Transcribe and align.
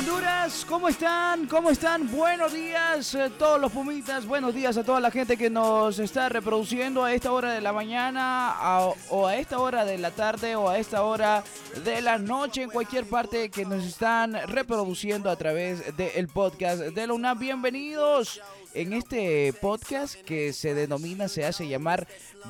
Honduras, 0.00 0.64
¿cómo 0.66 0.88
están? 0.88 1.46
¿Cómo 1.46 1.70
están? 1.70 2.10
Buenos 2.10 2.54
días 2.54 3.14
a 3.14 3.28
todos 3.28 3.60
los 3.60 3.70
pumitas, 3.70 4.24
buenos 4.24 4.54
días 4.54 4.78
a 4.78 4.82
toda 4.82 4.98
la 4.98 5.10
gente 5.10 5.36
que 5.36 5.50
nos 5.50 5.98
está 5.98 6.30
reproduciendo 6.30 7.04
a 7.04 7.12
esta 7.12 7.30
hora 7.30 7.52
de 7.52 7.60
la 7.60 7.74
mañana 7.74 8.54
o 9.10 9.26
a 9.26 9.36
esta 9.36 9.58
hora 9.58 9.84
de 9.84 9.98
la 9.98 10.10
tarde 10.10 10.56
o 10.56 10.70
a 10.70 10.78
esta 10.78 11.02
hora 11.02 11.44
de 11.84 12.00
la 12.00 12.16
noche 12.16 12.62
en 12.62 12.70
cualquier 12.70 13.04
parte 13.04 13.50
que 13.50 13.66
nos 13.66 13.84
están 13.84 14.32
reproduciendo 14.48 15.28
a 15.28 15.36
través 15.36 15.94
del 15.94 16.28
podcast 16.28 16.80
de 16.80 17.06
la 17.06 17.12
UNAM. 17.12 17.38
Bienvenidos 17.38 18.40
en 18.74 18.92
este 18.92 19.52
podcast 19.60 20.14
que 20.14 20.52
se 20.52 20.74
denomina, 20.74 21.28
se 21.28 21.44
hace 21.44 21.68
llamar 21.68 22.06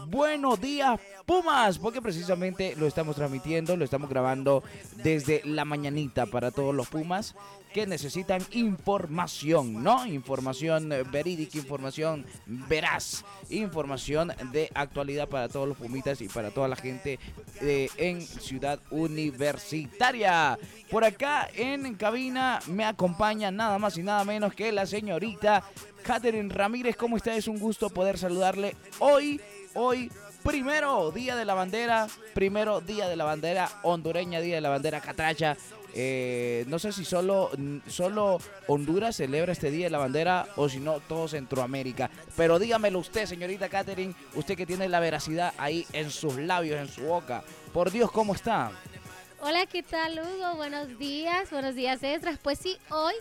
Buenos 0.08 0.60
días 0.60 1.00
Pumas, 1.27 1.78
porque 1.78 2.02
precisamente 2.02 2.74
lo 2.77 2.86
estamos 2.86 3.16
transmitiendo, 3.16 3.77
lo 3.77 3.84
estamos 3.84 4.10
grabando 4.10 4.62
desde 5.02 5.42
la 5.44 5.64
mañanita 5.64 6.27
para 6.27 6.50
todos 6.50 6.74
los 6.74 6.88
Pumas 6.88 7.34
que 7.72 7.86
necesitan 7.86 8.42
información, 8.52 9.82
¿no? 9.82 10.06
Información 10.06 10.92
verídica, 11.10 11.58
información 11.58 12.27
veraz, 12.46 13.24
información 13.48 14.32
de 14.52 14.70
actualidad 14.74 15.28
para 15.28 15.48
todos 15.48 15.68
los 15.68 15.77
Pumitas 15.77 16.20
y 16.20 16.28
para 16.28 16.50
toda 16.50 16.68
la 16.68 16.77
gente 16.77 17.18
eh, 17.60 17.88
en 17.96 18.20
Ciudad 18.20 18.80
Universitaria. 18.90 20.58
Por 20.90 21.04
acá 21.04 21.48
en 21.54 21.94
cabina 21.94 22.60
me 22.66 22.84
acompaña 22.84 23.50
nada 23.50 23.78
más 23.78 23.96
y 23.96 24.02
nada 24.02 24.24
menos 24.24 24.55
que 24.55 24.72
la 24.72 24.86
señorita 24.86 25.64
Catherine 26.02 26.52
Ramírez. 26.52 26.96
¿Cómo 26.96 27.16
está? 27.16 27.34
Es 27.34 27.48
un 27.48 27.58
gusto 27.58 27.90
poder 27.90 28.18
saludarle 28.18 28.77
hoy, 28.98 29.40
hoy. 29.74 30.10
Primero 30.42 31.10
día 31.10 31.36
de 31.36 31.44
la 31.44 31.52
bandera, 31.52 32.06
primero 32.32 32.80
día 32.80 33.08
de 33.08 33.16
la 33.16 33.24
bandera 33.24 33.70
hondureña, 33.82 34.40
día 34.40 34.55
de 34.55 34.62
la 34.62 34.70
bandera 34.70 35.02
catracha. 35.02 35.58
Eh, 35.94 36.64
no 36.69 36.78
sé 36.78 36.92
si 36.92 37.05
solo, 37.05 37.50
solo 37.88 38.38
Honduras 38.69 39.16
celebra 39.16 39.52
este 39.52 39.70
día 39.70 39.86
de 39.86 39.91
la 39.91 39.98
bandera 39.98 40.46
o 40.56 40.69
si 40.69 40.78
no 40.78 41.00
todo 41.00 41.28
Centroamérica. 41.28 42.10
Pero 42.36 42.58
dígamelo 42.58 42.98
usted, 42.98 43.27
señorita 43.27 43.69
Catherine, 43.69 44.14
usted 44.34 44.56
que 44.56 44.66
tiene 44.66 44.88
la 44.88 45.00
veracidad 45.00 45.52
ahí 45.58 45.86
en 45.92 46.11
sus 46.11 46.36
labios, 46.36 46.80
en 46.80 46.88
su 46.88 47.02
boca. 47.02 47.42
Por 47.72 47.91
Dios, 47.91 48.11
¿cómo 48.12 48.34
está? 48.34 48.70
Hola, 49.42 49.66
¿qué 49.66 49.83
tal 49.83 50.18
Hugo? 50.20 50.56
Buenos 50.56 50.98
días, 50.98 51.50
buenos 51.50 51.74
días. 51.74 52.00
Pues 52.42 52.58
sí, 52.58 52.77
hoy 52.91 53.14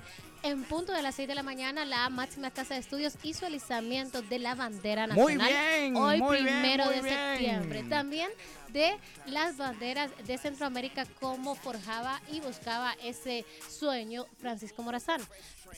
en 0.43 0.63
punto 0.63 0.93
de 0.93 1.01
las 1.01 1.15
6 1.15 1.27
de 1.27 1.35
la 1.35 1.43
mañana 1.43 1.83
la 1.85 2.09
máxima 2.09 2.49
casa 2.51 2.73
de 2.73 2.79
estudios 2.79 3.15
hizo 3.23 3.45
el 3.45 3.55
izamiento 3.55 4.21
de 4.21 4.39
la 4.39 4.55
bandera 4.55 5.05
Muy 5.07 5.35
nacional. 5.35 5.49
bien, 5.79 5.95
Hoy 5.97 6.17
muy 6.21 6.37
bien, 6.43 6.47
primero 6.61 6.85
muy 6.85 6.93
de 6.95 7.01
bien. 7.01 7.15
septiembre. 7.15 7.83
También 7.89 8.29
de 8.71 8.97
las 9.25 9.57
banderas 9.57 10.11
de 10.25 10.37
Centroamérica 10.37 11.05
como 11.19 11.55
forjaba 11.55 12.21
y 12.31 12.39
buscaba 12.41 12.95
ese 13.03 13.45
sueño 13.69 14.25
Francisco 14.39 14.83
Morazán. 14.83 15.21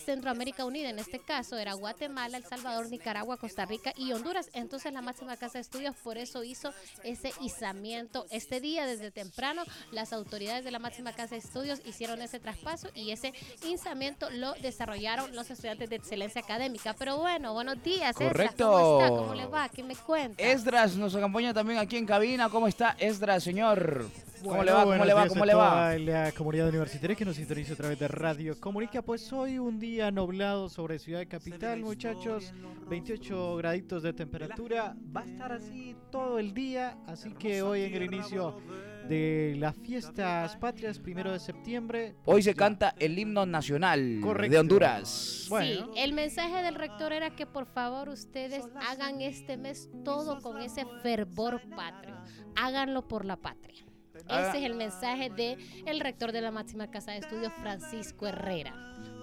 Centroamérica 0.05 0.65
Unida 0.65 0.89
en 0.89 0.99
este 0.99 1.19
caso 1.19 1.57
era 1.57 1.73
Guatemala, 1.73 2.37
El 2.37 2.45
Salvador, 2.45 2.89
Nicaragua, 2.89 3.37
Costa 3.37 3.65
Rica 3.65 3.93
y 3.97 4.13
Honduras. 4.13 4.49
Entonces 4.53 4.93
la 4.93 5.01
máxima 5.01 5.37
casa 5.37 5.57
de 5.57 5.61
estudios 5.61 5.95
por 5.97 6.17
eso 6.17 6.43
hizo 6.43 6.73
ese 7.03 7.33
izamiento 7.41 8.25
este 8.31 8.61
día 8.61 8.85
desde 8.85 9.11
temprano. 9.11 9.63
Las 9.91 10.13
autoridades 10.13 10.63
de 10.63 10.71
la 10.71 10.79
máxima 10.79 11.11
casa 11.13 11.35
de 11.35 11.41
estudios 11.41 11.81
hicieron 11.85 12.21
ese 12.21 12.39
traspaso 12.39 12.89
y 12.95 13.11
ese 13.11 13.33
izamiento 13.67 14.29
lo 14.29 14.53
desarrollaron 14.53 15.35
los 15.35 15.49
estudiantes 15.51 15.89
de 15.89 15.97
excelencia 15.97 16.41
académica. 16.41 16.95
Pero 16.97 17.17
bueno, 17.17 17.53
buenos 17.53 17.81
días. 17.83 18.11
Esdras. 18.11 18.31
Correcto. 18.31 18.71
¿Cómo 18.71 19.01
está? 19.01 19.09
¿Cómo 19.09 19.33
le 19.35 19.45
va? 19.47 19.69
¿Qué 19.69 19.83
me 19.83 19.95
cuenta? 19.95 20.41
Esdras 20.41 20.95
nos 20.95 21.15
acompaña 21.15 21.53
también 21.53 21.79
aquí 21.79 21.97
en 21.97 22.05
cabina. 22.05 22.49
¿Cómo 22.49 22.67
está 22.67 22.80
Esdras, 22.89 23.43
señor? 23.43 24.05
¿Cómo 24.41 24.55
Bueno, 24.55 24.63
le 24.65 24.71
va? 24.73 24.83
¿Cómo 24.83 25.05
le 25.05 25.13
va? 25.13 25.27
¿Cómo 25.27 25.45
le 25.45 25.53
va? 25.53 25.69
toda 25.69 25.99
la 25.99 26.31
comunidad 26.31 26.69
universitaria 26.69 27.15
que 27.15 27.25
nos 27.25 27.35
sintoniza 27.35 27.73
a 27.73 27.75
través 27.75 27.99
de 27.99 28.07
Radio 28.07 28.59
Comunica. 28.59 29.03
Pues 29.03 29.31
hoy 29.31 29.59
un 29.59 29.79
día 29.79 30.09
nublado 30.09 30.67
sobre 30.67 30.97
Ciudad 30.97 31.27
Capital, 31.29 31.79
muchachos. 31.81 32.51
28 32.89 33.55
graditos 33.57 34.01
de 34.01 34.13
temperatura. 34.13 34.95
Va 35.15 35.21
a 35.21 35.25
estar 35.25 35.51
así 35.51 35.95
todo 36.11 36.39
el 36.39 36.55
día. 36.55 36.97
Así 37.05 37.31
que 37.33 37.61
hoy 37.61 37.83
en 37.83 37.93
el 37.93 38.03
inicio 38.03 38.59
de 39.07 39.55
las 39.57 39.75
fiestas 39.75 40.55
patrias, 40.57 40.99
primero 40.99 41.31
de 41.31 41.39
septiembre. 41.39 42.15
Hoy 42.25 42.41
se 42.43 42.53
canta 42.55 42.95
el 42.99 43.17
himno 43.17 43.45
nacional 43.45 44.19
Correcto. 44.21 44.51
de 44.53 44.59
Honduras. 44.59 45.45
Bueno. 45.49 45.85
Sí, 45.93 45.99
el 46.01 46.13
mensaje 46.13 46.61
del 46.63 46.75
rector 46.75 47.11
era 47.13 47.29
que 47.35 47.45
por 47.45 47.65
favor 47.65 48.09
ustedes 48.09 48.63
hagan 48.89 49.21
este 49.21 49.57
mes 49.57 49.89
todo 50.05 50.41
con 50.41 50.61
ese 50.61 50.85
fervor 51.01 51.61
patrio. 51.75 52.15
Háganlo 52.55 53.07
por 53.07 53.25
la 53.25 53.37
patria. 53.37 53.83
Ah. 54.27 54.47
Ese 54.49 54.59
es 54.59 54.63
el 54.65 54.75
mensaje 54.75 55.29
de 55.29 55.57
el 55.85 55.99
rector 55.99 56.31
de 56.31 56.41
la 56.41 56.51
máxima 56.51 56.89
casa 56.91 57.11
de 57.11 57.17
estudios, 57.19 57.51
Francisco 57.61 58.27
Herrera. 58.27 58.73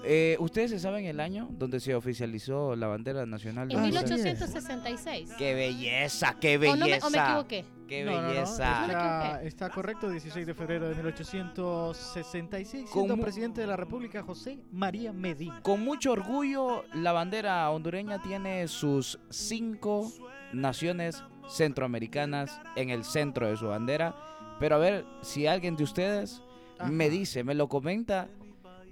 Eh, 0.04 0.36
¿Ustedes 0.38 0.70
se 0.70 0.78
saben 0.78 1.04
el 1.06 1.18
año 1.20 1.48
donde 1.52 1.80
se 1.80 1.94
oficializó 1.94 2.76
la 2.76 2.86
bandera 2.88 3.26
nacional 3.26 3.68
de 3.68 3.74
En 3.74 3.80
Ah, 3.80 3.84
Honduras? 3.84 4.08
sí. 4.08 4.14
1866. 4.16 5.30
¡Qué 5.38 5.54
belleza! 5.54 6.36
¡Qué 6.40 6.56
¿O, 6.56 6.60
no 6.76 6.76
me, 6.76 6.84
belleza! 6.92 7.06
o 7.06 7.10
me 7.10 7.18
equivoqué? 7.18 7.64
¡Qué 7.88 8.04
No, 8.04 8.12
no, 8.12 8.22
no, 8.22 8.28
belleza! 8.28 8.86
No 8.86 9.38
Está, 9.40 9.70
correcto, 9.70 10.10
16 10.10 10.46
de 10.46 10.54
febrero 10.54 10.88
de 10.88 10.94
1866, 10.94 12.90
¿Cómo? 12.92 13.06
siendo 13.06 13.22
presidente 13.22 13.62
de 13.62 13.66
la 13.66 13.76
República 13.76 14.22
José 14.22 14.58
María 14.70 15.12
Medina. 15.12 15.62
Con 15.62 15.82
mucho 15.82 16.12
orgullo, 16.12 16.84
la 16.92 17.12
bandera 17.12 17.70
hondureña 17.70 18.20
tiene 18.20 18.68
sus 18.68 19.18
cinco 19.30 20.12
naciones 20.52 21.24
centroamericanas 21.48 22.60
en 22.76 22.90
el 22.90 23.04
centro 23.04 23.46
de 23.48 23.56
su 23.56 23.68
bandera. 23.68 24.14
Pero 24.60 24.76
a 24.76 24.78
ver, 24.78 25.06
si 25.22 25.46
alguien 25.46 25.76
de 25.76 25.84
ustedes 25.84 26.42
Ajá. 26.78 26.90
me 26.90 27.08
dice, 27.08 27.42
me 27.42 27.54
lo 27.54 27.68
comenta, 27.68 28.28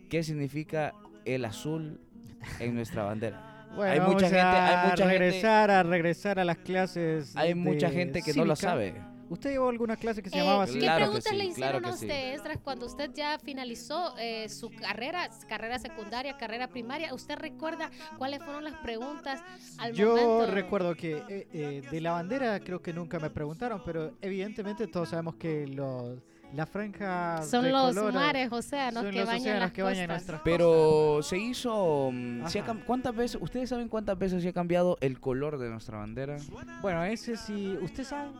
¿qué 0.08 0.22
significa 0.22 0.94
el 1.26 1.44
azul 1.44 2.00
en 2.60 2.74
nuestra 2.74 3.04
bandera? 3.04 3.45
Bueno, 3.76 3.92
Hay 3.92 4.00
mucha 4.00 4.26
gente- 4.26 4.40
hay 4.40 4.88
mucha 4.90 4.96
gente- 5.04 5.18
regresar 5.18 5.70
a 5.70 5.82
regresar 5.82 6.38
a 6.38 6.44
las 6.44 6.56
clases. 6.58 7.36
Hay 7.36 7.48
de 7.50 7.54
mucha 7.54 7.90
gente 7.90 8.22
que 8.22 8.32
no 8.34 8.44
lo 8.44 8.56
sabe. 8.56 8.94
¿Usted 9.28 9.50
llevó 9.50 9.68
alguna 9.70 9.96
clase 9.96 10.22
que 10.22 10.30
se 10.30 10.36
Eh, 10.36 10.40
llamaba 10.40 10.62
así? 10.62 10.74
¿Qué 10.74 10.78
Claro 10.80 10.98
que 10.98 11.02
preguntas 11.06 11.30
sí, 11.32 11.36
le 11.36 11.42
claro 11.42 11.50
hicieron 11.52 11.82
que 11.82 11.88
a 11.88 11.92
sí. 11.94 12.04
usted, 12.06 12.34
Esdras, 12.34 12.58
cuando 12.62 12.86
usted 12.86 13.10
ya 13.12 13.38
finalizó 13.40 14.14
eh, 14.18 14.48
su 14.48 14.70
carrera, 14.70 15.28
carrera 15.48 15.80
secundaria, 15.80 16.36
carrera 16.38 16.68
primaria? 16.68 17.12
¿Usted 17.12 17.34
recuerda 17.34 17.90
cuáles 18.18 18.40
fueron 18.44 18.62
las 18.62 18.74
preguntas 18.74 19.42
al 19.78 19.94
Yo 19.94 20.10
momento? 20.16 20.46
recuerdo 20.54 20.94
que 20.94 21.24
eh, 21.28 21.48
eh, 21.52 21.82
de 21.90 22.00
la 22.00 22.12
bandera 22.12 22.60
creo 22.60 22.80
que 22.80 22.92
nunca 22.92 23.18
me 23.18 23.28
preguntaron, 23.30 23.82
pero 23.84 24.12
evidentemente 24.22 24.86
todos 24.86 25.08
sabemos 25.08 25.34
que 25.34 25.66
los 25.66 26.20
las 26.54 26.68
franjas 26.68 27.48
Son 27.50 27.64
de 27.64 27.70
los 27.70 27.94
color, 27.94 28.12
mares 28.14 28.50
océanos 28.52 29.02
son 29.02 29.10
que 29.12 29.18
los 29.18 29.26
bañan 29.26 29.40
océanos 29.40 29.60
las 29.60 29.72
que 29.72 29.82
bañan 29.82 30.06
costas. 30.06 30.16
nuestras 30.16 30.40
Pero 30.44 31.22
se 31.22 31.38
hizo... 31.38 32.10
mm, 32.12 32.46
se 32.46 32.60
ha 32.60 32.64
¿Cuántas 32.86 33.14
veces, 33.16 33.38
ustedes 33.42 33.68
saben 33.68 33.88
cuántas 33.88 34.18
veces 34.18 34.42
se 34.42 34.48
ha 34.48 34.52
cambiado 34.52 34.96
el 35.00 35.18
color 35.20 35.58
de 35.58 35.68
nuestra 35.70 35.98
bandera? 35.98 36.36
Bueno, 36.82 37.04
ese 37.04 37.36
sí, 37.36 37.76
usted 37.82 38.04
sabe, 38.04 38.30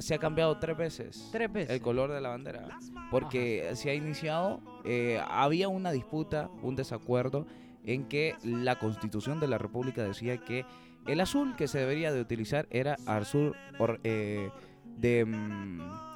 Se 0.00 0.14
ha 0.14 0.18
cambiado 0.18 0.58
tres 0.58 0.76
veces. 0.76 1.28
tres 1.32 1.52
veces. 1.52 1.70
el 1.70 1.80
color 1.80 2.10
de 2.12 2.20
la 2.20 2.30
bandera. 2.30 2.68
Porque 3.10 3.70
se 3.74 3.90
ha 3.90 3.94
iniciado, 3.94 4.60
eh, 4.84 5.20
había 5.28 5.68
una 5.68 5.92
disputa, 5.92 6.50
un 6.62 6.74
desacuerdo 6.76 7.46
en 7.84 8.04
que 8.08 8.34
la 8.42 8.78
constitución 8.78 9.38
de 9.40 9.46
la 9.46 9.58
república 9.58 10.02
decía 10.02 10.38
que 10.38 10.64
el 11.06 11.20
azul 11.20 11.54
que 11.54 11.68
se 11.68 11.78
debería 11.78 12.12
de 12.12 12.20
utilizar 12.20 12.66
era 12.70 12.96
azul 13.06 13.54
or- 13.78 14.00
eh, 14.02 14.50
de... 14.98 15.24
mm, 15.24 16.15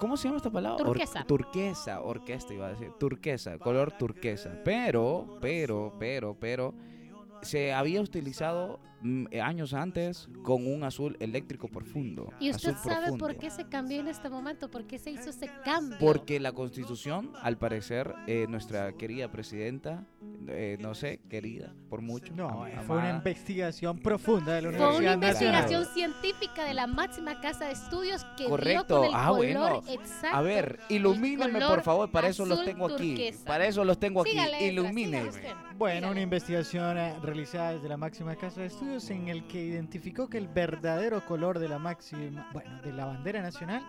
¿Cómo 0.00 0.16
se 0.16 0.24
llama 0.28 0.38
esta 0.38 0.50
palabra? 0.50 0.82
Or- 0.82 0.88
Turquesa. 0.96 1.24
turquesa, 1.24 2.00
orquesta 2.00 2.54
iba 2.54 2.66
a 2.66 2.70
decir. 2.70 2.90
Turquesa, 2.98 3.58
color 3.58 3.92
turquesa. 3.92 4.60
Pero, 4.64 5.38
pero, 5.40 5.92
pero, 5.98 6.36
pero, 6.38 6.74
se 7.42 7.72
había 7.72 8.00
utilizado 8.00 8.80
años 9.42 9.74
antes 9.74 10.28
con 10.42 10.66
un 10.66 10.82
azul 10.84 11.16
eléctrico 11.20 11.68
profundo. 11.68 12.32
¿Y 12.40 12.50
usted 12.50 12.74
sabe 12.82 13.08
por 13.10 13.18
profundo. 13.18 13.38
qué 13.40 13.50
se 13.50 13.64
cambió 13.68 14.00
en 14.00 14.08
este 14.08 14.30
momento? 14.30 14.70
¿Por 14.70 14.86
qué 14.86 14.98
se 14.98 15.10
hizo 15.10 15.30
ese 15.30 15.50
cambio? 15.64 15.98
Porque 16.00 16.40
la 16.40 16.52
constitución, 16.52 17.32
al 17.42 17.58
parecer, 17.58 18.14
eh, 18.26 18.46
nuestra 18.48 18.92
querida 18.94 19.30
presidenta, 19.30 20.04
eh, 20.48 20.78
no 20.80 20.94
sé, 20.94 21.20
querida 21.28 21.74
por 21.90 22.00
mucho. 22.00 22.32
No, 22.34 22.48
am- 22.48 22.66
eh, 22.66 22.72
fue 22.86 22.96
una 22.96 23.10
amada, 23.10 23.16
investigación 23.18 23.98
profunda 23.98 24.54
de 24.54 24.62
la 24.62 24.68
Fue 24.70 24.78
una 24.78 24.88
Universidad 24.88 25.16
Nacional. 25.18 25.54
investigación 25.62 25.94
científica 25.94 26.64
de 26.64 26.74
la 26.74 26.86
máxima 26.86 27.40
casa 27.40 27.66
de 27.66 27.72
estudios 27.72 28.24
que 28.38 28.44
Correcto. 28.46 28.84
dio 28.86 28.96
con 29.00 29.04
el 29.08 29.14
Ah, 29.14 29.26
color 29.28 29.36
bueno. 29.36 29.82
exacto. 29.88 30.36
A 30.36 30.40
ver, 30.40 30.80
ilumínenme 30.88 31.52
color 31.60 31.68
por 31.76 31.82
favor, 31.82 32.10
para 32.10 32.28
eso 32.28 32.46
los 32.46 32.64
tengo 32.64 32.86
aquí. 32.86 33.08
turquesa. 33.14 33.44
Para 33.44 33.66
eso 33.66 33.84
los 33.84 33.98
tengo 33.98 34.22
aquí. 34.22 34.30
Sígale, 34.30 34.80
usted, 34.80 35.52
Bueno, 35.76 35.96
sígale. 35.98 36.12
una 36.12 36.20
investigación 36.20 36.98
eh, 36.98 37.14
realizada 37.22 37.74
desde 37.74 37.88
la 37.88 37.96
máxima 37.96 38.34
casa 38.36 38.60
de 38.62 38.66
estudios 38.68 38.93
en 38.94 39.26
el 39.28 39.44
que 39.48 39.60
identificó 39.60 40.28
que 40.28 40.38
el 40.38 40.46
verdadero 40.46 41.26
color 41.26 41.58
de 41.58 41.68
la 41.68 41.80
máxima, 41.80 42.48
bueno, 42.52 42.80
de 42.80 42.92
la 42.92 43.06
bandera 43.06 43.42
nacional 43.42 43.82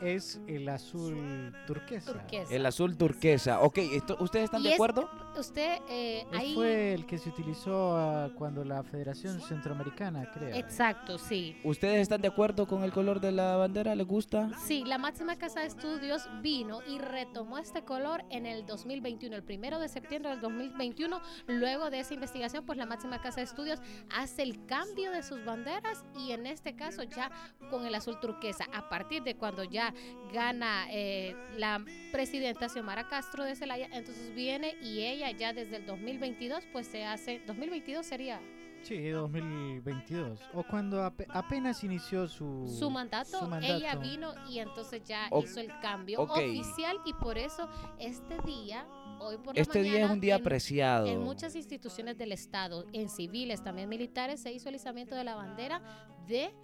es 0.00 0.40
el 0.46 0.68
azul 0.68 1.54
turquesa. 1.66 2.12
Turquesa. 2.12 2.54
El 2.54 2.66
azul 2.66 2.96
turquesa. 2.96 3.60
Ok, 3.60 3.78
esto- 3.78 4.16
¿ustedes 4.20 4.44
están 4.46 4.62
de 4.62 4.70
es- 4.70 4.74
acuerdo? 4.74 5.08
Usted 5.38 5.78
eh, 5.88 6.26
ahí... 6.32 6.54
fue 6.54 6.94
el 6.94 7.06
que 7.06 7.18
se 7.18 7.28
utilizó 7.28 7.96
ah, 7.96 8.30
cuando 8.36 8.64
la 8.64 8.82
Federación 8.82 9.40
Centroamericana, 9.40 10.30
creo. 10.32 10.56
Exacto, 10.56 11.16
sí. 11.18 11.56
¿Ustedes 11.62 12.00
están 12.02 12.20
de 12.20 12.28
acuerdo 12.28 12.66
con 12.66 12.82
el 12.82 12.92
color 12.92 13.20
de 13.20 13.30
la 13.32 13.56
bandera? 13.56 13.94
¿Les 13.94 14.06
gusta? 14.06 14.50
Sí, 14.58 14.84
la 14.84 14.98
máxima 14.98 15.36
casa 15.36 15.60
de 15.60 15.66
estudios 15.66 16.28
vino 16.42 16.80
y 16.88 16.98
retomó 16.98 17.58
este 17.58 17.82
color 17.84 18.24
en 18.30 18.46
el 18.46 18.66
2021, 18.66 19.36
el 19.36 19.44
primero 19.44 19.78
de 19.78 19.88
septiembre 19.88 20.30
del 20.30 20.40
2021. 20.40 21.20
Luego 21.46 21.90
de 21.90 22.00
esa 22.00 22.14
investigación, 22.14 22.64
pues 22.66 22.76
la 22.78 22.86
máxima 22.86 23.20
casa 23.20 23.36
de 23.36 23.44
estudios 23.44 23.80
hace 24.16 24.42
el 24.42 24.66
cambio 24.66 25.12
de 25.12 25.22
sus 25.22 25.44
banderas 25.44 26.04
y 26.18 26.32
en 26.32 26.46
este 26.46 26.74
caso 26.74 27.02
ya 27.04 27.30
con 27.70 27.86
el 27.86 27.94
azul 27.94 28.18
turquesa. 28.20 28.64
A 28.74 28.88
partir 28.88 29.22
de 29.22 29.36
cuando 29.36 29.62
ya 29.62 29.87
gana 30.32 30.86
eh, 30.90 31.34
la 31.56 31.84
presidenta 32.12 32.68
Xiomara 32.68 33.08
Castro 33.08 33.44
de 33.44 33.54
Celaya, 33.56 33.86
entonces 33.92 34.34
viene 34.34 34.74
y 34.82 35.00
ella 35.02 35.30
ya 35.30 35.52
desde 35.52 35.76
el 35.76 35.86
2022 35.86 36.64
pues 36.72 36.86
se 36.86 37.04
hace, 37.04 37.40
2022 37.46 38.04
sería 38.06 38.40
Sí, 38.82 39.08
2022. 39.08 40.40
O 40.54 40.62
cuando 40.62 41.02
ape- 41.04 41.26
apenas 41.30 41.82
inició 41.82 42.28
su, 42.28 42.72
su 42.78 42.88
mandato, 42.90 43.40
su 43.40 43.44
ella 43.56 43.94
mandato. 43.96 44.00
vino 44.00 44.34
y 44.48 44.60
entonces 44.60 45.02
ya 45.04 45.26
O- 45.30 45.42
hizo 45.42 45.58
el 45.60 45.68
cambio 45.80 46.20
oficial 46.22 46.96
y 47.04 47.12
por 47.14 47.38
eso 47.38 47.68
este 47.98 48.38
día, 48.46 48.86
hoy 49.20 49.36
por 49.38 49.56
la 49.56 49.62
Este 49.62 49.82
día 49.82 49.92
es 49.94 49.98
mañana, 49.98 50.12
un 50.12 50.20
día 50.20 50.34
en- 50.36 50.40
apreciado. 50.42 51.06
En 51.08 51.20
muchas 51.22 51.56
instituciones 51.56 52.16
del 52.18 52.30
Estado, 52.30 52.86
en 52.92 53.08
civiles, 53.08 53.62
también 53.64 53.88
militares, 53.88 54.40
se 54.40 54.52
hizo 54.52 54.68
el 54.68 54.76
izamiento 54.76 55.16
de 55.16 55.24
la 55.24 55.34
bandera 55.34 55.82
de 56.28 56.54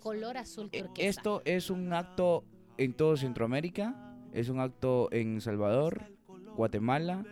color 0.00 0.36
azul 0.38 0.68
E- 0.70 0.82
turquesa. 0.82 1.08
Esto 1.20 1.42
es 1.44 1.68
un 1.70 1.92
acto 1.92 2.44
en 2.78 2.92
todo 2.94 3.16
Centroamérica, 3.16 3.94
es 4.32 4.48
un 4.48 4.60
acto 4.60 5.08
en 5.12 5.40
Salvador, 5.40 6.02
Guatemala, 6.56 7.24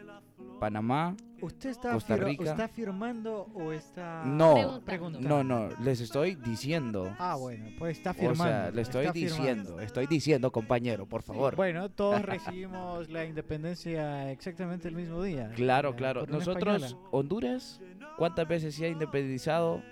Panamá. 0.60 1.16
¿Usted 1.42 1.70
está, 1.70 1.92
Costa 1.92 2.16
Rica. 2.16 2.44
está 2.44 2.68
firmando 2.68 3.48
o 3.54 3.70
está 3.72 4.24
No, 4.24 4.80
Preguntando. 4.82 5.28
No, 5.28 5.44
no, 5.44 5.68
les 5.82 6.00
estoy 6.00 6.36
diciendo. 6.36 7.14
Ah, 7.18 7.36
bueno, 7.38 7.66
pues 7.78 7.98
está 7.98 8.12
O 8.12 8.14
firmando. 8.14 8.44
sea, 8.44 8.70
le 8.70 8.80
estoy 8.82 9.02
está 9.04 9.12
firmando. 9.12 9.42
diciendo, 9.44 9.80
estoy 9.80 10.06
diciendo, 10.06 10.50
compañero, 10.52 11.04
por 11.06 11.22
favor. 11.22 11.54
Bueno, 11.54 11.90
todos 11.90 12.22
recibimos 12.24 13.10
la 13.10 13.26
independencia 13.26 14.30
exactamente 14.30 14.88
el 14.88 14.94
mismo 14.96 15.22
día. 15.22 15.50
Claro, 15.54 15.90
la 15.90 15.96
claro. 15.96 16.26
Nosotros, 16.26 16.82
española. 16.82 17.08
Honduras, 17.10 17.80
¿cuántas 18.16 18.48
veces 18.48 18.74
se 18.74 18.86
ha 18.86 18.88
independizado? 18.88 19.82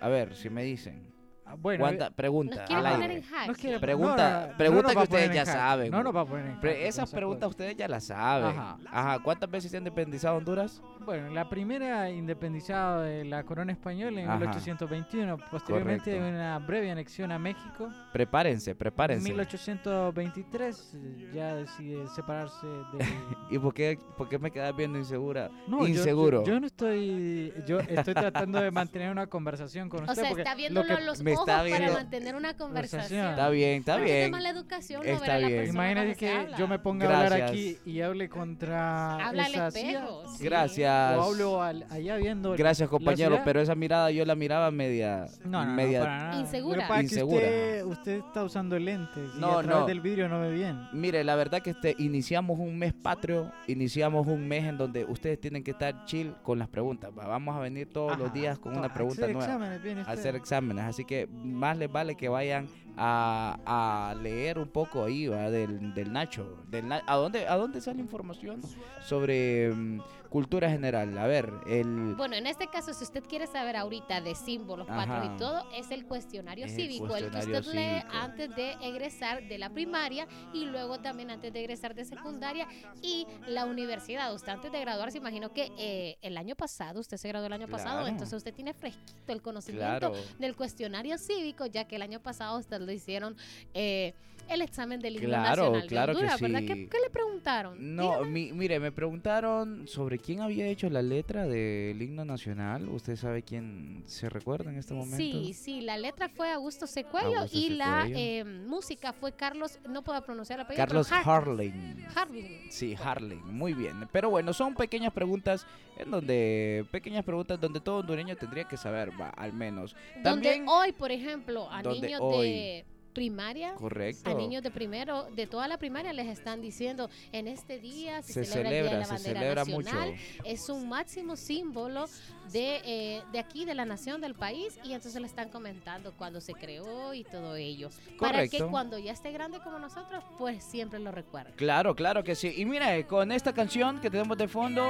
A 0.00 0.08
ver, 0.08 0.34
si 0.34 0.50
me 0.50 0.64
dicen. 0.64 1.09
Ah, 1.50 1.56
Bueno, 1.60 1.80
¿Cuánta? 1.84 2.04
Nos 2.06 2.14
Pregunta 2.14 2.64
quiere 2.64 2.86
al 2.86 2.92
poner 2.94 3.10
aire. 3.10 3.24
en 3.42 3.46
nos 3.48 3.56
quiere- 3.56 3.80
Pregunta- 3.80 4.40
no, 4.42 4.46
no, 4.52 4.56
pregunta 4.56 4.82
no 4.82 4.94
nos 4.94 5.08
que 5.08 5.14
ustedes 5.14 5.34
ya 5.34 5.40
en 5.40 5.46
saben, 5.46 5.90
No 5.90 6.02
nos 6.02 6.14
va 6.16 6.20
a 6.20 6.24
poner 6.26 6.46
en 6.46 6.60
Pre- 6.60 6.72
jaque, 6.74 6.88
esas 6.88 7.10
preguntas 7.10 7.40
cosas. 7.46 7.50
ustedes 7.50 7.76
ya 7.76 7.88
las 7.88 8.04
saben. 8.04 8.46
Ajá. 8.58 8.76
Ajá. 8.90 9.18
¿Cuántas 9.22 9.50
veces 9.50 9.70
se 9.70 9.76
ha 9.76 9.78
independizado 9.78 10.36
Honduras? 10.36 10.82
Bueno, 11.04 11.30
la 11.30 11.48
primera 11.48 12.10
independizada 12.10 13.02
de 13.02 13.24
la 13.24 13.42
corona 13.44 13.72
española 13.72 14.20
en 14.20 14.28
Ajá. 14.28 14.38
1821, 14.38 15.38
posteriormente 15.50 16.12
Correcto. 16.16 16.28
una 16.28 16.58
breve 16.60 16.90
anexión 16.90 17.32
a 17.32 17.38
México. 17.38 17.90
Prepárense, 18.12 18.72
En 18.72 18.76
prepárense. 18.76 19.24
1823 19.28 20.94
eh, 20.94 21.30
ya 21.34 21.54
decide 21.54 22.06
separarse 22.08 22.66
de... 22.66 22.98
¿Y 23.50 23.58
por 23.58 23.74
qué, 23.74 23.98
por 24.16 24.28
qué 24.28 24.38
me 24.38 24.50
quedas 24.50 24.74
viendo 24.76 24.98
insegura? 24.98 25.50
No, 25.66 25.80
yo- 25.80 25.86
Inseguro. 25.88 26.44
Yo, 26.44 26.52
yo 26.54 26.60
no 26.60 26.66
estoy... 26.66 27.52
Yo 27.66 27.80
estoy 27.80 28.14
tratando 28.14 28.60
de 28.60 28.70
mantener 28.70 29.10
una 29.10 29.26
conversación 29.26 29.88
con 29.88 30.00
O 30.00 30.02
usted 30.04 30.14
sea, 30.22 30.28
porque 30.28 30.42
está 30.42 30.52
lo 30.52 30.56
viéndolo 30.58 30.86
que- 30.86 30.92
a 30.94 31.00
los 31.00 31.22
me 31.22 31.32
ojos 31.42 31.48
está 31.66 31.78
para 31.78 31.92
mantener 31.92 32.34
una 32.34 32.54
conversación. 32.56 33.26
Está 33.30 33.48
bien, 33.50 33.80
está 33.80 33.96
bien. 33.96 34.24
de 34.24 34.30
mala 34.30 34.50
educación 34.50 35.02
no 35.04 35.12
Está 35.12 35.20
ver 35.22 35.30
a 35.30 35.38
la 35.38 35.46
bien. 35.48 35.60
persona 35.60 35.90
Imagínate 35.90 36.16
que 36.18 36.30
habla. 36.30 36.56
yo 36.56 36.68
me 36.68 36.78
ponga 36.78 37.04
a 37.06 37.08
hablar 37.16 37.38
Gracias. 37.38 37.50
aquí 37.50 37.78
y 37.84 38.00
hable 38.00 38.28
contra 38.28 39.26
Habla 39.28 39.44
al 39.44 39.54
espejo. 39.54 40.24
sí. 40.36 40.44
Gracias. 40.44 41.16
O 41.18 41.22
hablo 41.22 41.62
al- 41.62 41.86
allá 41.90 42.16
viendo... 42.16 42.52
Gracias, 42.56 42.88
compañero, 42.88 43.40
pero 43.44 43.60
esa 43.60 43.74
mirada 43.74 44.10
yo 44.10 44.24
la 44.24 44.34
miraba 44.34 44.70
media. 44.70 45.26
No, 45.44 45.60
no, 45.60 45.66
no, 45.66 45.72
media 45.74 46.00
para 46.00 46.16
nada. 46.18 46.40
Insegura. 46.40 46.82
Es 46.84 46.90
que 46.90 47.00
Insegura. 47.02 47.36
Usted, 47.46 47.84
usted 47.84 48.12
está 48.18 48.44
usando 48.44 48.78
lentes 48.78 49.30
y 49.36 49.38
No, 49.40 49.58
a 49.58 49.62
través 49.62 49.80
no. 49.80 49.86
del 49.86 50.00
vidrio 50.00 50.28
no 50.28 50.40
ve 50.40 50.50
bien. 50.52 50.78
Mire, 50.92 51.24
la 51.24 51.34
verdad 51.36 51.60
que 51.62 51.70
este, 51.70 51.94
iniciamos 51.98 52.58
un 52.58 52.78
mes 52.78 52.92
patrio, 52.92 53.52
iniciamos 53.66 54.26
un 54.26 54.46
mes 54.46 54.64
en 54.64 54.76
donde 54.78 55.04
ustedes 55.04 55.40
tienen 55.40 55.62
que 55.62 55.70
estar 55.72 56.04
chill 56.04 56.34
con 56.42 56.58
las 56.58 56.68
preguntas. 56.68 57.10
va. 57.18 57.26
Vamos 57.26 57.56
a 57.56 57.60
venir 57.60 57.88
todos 57.92 58.16
los 58.18 58.26
Ajá. 58.28 58.34
días 58.34 58.58
con 58.58 58.72
No, 58.72 58.78
una 58.80 58.92
pregunta 58.92 59.22
hacer 59.24 59.34
nueva. 59.36 59.46
exámenes, 59.46 59.76
usted. 59.78 60.12
hacer 60.12 60.36
exámenes. 60.36 60.84
Así 60.84 61.04
que 61.04 61.28
más 61.44 61.76
les 61.76 61.90
vale 61.90 62.16
que 62.16 62.28
vayan 62.28 62.68
a, 62.96 64.10
a 64.10 64.14
leer 64.14 64.58
un 64.58 64.68
poco 64.68 65.04
ahí 65.04 65.26
¿va? 65.26 65.50
Del, 65.50 65.94
del 65.94 66.12
Nacho. 66.12 66.58
Del 66.68 66.90
¿a, 66.92 67.14
dónde, 67.16 67.46
¿A 67.48 67.56
dónde 67.56 67.80
sale 67.80 68.00
información 68.00 68.60
sobre 69.04 69.72
mm, 69.74 70.00
cultura 70.28 70.70
general? 70.70 71.16
A 71.18 71.26
ver, 71.26 71.50
el... 71.66 72.14
Bueno, 72.16 72.36
en 72.36 72.46
este 72.46 72.68
caso, 72.68 72.92
si 72.94 73.04
usted 73.04 73.24
quiere 73.24 73.46
saber 73.46 73.76
ahorita 73.76 74.20
de 74.20 74.34
símbolos, 74.34 74.86
patrios 74.86 75.32
y 75.34 75.36
todo, 75.38 75.64
es 75.76 75.90
el 75.90 76.04
cuestionario 76.06 76.66
Es 76.66 76.74
cívico, 76.74 77.16
el 77.16 77.30
que 77.30 77.38
usted 77.38 77.64
lee 77.72 78.00
cívico. 78.00 78.08
antes 78.12 78.54
de 78.54 78.72
egresar 78.82 79.42
de 79.48 79.58
la 79.58 79.70
primaria 79.70 80.26
y 80.52 80.66
luego 80.66 80.98
también 81.00 81.30
antes 81.30 81.52
de 81.52 81.60
egresar 81.60 81.94
de 81.94 82.04
secundaria 82.04 82.66
y 83.02 83.26
la 83.48 83.64
universidad. 83.66 84.32
Usted 84.34 84.52
antes 84.52 84.70
de 84.72 84.80
graduarse, 84.80 85.18
imagino 85.18 85.52
que 85.52 85.72
eh, 85.78 86.18
el 86.22 86.36
año 86.36 86.54
pasado, 86.54 87.00
usted 87.00 87.16
se 87.16 87.28
graduó 87.28 87.46
el 87.46 87.52
año 87.54 87.68
pasado, 87.68 88.06
entonces 88.06 88.36
usted 88.36 88.54
tiene 88.54 88.72
fresquito 88.74 89.32
el 89.32 89.42
conocimiento 89.42 89.80
Claro. 89.80 90.12
del 90.38 90.54
cuestionario 90.56 91.16
cívico, 91.18 91.66
ya 91.66 91.86
que 91.86 91.96
el 91.96 92.02
año 92.02 92.20
pasado 92.20 92.58
usted 92.58 92.79
le 92.86 92.94
hicieron 92.94 93.36
eh, 93.74 94.14
el 94.50 94.62
examen 94.62 95.00
del 95.00 95.16
himno 95.16 95.28
Claro, 95.28 95.62
nacional 95.64 95.86
claro 95.88 96.14
de 96.14 96.20
que 96.26 96.28
sí. 96.38 96.66
¿Qué, 96.66 96.88
qué 96.88 96.98
le 97.04 97.10
preguntaron? 97.10 97.96
No, 97.96 98.24
mi- 98.24 98.52
mire, 98.52 98.78
me 98.80 98.92
preguntaron 98.92 99.86
sobre 99.88 100.18
quién 100.18 100.40
había 100.40 100.66
hecho 100.66 100.88
la 100.90 101.02
letra 101.02 101.46
del 101.46 102.00
himno 102.02 102.24
nacional. 102.24 102.88
¿Usted 102.88 103.16
sabe 103.16 103.42
quién 103.42 104.02
se 104.06 104.28
recuerda 104.28 104.70
en 104.70 104.78
este 104.78 104.94
momento? 104.94 105.16
Sí, 105.16 105.52
sí, 105.54 105.80
la 105.80 105.96
letra 105.96 106.28
fue 106.28 106.50
Augusto 106.52 106.86
Secuello 106.86 107.38
Augusto 107.38 107.56
y 107.58 107.70
la 107.70 108.06
eh, 108.08 108.44
música 108.44 109.12
fue 109.12 109.32
Carlos, 109.32 109.78
no 109.88 110.02
puedo 110.02 110.20
pronunciar 110.22 110.58
el 110.60 110.64
apellido, 110.66 110.84
Carlos 110.86 111.10
Harling. 111.12 112.06
Harling. 112.14 112.70
Sí, 112.70 112.94
Harling, 113.02 113.42
muy 113.46 113.74
bien. 113.74 114.08
Pero 114.12 114.30
bueno, 114.30 114.52
son 114.52 114.74
pequeñas 114.74 115.12
preguntas 115.12 115.66
en 115.96 116.10
donde, 116.10 116.84
pequeñas 116.90 117.24
preguntas 117.24 117.60
donde 117.60 117.80
todo 117.80 117.98
hondureño 117.98 118.36
tendría 118.36 118.64
que 118.64 118.76
saber, 118.76 119.10
va, 119.20 119.28
al 119.30 119.52
menos. 119.52 119.94
Donde 120.16 120.22
También, 120.22 120.68
hoy, 120.68 120.92
por 120.92 121.10
ejemplo, 121.12 121.70
a 121.70 121.82
Donde 121.82 122.06
niños 122.06 122.20
hoy. 122.22 122.46
de 122.48 122.84
primaria, 123.12 123.74
correcto. 123.74 124.30
a 124.30 124.34
niños 124.34 124.62
de 124.62 124.70
primero, 124.70 125.28
de 125.34 125.46
toda 125.46 125.66
la 125.68 125.78
primaria 125.78 126.12
les 126.12 126.26
están 126.28 126.60
diciendo, 126.60 127.10
en 127.32 127.48
este 127.48 127.78
día 127.78 128.22
se, 128.22 128.32
se 128.32 128.44
celebra, 128.44 128.68
el 128.70 128.82
Día 128.88 128.92
de 128.92 128.98
la 128.98 129.04
se 129.04 129.12
Bandera 129.12 129.40
celebra 129.40 129.64
Nacional, 129.64 130.10
mucho. 130.10 130.42
es 130.44 130.68
un 130.68 130.88
máximo 130.88 131.36
símbolo 131.36 132.06
de, 132.52 132.80
eh, 132.84 133.22
de 133.32 133.38
aquí, 133.38 133.64
de 133.64 133.74
la 133.74 133.84
nación, 133.84 134.20
del 134.20 134.34
país, 134.34 134.78
y 134.84 134.92
entonces 134.92 135.20
le 135.20 135.26
están 135.26 135.50
comentando 135.50 136.12
cuando 136.18 136.40
se 136.40 136.52
creó 136.54 137.14
y 137.14 137.22
todo 137.24 137.54
ello. 137.56 137.90
Para 138.18 138.48
que 138.48 138.60
cuando 138.64 138.98
ya 138.98 139.12
esté 139.12 139.30
grande 139.30 139.60
como 139.62 139.78
nosotros, 139.78 140.24
pues 140.38 140.64
siempre 140.64 140.98
lo 140.98 141.12
recuerde. 141.12 141.52
Claro, 141.56 141.94
claro 141.94 142.24
que 142.24 142.34
sí. 142.34 142.52
Y 142.56 142.64
mira, 142.64 143.06
con 143.06 143.30
esta 143.32 143.52
canción 143.52 144.00
que 144.00 144.10
tenemos 144.10 144.36
de 144.36 144.48
fondo, 144.48 144.84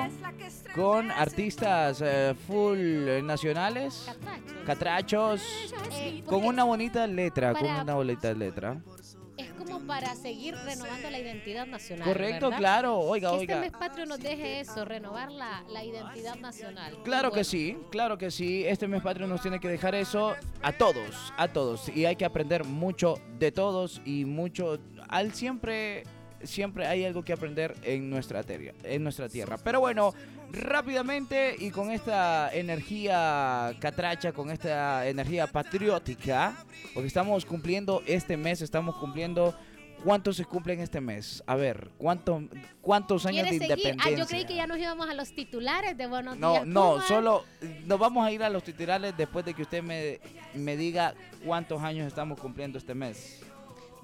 con 0.75 1.11
artistas 1.11 2.01
eh, 2.03 2.35
full 2.47 2.79
eh, 2.79 3.23
nacionales, 3.23 4.05
Catrachos. 4.07 4.53
catrachos, 4.67 5.43
Eh, 5.93 6.23
con 6.27 6.45
una 6.45 6.65
bonita 6.65 7.07
letra, 7.07 7.53
con 7.53 7.63
para- 7.63 7.85
una 8.11 8.21
bonita 8.21 8.33
letra. 8.35 8.81
Es 9.37 9.51
como 9.53 9.81
para 9.87 10.15
seguir 10.17 10.55
renovando 10.55 11.09
la 11.11 11.19
identidad 11.19 11.67
nacional. 11.67 12.07
Correcto, 12.07 12.47
¿verdad? 12.47 12.59
claro. 12.59 12.99
Oiga, 12.99 13.31
Que 13.31 13.37
este 13.37 13.53
oiga. 13.55 13.61
mes 13.63 13.73
patrio 13.73 14.05
nos 14.05 14.21
deje 14.21 14.61
eso, 14.61 14.85
renovar 14.85 15.33
la, 15.33 15.65
la 15.71 15.83
identidad 15.83 16.37
nacional. 16.37 16.99
Claro 17.05 17.31
que 17.31 17.37
Bueno, 17.37 17.45
sí, 17.45 17.79
claro 17.91 18.19
que 18.19 18.31
sí. 18.31 18.67
Este 18.67 18.87
mes 18.87 19.01
patrio 19.03 19.27
nos 19.27 19.41
tiene 19.41 19.59
que 19.59 19.69
dejar 19.69 19.95
eso 19.95 20.35
a 20.61 20.73
todos, 20.73 21.33
a 21.39 21.49
todos. 21.49 21.89
Y 21.89 22.05
hay 22.05 22.17
que 22.17 22.27
aprender 22.27 22.65
mucho 22.65 23.15
de 23.39 23.51
todos 23.51 24.03
y 24.05 24.27
mucho. 24.27 24.79
Al 25.09 25.33
siempre, 25.33 26.03
siempre 26.43 26.87
hay 26.87 27.07
algo 27.07 27.25
que 27.25 27.33
aprender 27.33 27.75
en 27.83 28.11
nuestra 28.11 28.43
tierra, 28.43 28.75
en 28.85 29.03
nuestra 29.03 29.27
tierra. 29.31 29.57
Pero 29.57 29.81
bueno, 29.81 30.13
Rápidamente 30.53 31.55
y 31.59 31.71
con 31.71 31.91
esta 31.91 32.51
energía 32.53 33.75
catracha, 33.81 34.33
con 34.33 34.51
esta 34.51 35.07
energía 35.07 35.47
patriótica, 35.47 36.57
porque 36.93 37.07
estamos 37.07 37.45
cumpliendo 37.45 38.03
este 38.07 38.37
mes, 38.37 38.61
estamos 38.63 38.97
cumpliendo 38.97 39.55
¿Cuántos 40.03 40.39
se 40.39 40.47
cumplen 40.47 40.81
este 40.81 40.99
mes? 40.99 41.43
A 41.47 41.57
ver, 41.57 41.91
¿cuánto, 41.99 42.43
¿cuántos 42.81 43.27
años 43.27 43.47
de 43.51 43.57
independencia? 43.57 44.03
Ah, 44.03 44.11
yo 44.17 44.27
creí 44.27 44.47
que 44.47 44.55
ya 44.55 44.67
nos 44.67 44.79
íbamos 44.79 45.07
a 45.11 45.13
los 45.13 45.31
titulares 45.35 45.95
de 45.95 46.07
Buenos 46.07 46.39
No, 46.39 46.53
Días. 46.53 46.67
no, 46.67 46.93
Puma. 46.93 47.07
solo 47.07 47.45
nos 47.85 47.99
vamos 47.99 48.27
a 48.27 48.33
ir 48.33 48.43
a 48.43 48.49
los 48.49 48.63
titulares 48.65 49.15
después 49.15 49.45
de 49.45 49.53
que 49.53 49.61
usted 49.61 49.83
me, 49.83 50.19
me 50.55 50.75
diga 50.79 51.13
cuántos 51.45 51.83
años 51.83 52.07
estamos 52.07 52.41
cumpliendo 52.41 52.79
este 52.79 52.95
mes. 52.95 53.43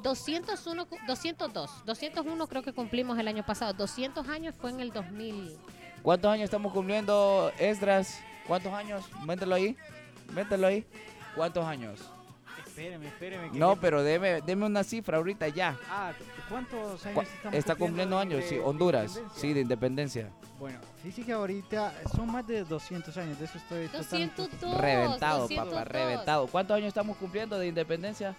201, 0.03 0.85
cu- 0.87 0.99
202, 1.07 1.71
201 1.87 2.47
creo 2.47 2.63
que 2.63 2.75
cumplimos 2.75 3.19
el 3.19 3.27
año 3.27 3.47
pasado. 3.47 3.73
200 3.73 4.29
años 4.29 4.55
fue 4.61 4.69
en 4.73 4.81
el 4.81 4.91
2000. 4.93 5.57
¿Cuántos 6.07 6.31
años 6.31 6.45
estamos 6.45 6.73
cumpliendo, 6.73 7.51
Esdras? 7.59 8.21
¿Cuántos 8.47 8.73
años? 8.73 9.05
Mételo 9.25 9.57
ahí. 9.57 9.77
Mételo 10.33 10.69
ahí. 10.69 10.87
¿Cuántos 11.35 11.65
años? 11.65 11.99
Espéreme, 12.65 13.09
espéreme. 13.09 13.51
que- 13.51 13.59
No, 13.59 13.75
pero 13.75 14.05
deme, 14.05 14.41
deme 14.43 14.67
una 14.67 14.85
cifra 14.85 15.17
ahorita 15.17 15.49
ya. 15.49 15.77
Ah, 15.91 16.13
¿cuántos 16.49 17.03
Cu- 17.03 17.09
años 17.09 17.29
estamos 17.35 17.59
Está 17.59 17.75
cumpliendo 17.75 18.17
años, 18.21 18.39
de 18.41 18.49
sí. 18.49 18.59
Honduras, 18.65 19.21
sí, 19.35 19.53
de 19.53 19.63
independencia. 19.63 20.31
Bueno, 20.61 20.79
fíjese 21.03 21.27
que 21.27 21.33
ahorita 21.33 21.93
son 22.15 22.31
más 22.31 22.47
de 22.47 22.63
200 22.63 23.17
años, 23.17 23.37
de 23.41 23.47
eso 23.47 23.59
estoy 23.59 23.89
totalmente- 23.89 24.43
202. 24.43 24.81
Reventado, 24.81 25.39
202. 25.41 25.75
papá, 25.75 25.85
reventado. 25.87 26.47
¿Cuántos 26.47 26.77
años 26.77 26.87
estamos 26.87 27.17
cumpliendo 27.17 27.59
de 27.59 27.67
independencia? 27.67 28.37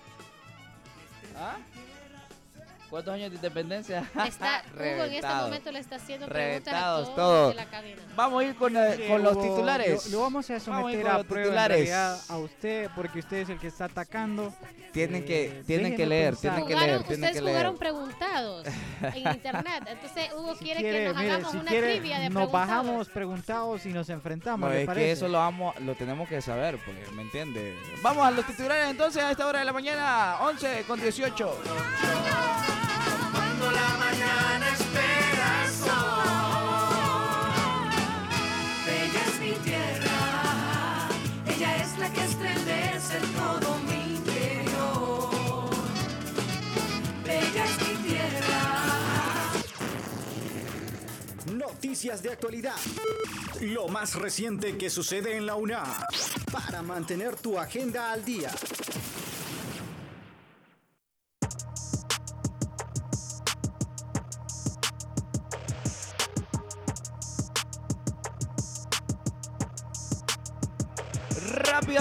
¿Ah? 1.36 1.58
¿Cuántos 2.90 3.14
años 3.14 3.30
de 3.32 3.36
independencia? 3.36 4.10
Está, 4.26 4.64
Hugo 4.74 5.04
en 5.04 5.14
este 5.14 5.28
momento 5.28 5.72
le 5.74 5.80
está 5.80 5.96
haciendo 5.98 6.26
preguntas 6.28 6.74
a 6.74 6.80
todos 6.86 7.16
todos. 7.16 7.50
de 7.50 7.56
la 7.56 7.66
cabina. 7.66 8.02
Vamos 8.16 8.42
a 8.42 8.46
ir 8.46 8.56
con, 8.56 8.78
eh, 8.78 9.06
con 9.10 9.24
los 9.24 9.34
Hugo, 9.34 9.42
titulares. 9.44 10.06
Lo, 10.06 10.12
lo 10.12 10.24
vamos 10.24 10.50
a 10.50 10.54
Vamos 10.54 10.68
a 10.68 10.94
ir 10.94 11.02
someter 11.02 11.02
con 11.04 11.12
a 11.12 11.18
los 11.18 11.26
prueba 11.28 11.44
en 11.44 11.50
titulares. 11.52 11.78
realidad 11.78 12.20
a 12.30 12.38
usted, 12.38 12.90
porque 12.96 13.20
usted 13.20 13.38
es 13.38 13.50
el 13.50 13.60
que 13.60 13.68
está 13.68 13.86
atacando. 13.86 14.54
Tienen 14.94 15.26
que, 15.26 15.46
Eh, 15.48 15.64
tienen 15.68 15.96
que 15.98 16.06
leer, 16.06 16.34
pensar. 16.36 16.52
tienen 16.54 16.68
que 16.68 16.74
Jugaron- 16.76 16.88
leer, 16.88 17.04
tienen 17.04 17.20
ustedes 17.20 17.36
que 17.36 17.42
leer. 17.42 17.56
jugaron 17.58 17.78
preguntados 17.78 18.68
en 19.02 19.18
internet. 19.36 19.84
Entonces 19.86 20.30
Hugo 20.34 20.56
Si 20.56 20.64
quiere, 20.64 20.80
quiere, 20.80 21.00
que 21.00 21.06
nos 21.10 21.18
mire, 21.18 21.32
hagamos 21.32 21.52
si 21.52 21.58
una 21.58 21.70
quiere, 21.72 21.92
trivia 21.92 22.20
de 22.20 22.30
nos 22.30 22.34
preguntados. 22.48 22.68
bajamos 22.68 23.10
preguntados 23.10 23.86
y 23.86 23.90
nos 23.90 24.10
enfrentamos, 24.10 24.70
No, 24.70 24.74
¿le 24.74 24.82
es 24.82 24.88
parece? 24.88 25.06
que 25.06 25.12
eso 25.12 25.28
lo, 25.28 25.40
vamos, 25.40 25.78
lo 25.82 25.94
tenemos 25.96 26.28
que 26.30 26.42
saber, 26.42 26.80
pues, 26.86 27.12
¿me 27.12 27.22
entiende? 27.24 27.78
Vamos 28.02 28.26
a 28.26 28.32
los 28.32 28.46
titulares 28.46 28.88
entonces 28.90 29.22
a 29.22 29.30
esta 29.32 29.46
hora 29.46 29.60
de 29.60 29.66
la 29.66 29.74
mañana, 29.74 30.38
11 30.42 30.86
con 30.88 31.00
18. 31.02 31.54
Noticias 51.54 52.22
de 52.22 52.32
actualidad. 52.32 52.76
Lo 53.62 53.88
más 53.88 54.16
reciente 54.16 54.78
que 54.78 54.90
sucede 54.90 55.36
en 55.36 55.46
la 55.46 55.56
UNA. 55.56 55.84
Para 56.52 56.82
mantener 56.82 57.36
tu 57.36 57.58
agenda 57.58 58.12
al 58.12 58.24
día. 58.24 58.52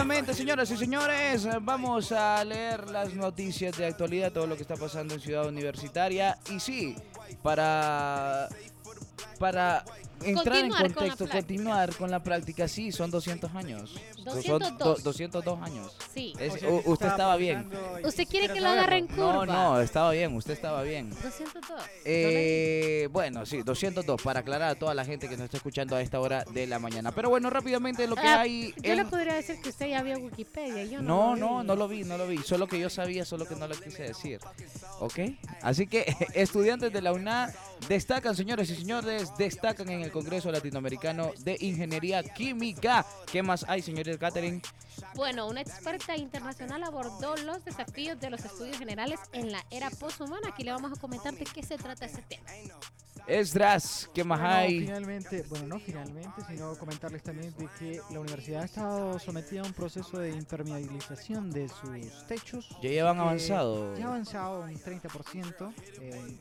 Señoras 0.07 0.71
y 0.71 0.77
señores, 0.77 1.49
vamos 1.63 2.13
a 2.13 2.45
leer 2.45 2.89
las 2.91 3.13
noticias 3.13 3.77
de 3.77 3.87
actualidad, 3.87 4.31
todo 4.31 4.47
lo 4.47 4.55
que 4.55 4.63
está 4.63 4.77
pasando 4.77 5.15
en 5.15 5.21
Ciudad 5.21 5.49
Universitaria. 5.49 6.39
Y 6.49 6.61
sí, 6.61 6.95
para, 7.43 8.49
para 9.41 9.85
entrar 10.23 10.57
en 10.65 10.71
con 10.71 10.81
contexto, 10.93 11.29
continuar 11.29 11.95
con 11.97 12.11
la 12.11 12.23
práctica, 12.23 12.67
sí, 12.69 12.91
son 12.93 13.11
200 13.11 13.55
años. 13.55 13.95
Son 14.17 14.25
202. 14.25 14.79
do- 14.79 14.97
202 15.03 15.63
años. 15.63 15.97
Sí. 16.13 16.33
Es- 16.39 16.55
O 16.55 16.59
sea, 16.59 16.69
u- 16.71 16.83
que 16.83 16.91
usted 16.91 17.07
estaba 17.09 17.37
bien. 17.37 17.71
¿Usted 18.05 18.27
quiere 18.29 18.49
que 18.53 18.61
lo 18.61 18.69
haga 18.69 18.85
saberlo. 18.85 18.97
en 19.13 19.17
No, 19.17 19.39
curva? 19.41 19.47
no, 19.47 19.81
estaba 19.81 20.11
bien, 20.13 20.35
usted 20.35 20.53
estaba 20.55 20.83
bien. 20.83 21.11
202. 21.11 21.81
Eh, 22.05 23.09
bueno, 23.13 23.45
sí, 23.47 23.63
202 23.63 24.21
para 24.23 24.41
aclarar 24.41 24.71
a 24.71 24.75
toda 24.75 24.95
la 24.95 25.05
gente 25.05 25.29
que 25.29 25.37
nos 25.37 25.45
está 25.45 25.57
escuchando 25.59 25.97
a 25.97 26.01
esta 26.01 26.21
hora 26.21 26.45
de 26.53 26.67
la 26.67 26.79
mañana. 26.79 27.13
Pero 27.13 27.29
bueno, 27.31 27.51
rápidamente 27.51 28.07
lo 28.07 28.17
que 28.17 28.27
Ah, 28.27 28.41
hay 28.41 28.75
Yo 28.83 28.95
le 28.95 29.05
podría 29.05 29.35
decir 29.35 29.61
que 29.61 29.69
usted 29.71 29.89
ya 29.89 30.03
vio 30.03 30.19
Wikipedia. 30.19 30.85
Yo 30.85 31.03
No, 31.03 31.37
no, 31.37 31.63
no, 31.63 31.77
lo 31.77 31.89
vi. 31.89 32.05
no 32.05 32.17
lo 32.17 32.27
vi, 32.27 32.37
no 32.37 32.37
lo 32.37 32.43
vi. 32.43 32.47
Solo 32.47 32.67
que 32.67 32.79
yo 32.79 32.91
sabía, 32.91 33.25
solo 33.25 33.47
que 33.47 33.55
no 33.57 33.69
lo 33.69 33.75
quise 33.79 34.03
decir. 34.05 34.41
¿Ok? 35.01 35.19
Así 35.63 35.87
que 35.87 36.05
estudiantes 36.35 36.93
de 36.93 37.03
la 37.03 37.13
UNA 37.13 37.53
destacan, 37.89 38.35
señores 38.35 38.71
y 38.71 38.77
señores, 38.77 39.31
destacan 39.39 39.89
en 39.91 40.03
el 40.03 40.11
Congreso 40.13 40.51
Latinoamericano 40.51 41.33
de 41.39 41.57
Ingeniería 41.61 42.23
Química. 42.23 43.05
¿Qué 43.31 43.43
más 43.43 43.65
hay, 43.69 43.83
señores 43.83 44.19
Catherine? 44.19 44.61
Bueno, 45.15 45.47
una 45.47 45.61
experta 45.61 46.17
internacional 46.17 46.83
abordó 46.85 47.37
los 47.37 47.65
desafíos 47.65 48.19
de 48.21 48.31
los 48.31 48.45
estudios 48.45 48.79
generales 48.79 49.21
en 49.33 49.53
la 49.53 49.65
era 49.71 49.91
poshumana. 49.91 50.49
Aquí 50.49 50.65
le 50.65 50.73
vamos 50.73 50.93
a 50.97 51.01
comentar 51.01 51.35
de 51.35 51.45
qué 51.45 51.63
se 51.63 51.77
trata 51.77 52.07
ese 52.07 52.23
tema. 52.23 52.45
Esdras, 53.27 54.09
¿qué 54.15 54.23
más 54.23 54.39
Bueno, 54.39 54.55
hay? 54.55 54.81
finalmente, 54.81 55.45
bueno, 55.49 55.67
no 55.67 55.81
finalmente, 55.81 56.43
sino 56.49 56.77
comentarles 56.79 57.25
también 57.25 57.53
de 57.57 57.69
que 57.77 58.01
la 58.11 58.21
universidad 58.21 58.63
ha 58.63 58.67
estado 58.67 59.19
sometida 59.19 59.63
a 59.63 59.65
un 59.65 59.73
proceso 59.73 60.19
de 60.19 60.31
impermeabilización 60.31 61.51
de 61.51 61.69
sus 61.69 62.27
techos. 62.29 62.69
Ya 62.81 62.91
llevan 62.91 63.19
avanzado. 63.19 63.97
Ya 63.97 64.05
ha 64.05 64.09
avanzado 64.09 64.61
un 64.61 64.75
30% 64.79 65.75
en 66.03 66.15
eh, 66.15 66.39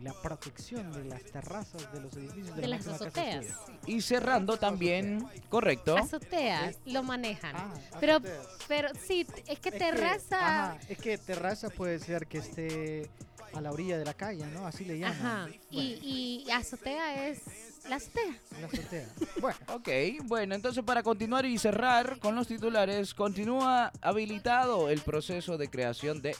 la 0.00 0.12
protección 0.12 0.92
de 0.92 1.04
las 1.04 1.22
terrazas 1.24 1.90
de 1.92 2.00
los 2.00 2.12
edificios 2.16 2.54
de, 2.54 2.62
De 2.62 2.68
la 2.68 2.76
las 2.76 2.86
azoteas. 2.86 3.46
Y 3.86 4.00
cerrando 4.02 4.56
también, 4.58 5.26
correcto. 5.48 5.96
Azoteas 5.96 6.76
lo 6.84 7.02
manejan. 7.02 7.54
Ah, 7.56 7.74
pero, 7.98 8.14
azoteas. 8.16 8.46
pero 8.68 8.88
sí, 9.06 9.26
es 9.30 9.42
que 9.44 9.52
Es 9.52 9.60
que, 9.60 9.70
terraza. 9.72 10.38
ajá, 10.72 10.78
es 10.88 10.98
que 10.98 11.16
terraza 11.18 11.70
puede 11.70 11.98
ser 11.98 12.26
que 12.26 12.38
esté 12.38 13.10
a 13.54 13.60
la 13.62 13.70
orilla 13.72 13.96
de 13.96 14.04
la 14.04 14.12
calle, 14.14 14.44
¿no? 14.48 14.66
Así 14.66 14.84
le 14.84 14.98
llaman. 14.98 15.16
Ajá. 15.16 15.42
Bueno, 15.44 15.60
Y, 15.70 16.44
y 16.46 16.50
azotea 16.50 17.28
es 17.28 17.40
la 17.88 17.96
azotea. 17.96 18.36
la 18.60 18.66
azotea. 18.66 19.08
Bueno, 19.40 19.56
Ok, 19.74 19.88
bueno, 20.24 20.54
entonces 20.54 20.84
para 20.84 21.02
continuar 21.02 21.46
y 21.46 21.56
cerrar 21.56 22.18
con 22.18 22.34
los 22.34 22.48
titulares, 22.48 23.14
continúa 23.14 23.92
habilitado 24.02 24.90
el 24.90 25.00
proceso 25.00 25.56
de 25.56 25.68
creación 25.70 26.20
de 26.20 26.34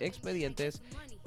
expedientes 0.00 0.82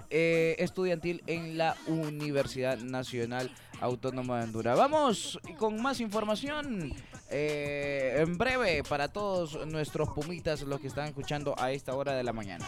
eh, 0.10 0.56
estudiantil 0.60 1.24
en 1.28 1.58
la 1.58 1.76
Universidad 1.88 2.78
Nacional 2.78 3.52
Autónoma 3.82 4.38
de 4.38 4.44
Honduras. 4.46 4.78
Vamos 4.78 5.40
con 5.58 5.82
más 5.82 6.00
información 6.00 6.94
eh, 7.30 8.16
en 8.18 8.38
breve 8.38 8.84
para 8.84 9.10
todos 9.10 9.68
nuestros 9.68 10.10
pumitas, 10.10 10.62
los 10.62 10.80
que 10.80 10.88
están 10.88 11.08
escuchando 11.08 11.56
a 11.58 11.72
esta 11.72 11.94
hora 11.96 12.14
de 12.14 12.24
la 12.24 12.34
mañana. 12.34 12.66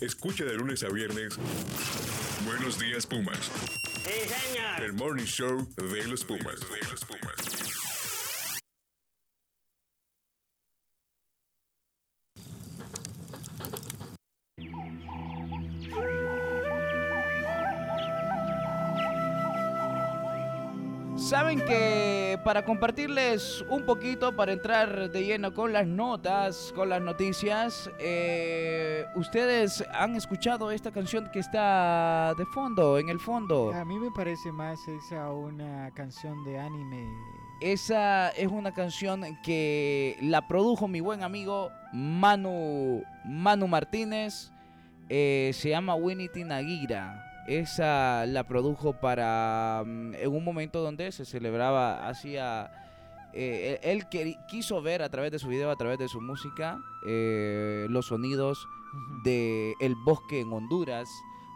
Escucha 0.00 0.44
de 0.44 0.54
lunes 0.54 0.84
a 0.84 0.88
viernes. 0.88 1.36
Buenos 2.46 2.78
días, 2.78 3.04
Pumas. 3.04 3.50
El 4.80 4.92
morning 4.92 5.24
show 5.24 5.66
de 5.76 6.04
los 6.06 6.24
Pumas. 6.24 6.60
De 6.60 6.88
los 6.90 7.04
Pumas. 7.04 7.77
Saben 21.28 21.60
que 21.60 22.40
para 22.42 22.64
compartirles 22.64 23.62
un 23.68 23.84
poquito, 23.84 24.34
para 24.34 24.50
entrar 24.50 25.10
de 25.10 25.26
lleno 25.26 25.52
con 25.52 25.74
las 25.74 25.86
notas, 25.86 26.72
con 26.74 26.88
las 26.88 27.02
noticias, 27.02 27.90
eh, 28.00 29.04
ustedes 29.14 29.84
han 29.92 30.16
escuchado 30.16 30.70
esta 30.70 30.90
canción 30.90 31.28
que 31.30 31.40
está 31.40 32.32
de 32.38 32.46
fondo, 32.46 32.96
en 32.96 33.10
el 33.10 33.20
fondo. 33.20 33.74
a 33.74 33.84
mí 33.84 33.98
me 33.98 34.10
parece 34.10 34.50
más 34.52 34.78
esa 34.88 35.30
una 35.30 35.90
canción 35.90 36.42
de 36.44 36.58
anime. 36.60 37.06
Esa 37.60 38.30
es 38.30 38.48
una 38.48 38.72
canción 38.72 39.22
que 39.42 40.16
la 40.22 40.48
produjo 40.48 40.88
mi 40.88 41.00
buen 41.00 41.22
amigo 41.22 41.68
Manu, 41.92 43.02
Manu 43.26 43.68
Martínez. 43.68 44.50
eh, 45.10 45.50
se 45.52 45.68
llama 45.68 45.94
Winnie 45.94 46.30
Tinagira. 46.30 47.27
Esa 47.48 48.26
la 48.26 48.44
produjo 48.44 48.92
para 48.92 49.82
mm, 49.84 50.14
en 50.14 50.30
un 50.30 50.44
momento 50.44 50.82
donde 50.82 51.10
se 51.12 51.24
celebraba 51.24 52.06
hacía 52.06 52.70
eh, 53.32 53.78
él, 53.82 54.06
él 54.12 54.36
quiso 54.48 54.80
ver 54.82 55.02
a 55.02 55.08
través 55.08 55.30
de 55.30 55.38
su 55.38 55.48
video, 55.48 55.70
a 55.70 55.76
través 55.76 55.98
de 55.98 56.08
su 56.08 56.20
música, 56.20 56.78
eh, 57.06 57.86
los 57.88 58.06
sonidos 58.06 58.66
de 59.22 59.74
el 59.80 59.94
bosque 59.94 60.40
en 60.40 60.52
Honduras, 60.52 61.08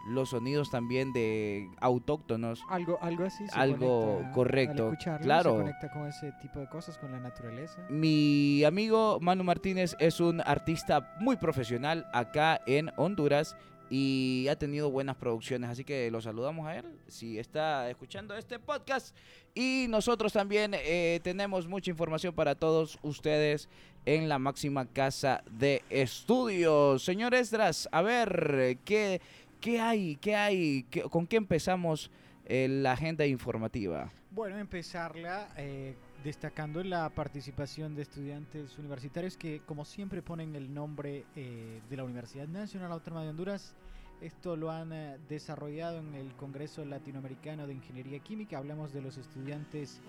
los 0.05 0.29
sonidos 0.29 0.69
también 0.69 1.13
de 1.13 1.69
autóctonos. 1.79 2.61
Algo, 2.69 2.99
algo 3.01 3.25
así. 3.25 3.47
se 3.47 3.59
Algo 3.59 4.15
conecta, 4.15 4.31
correcto, 4.31 4.93
Al 5.05 5.19
claro. 5.19 5.51
Se 5.51 5.57
conecta 5.57 5.91
con 5.91 6.07
ese 6.07 6.31
tipo 6.41 6.59
de 6.59 6.67
cosas, 6.67 6.97
con 6.97 7.11
la 7.11 7.19
naturaleza. 7.19 7.81
Mi 7.89 8.63
amigo 8.63 9.19
Manu 9.21 9.43
Martínez 9.43 9.95
es 9.99 10.19
un 10.19 10.41
artista 10.41 11.15
muy 11.19 11.37
profesional 11.37 12.05
acá 12.13 12.61
en 12.67 12.91
Honduras 12.97 13.55
y 13.95 14.47
ha 14.49 14.55
tenido 14.57 14.89
buenas 14.89 15.15
producciones, 15.17 15.69
así 15.69 15.83
que 15.83 16.09
lo 16.09 16.19
saludamos 16.19 16.65
a 16.65 16.77
él 16.77 16.85
si 17.07 17.37
está 17.37 17.87
escuchando 17.91 18.35
este 18.35 18.57
podcast. 18.57 19.15
Y 19.53 19.85
nosotros 19.87 20.33
también 20.33 20.71
eh, 20.73 21.19
tenemos 21.23 21.67
mucha 21.67 21.91
información 21.91 22.33
para 22.33 22.55
todos 22.55 22.97
ustedes 23.03 23.69
en 24.05 24.27
la 24.29 24.39
máxima 24.39 24.87
casa 24.87 25.43
de 25.51 25.83
estudios. 25.91 27.03
Señor 27.03 27.35
Esdras, 27.35 27.87
a 27.91 28.01
ver, 28.01 28.79
¿qué, 28.83 29.21
qué 29.61 29.79
hay? 29.79 30.15
¿Qué 30.15 30.35
hay? 30.35 30.83
¿Qué- 30.89 31.03
¿Con 31.03 31.27
qué 31.27 31.35
empezamos 31.37 32.09
eh, 32.45 32.67
la 32.67 32.93
agenda 32.93 33.27
informativa? 33.27 34.11
Bueno, 34.31 34.57
empezarla 34.57 35.49
eh, 35.55 35.93
destacando 36.23 36.83
la 36.83 37.07
participación 37.11 37.93
de 37.93 38.01
estudiantes 38.01 38.75
universitarios 38.79 39.37
que, 39.37 39.61
como 39.67 39.85
siempre, 39.85 40.23
ponen 40.23 40.55
el 40.55 40.73
nombre 40.73 41.25
eh, 41.35 41.79
de 41.87 41.95
la 41.97 42.03
Universidad 42.03 42.47
Nacional 42.47 42.91
Autónoma 42.91 43.21
de 43.23 43.29
Honduras. 43.29 43.75
Esto 44.21 44.55
lo 44.55 44.71
han 44.71 44.93
eh, 44.93 45.17
desarrollado 45.27 45.99
en 45.99 46.13
el 46.13 46.33
Congreso 46.35 46.85
Latinoamericano 46.85 47.67
de 47.67 47.73
Ingeniería 47.73 48.19
Química. 48.19 48.57
Hablamos 48.57 48.93
de 48.93 49.01
los 49.01 49.17
estudiantes 49.17 50.01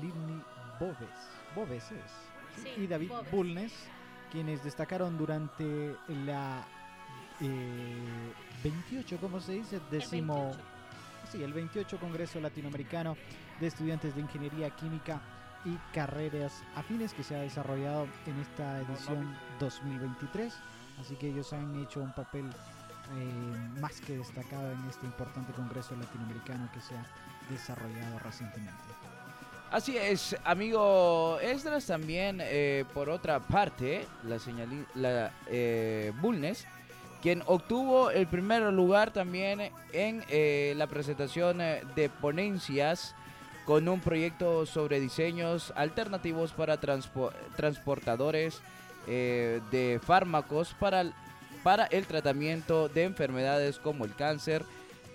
Livni 0.00 0.42
Boves, 0.78 0.96
Boves 1.54 1.90
es, 1.92 2.62
Sí, 2.62 2.82
y 2.82 2.86
David 2.86 3.08
Boves. 3.08 3.30
Bulnes, 3.30 3.72
quienes 4.30 4.62
destacaron 4.62 5.16
durante 5.16 5.96
la 6.08 6.66
eh, 7.40 8.32
28, 8.62 9.18
¿cómo 9.20 9.40
se 9.40 9.52
dice? 9.52 9.80
Décimo. 9.90 10.34
28. 10.34 10.64
Sí, 11.30 11.42
el 11.42 11.52
28 11.52 11.98
Congreso 11.98 12.40
Latinoamericano 12.40 13.16
de 13.60 13.66
Estudiantes 13.68 14.14
de 14.14 14.20
Ingeniería 14.20 14.70
Química 14.70 15.22
y 15.64 15.76
Carreras 15.94 16.62
Afines 16.74 17.14
que 17.14 17.22
se 17.22 17.36
ha 17.36 17.40
desarrollado 17.40 18.06
en 18.26 18.38
esta 18.40 18.80
edición 18.80 19.34
2023. 19.60 20.52
Así 21.00 21.14
que 21.16 21.28
ellos 21.28 21.52
han 21.52 21.80
hecho 21.80 22.00
un 22.00 22.12
papel 22.12 22.50
eh, 23.14 23.80
más 23.80 24.00
que 24.00 24.16
destacado 24.16 24.70
en 24.72 24.84
este 24.88 25.06
importante 25.06 25.52
Congreso 25.52 25.94
Latinoamericano 25.96 26.68
que 26.72 26.80
se 26.80 26.94
ha 26.94 27.06
desarrollado 27.50 28.18
recientemente. 28.20 28.72
Así 29.70 29.96
es, 29.96 30.36
amigo 30.44 31.38
Esdras, 31.40 31.86
también 31.86 32.38
eh, 32.40 32.84
por 32.92 33.08
otra 33.08 33.40
parte, 33.40 34.06
la 34.24 34.38
señali 34.38 34.84
la 34.94 35.32
eh, 35.46 36.12
Bulnes, 36.20 36.66
quien 37.22 37.42
obtuvo 37.46 38.10
el 38.10 38.26
primer 38.26 38.62
lugar 38.72 39.12
también 39.12 39.70
en 39.92 40.78
la 40.78 40.86
presentación 40.88 41.58
de 41.58 42.10
ponencias 42.20 43.14
con 43.64 43.88
un 43.88 44.00
proyecto 44.00 44.66
sobre 44.66 44.98
diseños 44.98 45.72
alternativos 45.76 46.52
para 46.52 46.80
transpo- 46.80 47.32
transportadores 47.56 48.60
de 49.06 50.00
fármacos 50.04 50.74
para, 50.74 51.12
para 51.62 51.86
el 51.86 52.06
tratamiento 52.06 52.88
de 52.88 53.04
enfermedades 53.04 53.78
como 53.78 54.04
el 54.04 54.14
cáncer 54.14 54.64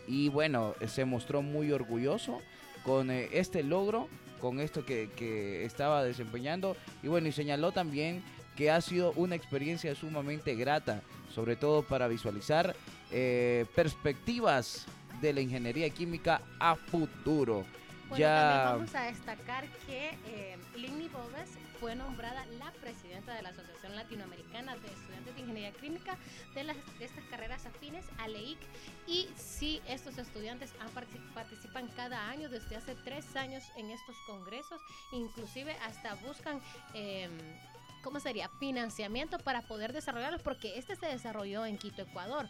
y 0.08 0.30
bueno, 0.30 0.76
se 0.88 1.06
mostró 1.06 1.42
muy 1.42 1.72
orgulloso 1.72 2.42
con 2.84 3.12
eh, 3.12 3.30
este 3.34 3.64
logro, 3.64 4.08
con 4.40 4.60
esto 4.60 4.86
que, 4.86 5.10
que 5.16 5.66
estaba 5.66 6.04
desempeñando 6.04 6.78
y 7.04 7.08
bueno, 7.08 7.28
y 7.28 7.32
señaló 7.32 7.72
también 7.72 8.24
que 8.58 8.72
ha 8.72 8.82
sido 8.82 9.14
una 9.16 9.36
experiencia 9.36 9.94
sumamente 9.96 10.56
grata, 10.56 11.02
sobre 11.34 11.56
todo 11.56 11.84
para 11.84 12.08
visualizar 12.08 12.76
eh, 13.12 13.66
perspectivas 13.76 14.86
de 15.22 15.32
la 15.32 15.42
ingeniería 15.42 15.90
química 15.92 16.42
a 16.60 16.76
futuro. 16.76 17.66
Bueno, 18.10 18.20
ya 18.20 18.64
también 18.66 18.86
vamos 18.88 18.96
a 18.96 19.04
destacar 19.04 19.68
que 19.86 20.18
eh, 20.28 20.58
Boves 21.12 21.50
fue 21.80 21.96
nombrada 21.96 22.46
la 22.60 22.72
presidenta 22.82 23.34
de 23.34 23.42
la 23.42 23.50
Asociación 23.50 23.96
Latinoamericana 23.96 24.76
de 24.78 24.88
Estudiantes 24.88 25.36
de 25.36 25.42
Ingeniería 25.42 25.72
Química 25.74 26.18
de, 26.56 26.64
las, 26.64 26.78
de 26.98 27.06
estas 27.06 27.24
carreras 27.26 27.66
afines 27.66 28.06
a 28.18 28.28
y 29.08 29.30
sí, 29.36 29.82
estos 29.88 30.18
estudiantes 30.18 30.74
participan 31.34 31.88
cada 31.96 32.30
año 32.30 32.50
desde 32.50 32.76
hace 32.76 32.96
tres 33.04 33.36
años 33.36 33.64
en 33.78 33.90
estos 33.90 34.16
congresos, 34.26 34.82
inclusive 35.12 35.76
hasta 35.84 36.16
buscan... 36.16 36.62
eh, 36.94 37.30
¿Cómo 38.04 38.20
sería? 38.20 38.48
Financiamiento 38.60 39.38
para 39.40 39.64
poder 39.64 39.92
desarrollarlos, 39.92 40.42
porque 40.42 40.78
este 40.78 40.96
se 40.96 41.08
desarrolló 41.08 41.66
en 41.66 41.78
Quito, 41.78 42.04
Ecuador 42.04 42.48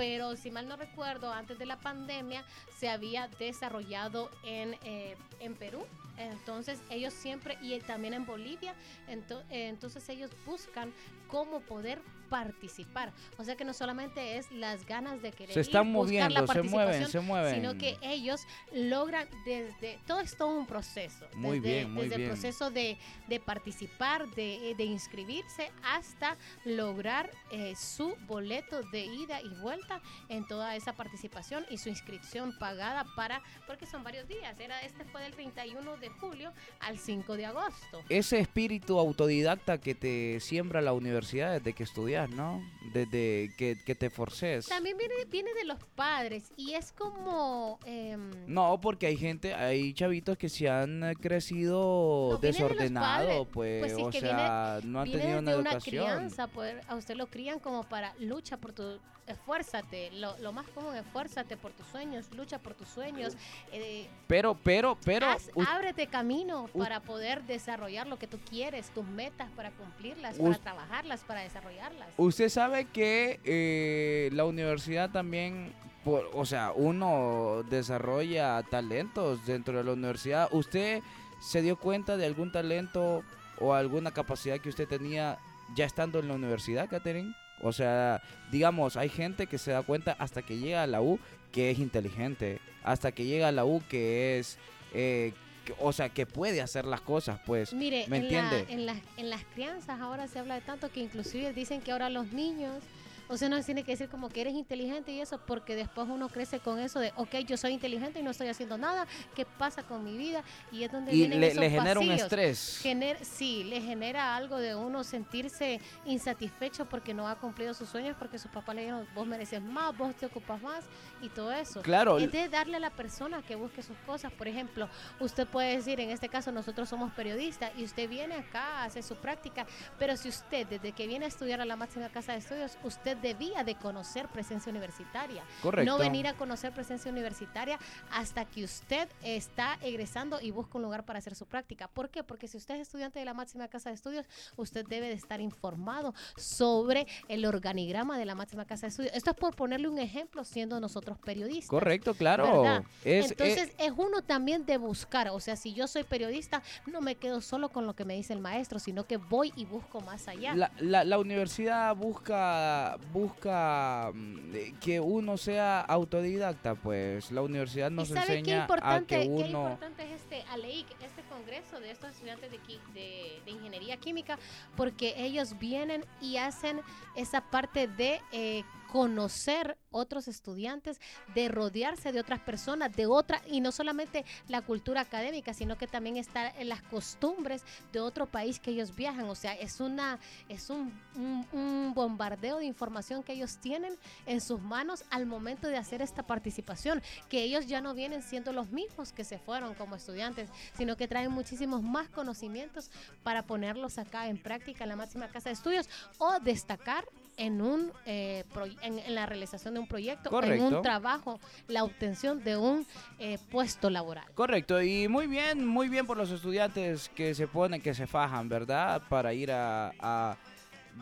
pero 0.00 0.34
si 0.34 0.50
mal 0.50 0.66
no 0.66 0.76
recuerdo, 0.76 1.30
antes 1.30 1.58
de 1.58 1.66
la 1.66 1.78
pandemia 1.78 2.42
se 2.74 2.88
había 2.88 3.28
desarrollado 3.38 4.30
en, 4.44 4.72
eh, 4.82 5.14
en 5.40 5.54
Perú. 5.54 5.84
Entonces 6.16 6.80
ellos 6.88 7.12
siempre, 7.12 7.58
y 7.60 7.78
también 7.80 8.14
en 8.14 8.24
Bolivia, 8.24 8.74
ento- 9.10 9.44
entonces 9.50 10.08
ellos 10.08 10.30
buscan 10.46 10.94
cómo 11.28 11.60
poder 11.60 12.00
participar. 12.30 13.12
O 13.36 13.44
sea 13.44 13.56
que 13.56 13.64
no 13.64 13.74
solamente 13.74 14.38
es 14.38 14.50
las 14.52 14.86
ganas 14.86 15.20
de 15.20 15.32
querer 15.32 15.52
Se 15.52 15.60
están 15.60 15.88
ir, 15.88 15.94
buscar 15.94 16.32
la 16.32 16.42
moviendo, 16.42 16.52
se 16.52 16.62
mueven, 16.62 16.86
participación, 16.86 17.10
se 17.10 17.20
mueven. 17.20 17.54
Sino 17.56 17.76
que 17.76 17.98
ellos 18.00 18.46
logran 18.72 19.28
desde, 19.44 19.98
todo 20.06 20.20
es 20.20 20.36
todo 20.36 20.56
un 20.56 20.66
proceso. 20.66 21.26
Muy 21.34 21.60
desde, 21.60 21.74
bien, 21.74 21.92
muy 21.92 22.04
desde 22.04 22.16
bien. 22.16 22.30
el 22.30 22.36
proceso 22.36 22.70
de, 22.70 22.96
de 23.28 23.40
participar, 23.40 24.28
de, 24.34 24.74
de 24.76 24.84
inscribirse, 24.84 25.70
hasta 25.82 26.36
lograr 26.64 27.30
eh, 27.50 27.74
su 27.76 28.16
boleto 28.26 28.82
de 28.92 29.04
ida 29.04 29.40
y 29.42 29.48
vuelta 29.60 30.00
en 30.28 30.46
toda 30.46 30.76
esa 30.76 30.94
participación 30.94 31.66
y 31.70 31.78
su 31.78 31.88
inscripción 31.88 32.56
pagada 32.58 33.04
para, 33.16 33.42
porque 33.66 33.86
son 33.86 34.04
varios 34.04 34.28
días, 34.28 34.58
era 34.60 34.80
este 34.82 35.04
fue 35.04 35.22
del 35.22 35.32
31 35.32 35.96
de 35.96 36.08
julio 36.10 36.52
al 36.80 36.98
5 36.98 37.36
de 37.36 37.46
agosto. 37.46 38.02
ese 38.08 38.38
espíritu 38.38 38.98
autodidacta 38.98 39.78
que 39.78 39.94
te 39.94 40.38
siembra 40.40 40.80
la 40.80 40.92
universidad 40.92 41.52
desde 41.52 41.72
que 41.72 41.82
estudias, 41.82 42.19
¿no? 42.28 42.62
Desde 42.92 43.50
que, 43.56 43.76
que 43.84 43.94
te 43.94 44.10
forces. 44.10 44.66
También 44.66 44.96
viene, 44.96 45.14
viene 45.28 45.52
de 45.54 45.64
los 45.64 45.78
padres 45.94 46.52
y 46.56 46.74
es 46.74 46.92
como... 46.92 47.78
em, 47.84 48.30
No, 48.46 48.80
porque 48.80 49.06
hay 49.06 49.16
gente, 49.16 49.54
hay 49.54 49.92
chavitos 49.94 50.36
que 50.38 50.48
se 50.48 50.68
han 50.68 51.02
eh, 51.04 51.14
crecido 51.20 52.30
No, 52.32 52.38
de 52.38 52.48
desordenado, 52.48 53.44
pues, 53.46 53.80
Pues 53.82 53.94
sí, 53.96 54.02
o 54.02 54.12
sea, 54.12 54.78
viene- 54.80 54.92
no 54.92 55.00
han 55.00 55.04
viene 55.04 55.20
tenido 55.22 55.38
una 55.40 55.52
educación. 55.52 55.80
crianza, 56.06 56.46
poder- 56.48 56.80
a 56.88 56.96
usted 56.96 57.14
lo 57.16 57.26
crían 57.28 57.58
como 57.58 57.84
para 57.84 58.14
lucha 58.18 58.56
por 58.56 58.72
tu 58.72 58.98
esfuérzate, 59.26 60.10
lo, 60.12 60.36
lo 60.38 60.52
más 60.52 60.66
común, 60.68 60.94
esfuérzate 60.96 61.56
por 61.56 61.70
tus 61.72 61.86
sueños, 61.86 62.26
lucha 62.34 62.58
por 62.58 62.74
tus 62.74 62.88
sueños, 62.88 63.36
eh, 63.70 64.08
Pero, 64.26 64.56
pero, 64.64 64.98
pero, 65.04 65.26
haz- 65.28 65.50
u- 65.54 65.62
ábrete 65.62 66.08
camino 66.08 66.68
u- 66.74 66.78
para 66.80 66.98
poder 67.00 67.44
desarrollar 67.44 68.08
lo 68.08 68.18
que 68.18 68.26
tú 68.26 68.38
quieres, 68.48 68.90
tus 68.90 69.06
metas 69.06 69.48
para 69.52 69.70
cumplirlas, 69.70 70.36
para 70.36 70.58
trabajarlas, 70.58 71.20
para 71.22 71.42
desarrollarlas. 71.42 72.08
Usted 72.16 72.48
sabe 72.48 72.86
que 72.86 73.40
eh, 73.44 74.30
la 74.32 74.44
universidad 74.44 75.10
también, 75.10 75.72
por- 76.04 76.30
o 76.34 76.44
sea, 76.46 76.72
uno 76.74 77.62
desarrolla 77.70 78.62
talentos 78.70 79.44
dentro 79.46 79.78
de 79.78 79.84
la 79.84 79.92
universidad. 79.92 80.48
¿Usted 80.52 81.02
se 81.42 81.62
dio 81.62 81.76
cuenta 81.76 82.16
de 82.16 82.26
algún 82.26 82.52
talento 82.52 83.22
o 83.58 83.74
alguna 83.74 84.10
capacidad 84.12 84.58
que 84.60 84.68
usted 84.68 84.88
tenía 84.88 85.38
ya 85.74 85.84
estando 85.84 86.18
en 86.18 86.28
la 86.28 86.34
universidad, 86.34 86.88
Catherine? 86.88 87.34
O 87.62 87.72
sea, 87.72 88.22
digamos, 88.50 88.96
hay 88.96 89.08
gente 89.10 89.46
que 89.46 89.58
se 89.58 89.70
da 89.72 89.82
cuenta 89.82 90.16
hasta 90.18 90.42
que 90.42 90.56
llega 90.58 90.82
a 90.82 90.86
la 90.86 91.02
U 91.02 91.18
que 91.52 91.70
es 91.70 91.78
inteligente, 91.78 92.58
hasta 92.84 93.12
que 93.12 93.24
llega 93.26 93.48
a 93.48 93.52
la 93.52 93.64
U 93.64 93.82
que 93.88 94.38
es, 94.38 94.56
eh, 94.94 95.32
o 95.78 95.92
sea, 95.92 96.08
que 96.08 96.26
puede 96.26 96.60
hacer 96.60 96.84
las 96.84 97.00
cosas, 97.00 97.40
pues. 97.46 97.72
Mire, 97.72 98.06
¿Me 98.08 98.16
en, 98.18 98.22
la- 98.32 98.38
entiende? 98.40 98.72
en, 98.72 98.86
las, 98.86 98.96
en 99.16 99.30
las 99.30 99.44
crianzas 99.54 100.00
ahora 100.00 100.26
se 100.28 100.38
habla 100.38 100.54
de 100.56 100.60
tanto 100.62 100.90
que 100.90 101.00
inclusive 101.00 101.52
dicen 101.52 101.80
que 101.80 101.92
ahora 101.92 102.10
los 102.10 102.32
niños, 102.32 102.82
o 103.30 103.36
sea, 103.36 103.48
no 103.48 103.62
tiene 103.62 103.84
que 103.84 103.92
decir 103.92 104.08
como 104.08 104.28
que 104.28 104.42
eres 104.42 104.54
inteligente 104.54 105.12
y 105.12 105.20
eso, 105.20 105.38
porque 105.46 105.76
después 105.76 106.08
uno 106.10 106.28
crece 106.28 106.60
con 106.60 106.78
eso 106.78 107.00
de, 107.00 107.12
ok, 107.16 107.36
yo 107.46 107.56
soy 107.56 107.72
inteligente 107.72 108.20
y 108.20 108.22
no 108.22 108.32
estoy 108.32 108.48
haciendo 108.48 108.76
nada, 108.76 109.06
¿qué 109.34 109.46
pasa 109.46 109.82
con 109.84 110.04
mi 110.04 110.16
vida? 110.18 110.42
Y 110.72 110.82
es 110.82 110.92
donde 110.92 111.12
Y 111.12 111.18
vienen 111.18 111.40
le, 111.40 111.46
esos 111.46 111.60
le 111.60 111.70
genera 111.70 112.00
un 112.00 112.10
estrés. 112.10 112.80
Gener- 112.82 113.22
sí, 113.22 113.64
le 113.64 113.80
genera 113.80 114.36
algo 114.36 114.58
de 114.58 114.74
uno 114.74 115.04
sentirse 115.04 115.80
insatisfecho 116.06 116.86
porque 116.88 117.14
no 117.14 117.28
ha 117.28 117.36
cumplido 117.36 117.72
sus 117.72 117.88
sueños, 117.88 118.16
porque 118.18 118.38
sus 118.38 118.50
papás 118.50 118.74
le 118.74 118.82
dijeron, 118.82 119.06
vos 119.14 119.26
mereces 119.26 119.62
más, 119.62 119.96
vos 119.96 120.14
te 120.16 120.26
ocupas 120.26 120.60
más 120.60 120.84
y 121.22 121.28
todo 121.28 121.52
eso. 121.52 121.82
Claro. 121.82 122.18
Es 122.18 122.32
de 122.32 122.48
darle 122.48 122.76
a 122.76 122.80
la 122.80 122.90
persona 122.90 123.42
que 123.42 123.54
busque 123.54 123.82
sus 123.82 123.96
cosas. 124.06 124.32
Por 124.32 124.48
ejemplo, 124.48 124.88
usted 125.20 125.46
puede 125.46 125.76
decir, 125.76 126.00
en 126.00 126.10
este 126.10 126.28
caso 126.28 126.50
nosotros 126.52 126.88
somos 126.88 127.12
periodistas 127.12 127.70
y 127.76 127.84
usted 127.84 128.08
viene 128.08 128.34
acá, 128.34 128.82
hace 128.84 129.02
su 129.02 129.14
práctica, 129.16 129.66
pero 129.98 130.16
si 130.16 130.28
usted 130.28 130.66
desde 130.66 130.92
que 130.92 131.06
viene 131.06 131.26
a 131.26 131.28
estudiar 131.28 131.60
a 131.60 131.64
la 131.64 131.76
máxima 131.76 132.08
casa 132.08 132.32
de 132.32 132.38
estudios, 132.38 132.76
usted 132.82 133.16
debía 133.20 133.64
de 133.64 133.74
conocer 133.74 134.28
presencia 134.28 134.70
universitaria. 134.70 135.42
Correcto. 135.62 135.90
No 135.90 135.98
venir 135.98 136.26
a 136.26 136.34
conocer 136.34 136.72
presencia 136.72 137.10
universitaria 137.10 137.78
hasta 138.12 138.44
que 138.44 138.64
usted 138.64 139.08
está 139.22 139.78
egresando 139.82 140.40
y 140.40 140.50
busca 140.50 140.78
un 140.78 140.82
lugar 140.82 141.04
para 141.04 141.18
hacer 141.18 141.34
su 141.34 141.46
práctica. 141.46 141.88
¿Por 141.88 142.08
qué? 142.10 142.22
Porque 142.22 142.48
si 142.48 142.56
usted 142.56 142.74
es 142.76 142.82
estudiante 142.82 143.18
de 143.18 143.24
la 143.24 143.34
máxima 143.34 143.68
casa 143.68 143.90
de 143.90 143.94
estudios, 143.96 144.26
usted 144.56 144.86
debe 144.86 145.08
de 145.08 145.14
estar 145.14 145.40
informado 145.40 146.14
sobre 146.36 147.06
el 147.28 147.44
organigrama 147.44 148.18
de 148.18 148.24
la 148.24 148.34
máxima 148.34 148.64
casa 148.64 148.82
de 148.82 148.88
estudios. 148.90 149.14
Esto 149.14 149.30
es 149.30 149.36
por 149.36 149.54
ponerle 149.54 149.88
un 149.88 149.98
ejemplo 149.98 150.44
siendo 150.44 150.80
nosotros 150.80 151.18
periodistas. 151.18 151.68
Correcto, 151.70 152.14
claro. 152.14 152.82
Entonces 153.04 153.68
eh, 153.70 153.74
es 153.86 153.92
uno 153.96 154.22
también 154.22 154.64
de 154.66 154.76
buscar, 154.78 155.28
o 155.30 155.40
sea, 155.40 155.56
si 155.56 155.72
yo 155.74 155.86
soy 155.86 156.04
periodista, 156.04 156.62
no 156.86 157.00
me 157.00 157.14
quedo 157.16 157.40
solo 157.40 157.68
con 157.68 157.86
lo 157.86 157.94
que 157.94 158.04
me 158.04 158.14
dice 158.14 158.32
el 158.32 158.40
maestro, 158.40 158.78
sino 158.78 159.04
que 159.06 159.16
voy 159.16 159.52
y 159.56 159.64
busco 159.64 160.00
más 160.00 160.28
allá. 160.28 160.54
La, 160.54 160.70
la- 160.78 161.04
la 161.04 161.18
universidad 161.18 161.94
busca 161.96 162.96
busca 163.12 164.10
mm, 164.14 164.54
eh, 164.54 164.74
que 164.80 165.00
uno 165.00 165.36
sea 165.36 165.80
autodidacta, 165.80 166.74
pues 166.74 167.30
la 167.30 167.42
universidad 167.42 167.90
nos 167.90 168.10
¿Y 168.10 168.14
sabe 168.14 168.26
qué 168.26 168.38
enseña 168.38 168.58
a 168.58 168.60
importante, 168.62 169.16
que 169.16 169.22
qué 169.22 169.28
uno 169.28 169.44
importante 169.62 170.02
es 170.04 170.20
este 170.20 170.42
ALEIC, 170.50 170.86
este 171.02 171.22
congreso 171.28 171.80
de 171.80 171.90
estos 171.90 172.10
estudiantes 172.12 172.50
de, 172.50 172.58
de- 172.94 173.40
de 173.44 173.50
ingeniería 173.50 173.96
química? 173.96 174.38
Porque 174.76 175.14
ellos 175.16 175.58
vienen 175.58 176.04
y 176.20 176.36
hacen 176.36 176.80
esa 177.16 177.40
parte 177.40 177.86
de 177.88 178.20
eh, 178.32 178.62
conocer 178.92 179.76
otros 179.90 180.28
estudiantes, 180.28 181.00
de 181.34 181.48
rodearse 181.48 182.12
de 182.12 182.20
otras 182.20 182.40
personas, 182.40 182.94
de 182.94 183.06
otra, 183.06 183.42
y 183.48 183.60
no 183.60 183.72
solamente 183.72 184.24
la 184.48 184.62
cultura 184.62 185.00
académica, 185.00 185.52
sino 185.54 185.76
que 185.76 185.86
también 185.86 186.16
está 186.16 186.48
en 186.48 186.68
las 186.68 186.82
costumbres 186.82 187.62
de 187.92 188.00
otro 188.00 188.26
país 188.26 188.60
que 188.60 188.70
ellos 188.70 188.94
viajan. 188.94 189.28
O 189.28 189.34
sea, 189.34 189.54
es 189.54 189.80
una, 189.80 190.18
es 190.48 190.70
un, 190.70 190.92
un- 191.16 191.46
un 191.52 191.92
bombardeo 191.94 192.58
de 192.58 192.66
información 192.66 193.22
que 193.22 193.32
ellos 193.32 193.58
tienen 193.58 193.96
en 194.26 194.40
sus 194.40 194.60
manos 194.60 195.04
al 195.10 195.26
momento 195.26 195.66
de 195.68 195.76
hacer 195.76 196.02
esta 196.02 196.22
participación, 196.22 197.02
que 197.28 197.42
ellos 197.42 197.66
ya 197.66 197.80
no 197.80 197.94
vienen 197.94 198.22
siendo 198.22 198.52
los 198.52 198.70
mismos 198.70 199.12
que 199.12 199.24
se 199.24 199.38
fueron 199.38 199.74
como 199.74 199.96
estudiantes, 199.96 200.48
sino 200.76 200.96
que 200.96 201.08
traen 201.08 201.32
muchísimos 201.32 201.82
más 201.82 202.08
conocimientos 202.08 202.90
para 203.22 203.42
ponerlos 203.42 203.98
acá 203.98 204.28
en 204.28 204.40
práctica 204.40 204.84
en 204.84 204.90
la 204.90 204.96
máxima 204.96 205.28
casa 205.28 205.48
de 205.48 205.54
estudios 205.54 205.88
o 206.18 206.38
destacar 206.40 207.04
en 207.40 207.62
un 207.62 207.90
eh, 208.06 208.44
proy- 208.54 208.76
en, 208.82 208.98
en 208.98 209.14
la 209.14 209.24
realización 209.26 209.74
de 209.74 209.80
un 209.80 209.86
proyecto, 209.88 210.30
en 210.42 210.60
un 210.60 210.82
trabajo, 210.82 211.40
la 211.68 211.82
obtención 211.84 212.44
de 212.44 212.56
un 212.56 212.86
eh, 213.18 213.38
puesto 213.50 213.88
laboral. 213.90 214.26
Correcto, 214.34 214.80
y 214.82 215.08
muy 215.08 215.26
bien, 215.26 215.66
muy 215.66 215.88
bien 215.88 216.06
por 216.06 216.16
los 216.18 216.30
estudiantes 216.30 217.08
que 217.08 217.34
se 217.34 217.48
ponen, 217.48 217.80
que 217.80 217.94
se 217.94 218.06
fajan, 218.06 218.48
¿verdad? 218.48 219.02
Para 219.08 219.32
ir 219.32 219.50
a, 219.52 219.92
a 219.98 220.36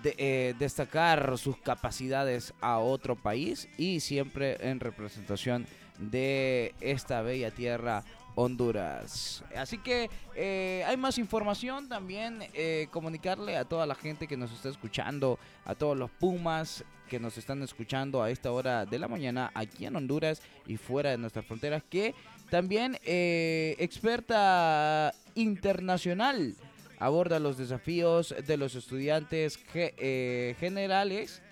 de- 0.03 0.14
eh, 0.16 0.55
destacar 0.59 1.37
sus 1.38 1.57
capacidades 1.59 2.55
a 2.61 2.79
otro 2.79 3.16
país 3.16 3.68
y 3.77 4.01
siempre 4.01 4.57
en 4.61 4.79
representación 4.81 5.66
de 5.98 6.74
esta 6.81 7.22
bella 7.22 7.51
tierra 7.51 8.05
Honduras. 8.40 9.42
Así 9.57 9.79
que 9.79 10.09
eh, 10.37 10.85
hay 10.87 10.96
más 10.96 11.18
información 11.18 11.88
también, 11.88 12.38
eh, 12.55 12.87
comunicarle 12.92 13.57
a 13.57 13.64
toda 13.64 13.85
la 13.85 13.96
gente 13.96 14.29
que 14.29 14.37
nos 14.37 14.53
está 14.53 14.68
escuchando, 14.68 15.40
a 15.64 15.74
todos 15.74 15.98
los 15.98 16.09
Pumas 16.09 16.85
que 17.09 17.18
nos 17.18 17.37
están 17.37 17.62
escuchando 17.64 18.22
a 18.22 18.31
esta 18.31 18.53
hora 18.53 18.87
de 18.87 18.98
la 19.01 19.09
mañana 19.09 19.51
aquí 19.55 19.87
en 19.87 19.96
Honduras 19.96 20.40
y 20.66 20.77
fuera 20.77 21.11
de 21.11 21.18
nuestras 21.18 21.44
fronteras, 21.46 21.83
que 21.90 22.14
también 22.48 22.96
eh, 23.05 23.74
experta 23.81 25.12
internacional 25.35 26.55
aborda 27.01 27.40
los 27.40 27.59
desafíos 27.59 28.35
de 28.46 28.57
los 28.57 28.77
estudiantes 28.77 29.59
eh, 29.74 30.55
generales 30.61 31.42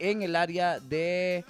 en 0.00 0.22
el 0.22 0.34
área 0.34 0.80
de 0.80 1.44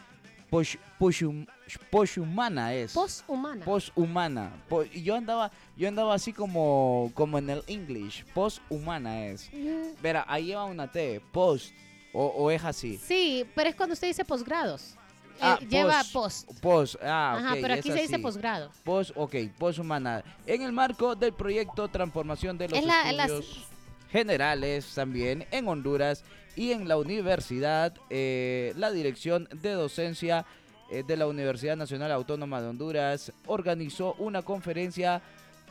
poshum- 0.51 1.47
poshumana 1.91 2.75
es 2.75 2.93
Poshumana. 2.93 3.65
poshumana 3.65 4.53
Po- 4.69 4.85
y 4.85 5.03
yo 5.03 5.15
andaba 5.17 5.51
yo 5.77 5.89
andaba 5.89 6.15
así 6.15 6.33
como 6.33 7.11
como 7.15 7.39
en 7.39 7.51
el 7.51 7.63
English 7.67 8.25
poshumana 8.35 9.27
es 9.27 9.51
Mm, 9.53 10.01
Verá, 10.03 10.25
ahí 10.29 10.47
lleva 10.47 10.65
una 10.65 10.91
T 10.91 11.21
post 11.33 11.73
o, 12.13 12.27
o 12.27 12.51
es 12.51 12.65
así 12.65 12.97
Sí, 12.99 13.45
pero 13.55 13.69
es 13.71 13.75
cuando 13.77 13.93
usted 13.95 14.09
dice 14.09 14.25
posgrados. 14.25 14.95
Eh, 15.37 15.43
Ah, 15.43 15.59
lleva 15.69 16.03
post. 16.13 16.51
post. 16.61 16.97
ah 17.03 17.37
Ajá, 17.39 17.57
pero 17.63 17.73
aquí 17.75 17.91
se 17.91 18.03
dice 18.03 18.19
posgrado. 18.19 18.71
Post, 18.85 19.13
ok, 19.17 19.35
poshumana. 19.59 20.23
En 20.47 20.61
el 20.61 20.71
marco 20.73 21.15
del 21.17 21.33
proyecto 21.33 21.89
Transformación 21.89 22.59
de 22.59 22.69
los 22.69 22.79
Es 22.79 22.85
la- 22.85 23.11
las- 23.13 23.31
Estudios 23.31 23.67
Generales 24.11 24.93
también 24.95 25.47
en 25.51 25.67
Honduras 25.69 26.25
y 26.57 26.73
en 26.73 26.89
la 26.89 26.99
universidad, 26.99 27.95
eh, 28.11 28.75
la 28.77 28.91
Dirección 28.91 29.49
de 29.63 29.71
Docencia 29.73 30.41
eh, 30.41 30.45
de 30.91 31.17
la 31.17 31.27
Universidad 31.27 31.77
Nacional 31.77 32.13
Autónoma 32.13 32.61
de 32.61 32.69
Honduras 32.69 33.33
organizó 33.47 34.15
una 34.19 34.43
conferencia 34.43 35.23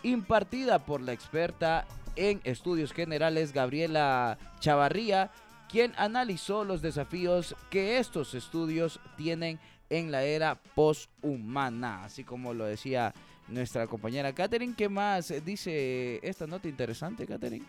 impartida 0.03 0.79
por 0.79 1.01
la 1.01 1.13
experta 1.13 1.85
en 2.15 2.41
estudios 2.43 2.93
generales 2.93 3.53
Gabriela 3.53 4.37
Chavarría, 4.59 5.31
quien 5.69 5.93
analizó 5.97 6.63
los 6.63 6.81
desafíos 6.81 7.55
que 7.69 7.97
estos 7.97 8.33
estudios 8.33 8.99
tienen 9.17 9.59
en 9.89 10.11
la 10.11 10.23
era 10.23 10.55
poshumana, 10.55 12.05
así 12.05 12.23
como 12.23 12.53
lo 12.53 12.65
decía 12.65 13.13
nuestra 13.47 13.87
compañera 13.87 14.33
Katherine. 14.33 14.75
¿Qué 14.77 14.89
más 14.89 15.33
dice 15.43 16.19
esta 16.23 16.47
nota 16.47 16.67
interesante, 16.67 17.25
Katherine? 17.25 17.65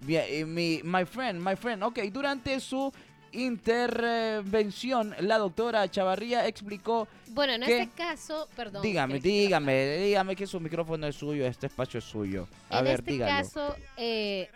Bien, 0.00 0.24
eh, 0.28 0.46
mi, 0.46 0.80
my 0.82 1.04
friend, 1.04 1.46
my 1.46 1.56
friend, 1.56 1.82
ok, 1.82 1.98
durante 2.10 2.58
su 2.60 2.90
intervención, 3.32 5.14
la 5.20 5.38
doctora 5.38 5.88
Chavarría 5.90 6.46
explicó 6.46 7.08
Bueno, 7.28 7.54
en 7.54 7.62
que- 7.62 7.82
este 7.82 7.94
caso, 7.96 8.48
perdón. 8.56 8.82
Dígame, 8.82 9.20
dígame, 9.20 9.96
dígame 9.98 10.36
que 10.36 10.46
su 10.46 10.60
micrófono 10.60 11.06
es 11.06 11.16
suyo, 11.16 11.46
este 11.46 11.66
espacio 11.66 11.98
es 11.98 12.04
suyo. 12.04 12.48
A 12.68 12.78
en 12.78 12.84
ver, 12.84 12.94
este 13.00 13.12
dígalo. 13.12 13.32
caso, 13.42 13.76
eh, 13.96 14.48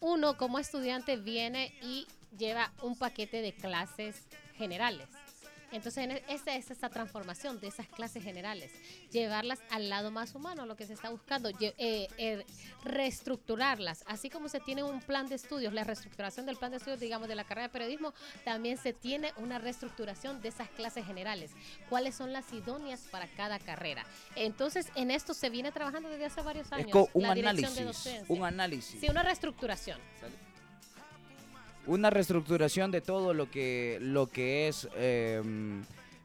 uno 0.00 0.36
como 0.36 0.58
estudiante 0.58 1.16
viene 1.16 1.74
y 1.82 2.06
lleva 2.36 2.72
un 2.82 2.96
paquete 2.96 3.42
de 3.42 3.52
clases 3.52 4.26
generales. 4.56 5.08
Entonces, 5.72 6.04
en 6.04 6.10
e- 6.12 6.24
esa 6.28 6.54
es 6.56 6.70
esta 6.70 6.88
transformación 6.88 7.60
de 7.60 7.68
esas 7.68 7.86
clases 7.88 8.22
generales, 8.22 8.72
llevarlas 9.10 9.60
al 9.70 9.88
lado 9.88 10.10
más 10.10 10.34
humano, 10.34 10.66
lo 10.66 10.76
que 10.76 10.86
se 10.86 10.94
está 10.94 11.10
buscando, 11.10 11.50
eh, 11.50 12.08
eh, 12.18 12.44
reestructurarlas, 12.84 14.04
así 14.06 14.30
como 14.30 14.48
se 14.48 14.60
tiene 14.60 14.82
un 14.82 15.00
plan 15.00 15.28
de 15.28 15.34
estudios, 15.34 15.72
la 15.72 15.84
reestructuración 15.84 16.46
del 16.46 16.56
plan 16.56 16.70
de 16.70 16.78
estudios, 16.78 17.00
digamos, 17.00 17.28
de 17.28 17.34
la 17.34 17.44
carrera 17.44 17.68
de 17.68 17.72
periodismo, 17.72 18.14
también 18.44 18.76
se 18.78 18.92
tiene 18.92 19.32
una 19.36 19.58
reestructuración 19.58 20.40
de 20.42 20.48
esas 20.48 20.68
clases 20.70 21.04
generales, 21.06 21.52
cuáles 21.88 22.14
son 22.14 22.32
las 22.32 22.52
idóneas 22.52 23.00
para 23.10 23.26
cada 23.28 23.58
carrera. 23.58 24.04
Entonces, 24.36 24.88
en 24.94 25.10
esto 25.10 25.34
se 25.34 25.50
viene 25.50 25.72
trabajando 25.72 26.08
desde 26.08 26.26
hace 26.26 26.42
varios 26.42 26.70
años. 26.72 26.88
Es 26.88 27.08
un 27.14 27.22
la 27.22 27.34
dirección 27.34 27.74
de 27.74 27.84
docencia. 27.84 28.24
un 28.34 28.44
análisis. 28.44 29.00
Sí, 29.00 29.08
una 29.08 29.22
reestructuración. 29.22 29.98
Una 31.88 32.10
reestructuración 32.10 32.90
de 32.90 33.00
todo 33.00 33.34
lo 33.34 33.50
que 33.50 33.98
lo 34.00 34.26
que 34.28 34.68
es 34.68 34.88
eh, 34.94 35.42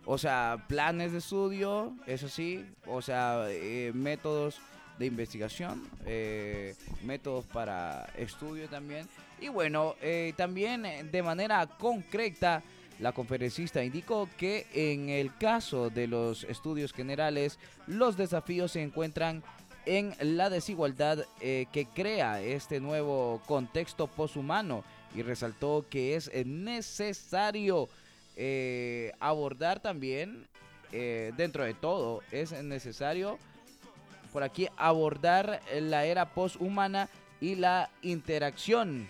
o 0.06 0.18
sea 0.18 0.66
planes 0.68 1.14
de 1.14 1.20
estudio 1.20 1.94
eso 2.06 2.28
sí 2.28 2.66
o 2.86 3.02
sea 3.02 3.46
eh, 3.50 3.92
métodos 3.96 4.60
de 5.00 5.06
investigación 5.08 5.82
eh, 6.06 6.76
métodos 7.04 7.46
para 7.46 8.06
estudio 8.18 8.68
también. 8.70 9.08
Y 9.40 9.48
bueno 9.50 9.96
eh, 10.02 10.34
también 10.36 10.86
eh, 10.86 11.04
de 11.04 11.24
manera 11.24 11.66
concreta 11.66 12.62
la 13.00 13.12
conferencista 13.12 13.84
indicó 13.84 14.30
que 14.38 14.68
en 14.74 15.10
el 15.10 15.36
caso 15.38 15.90
de 15.90 16.08
los 16.08 16.44
estudios 16.44 16.94
generales 16.94 17.58
los 17.88 18.18
desafíos 18.18 18.74
se 18.74 18.84
encuentran 18.84 19.44
en 19.86 20.14
la 20.20 20.50
desigualdad 20.50 21.26
eh, 21.42 21.66
que 21.72 21.86
crea 21.86 22.42
este 22.42 22.80
nuevo 22.80 23.42
contexto 23.46 24.08
poshumano 24.08 24.84
y 25.16 25.22
resaltó 25.22 25.86
que 25.90 26.16
es 26.16 26.30
eh, 26.34 26.44
necesario 26.46 27.90
eh, 28.36 29.12
abordar 29.20 29.80
también, 29.80 30.48
eh, 30.92 31.32
dentro 31.38 31.64
de 31.64 31.74
todo, 31.74 32.22
es 32.32 32.52
necesario 32.64 33.38
por 34.32 34.44
aquí 34.44 34.68
abordar 34.78 35.62
la 35.80 36.06
era 36.06 36.34
poshumana 36.34 37.10
y 37.40 37.56
la 37.56 37.90
interacción 38.02 39.10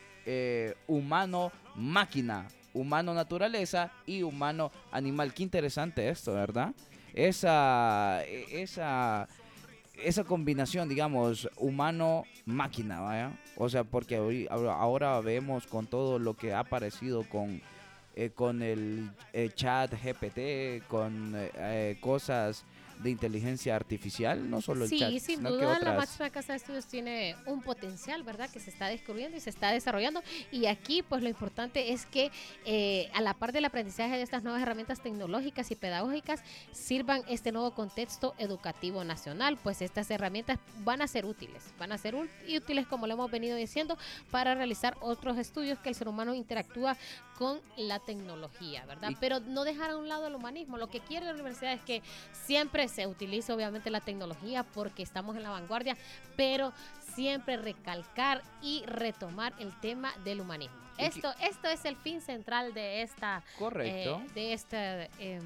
humano-máquina, 0.87 2.47
humano-naturaleza 2.73 3.91
y 4.05 4.23
humano-animal. 4.23 5.33
Qué 5.33 5.43
interesante 5.43 6.07
esto, 6.09 6.33
¿verdad? 6.33 6.73
Esa, 7.13 8.23
esa, 8.25 9.27
esa 9.95 10.23
combinación, 10.23 10.89
digamos, 10.89 11.49
humano-máquina, 11.57 13.01
¿vaya? 13.01 13.31
O 13.55 13.69
sea, 13.69 13.83
porque 13.83 14.47
ahora 14.49 14.73
ahora 14.73 15.21
vemos 15.21 15.67
con 15.67 15.87
todo 15.87 16.19
lo 16.19 16.35
que 16.35 16.53
ha 16.53 16.59
aparecido 16.59 17.23
con, 17.29 17.61
eh, 18.15 18.31
con 18.31 18.61
el 18.61 19.11
eh, 19.33 19.49
chat 19.53 19.93
GPT, 19.93 20.87
con 20.87 21.35
eh, 21.35 21.51
eh, 21.55 21.97
cosas 22.01 22.65
de 22.99 23.09
inteligencia 23.09 23.75
artificial, 23.75 24.49
no 24.49 24.61
solo 24.61 24.83
el 24.85 24.89
Sí, 24.89 24.99
chat, 24.99 25.09
sin 25.11 25.37
sino 25.37 25.49
que 25.49 25.55
duda 25.55 25.65
la 25.73 25.77
otras. 25.77 25.97
máxima 25.97 26.29
casa 26.29 26.53
de 26.53 26.57
estudios 26.57 26.85
tiene 26.85 27.35
un 27.45 27.61
potencial, 27.61 28.23
¿verdad? 28.23 28.49
Que 28.49 28.59
se 28.59 28.69
está 28.69 28.87
descubriendo 28.87 29.37
y 29.37 29.39
se 29.39 29.49
está 29.49 29.71
desarrollando. 29.71 30.21
Y 30.51 30.65
aquí, 30.67 31.01
pues 31.03 31.21
lo 31.23 31.29
importante 31.29 31.91
es 31.93 32.05
que 32.05 32.31
eh, 32.65 33.09
a 33.13 33.21
la 33.21 33.33
par 33.33 33.51
del 33.51 33.65
aprendizaje 33.65 34.15
de 34.15 34.21
estas 34.21 34.43
nuevas 34.43 34.61
herramientas 34.61 35.01
tecnológicas 35.01 35.71
y 35.71 35.75
pedagógicas 35.75 36.41
sirvan 36.71 37.21
este 37.27 37.51
nuevo 37.51 37.71
contexto 37.71 38.35
educativo 38.37 39.03
nacional, 39.03 39.57
pues 39.61 39.81
estas 39.81 40.09
herramientas 40.11 40.59
van 40.83 41.01
a 41.01 41.07
ser 41.07 41.25
útiles, 41.25 41.63
van 41.79 41.91
a 41.91 41.97
ser 41.97 42.15
útiles, 42.15 42.87
como 42.87 43.07
lo 43.07 43.13
hemos 43.13 43.31
venido 43.31 43.55
diciendo, 43.57 43.97
para 44.31 44.55
realizar 44.55 44.95
otros 45.01 45.37
estudios 45.37 45.79
que 45.79 45.89
el 45.89 45.95
ser 45.95 46.07
humano 46.07 46.33
interactúa 46.33 46.97
con 47.43 47.59
la 47.75 47.99
tecnología, 47.99 48.85
¿verdad? 48.85 49.09
Y- 49.09 49.15
Pero 49.15 49.41
no 49.41 49.65
dejar 49.65 49.89
a 49.91 49.97
un 49.97 50.07
lado 50.07 50.27
el 50.27 50.35
humanismo. 50.35 50.77
Lo 50.77 50.87
que 50.87 51.01
quiere 51.01 51.25
la 51.25 51.33
universidad 51.33 51.73
es 51.73 51.81
que 51.81 52.01
siempre 52.45 52.87
se 52.87 53.05
utilice 53.05 53.51
obviamente 53.51 53.89
la 53.89 53.99
tecnología 53.99 54.63
porque 54.63 55.03
estamos 55.03 55.35
en 55.35 55.43
la 55.43 55.49
vanguardia, 55.49 55.97
pero 56.37 56.71
siempre 57.15 57.57
recalcar 57.57 58.41
y 58.61 58.83
retomar 58.85 59.53
el 59.59 59.77
tema 59.81 60.13
del 60.23 60.39
humanismo. 60.39 60.77
Esto, 60.97 61.33
esto 61.41 61.67
es 61.67 61.83
el 61.83 61.97
fin 61.97 62.21
central 62.21 62.73
de 62.73 63.01
esta, 63.01 63.43
Correcto. 63.59 64.21
eh, 64.25 64.27
de 64.35 64.53
esta, 64.53 65.03
em, 65.19 65.41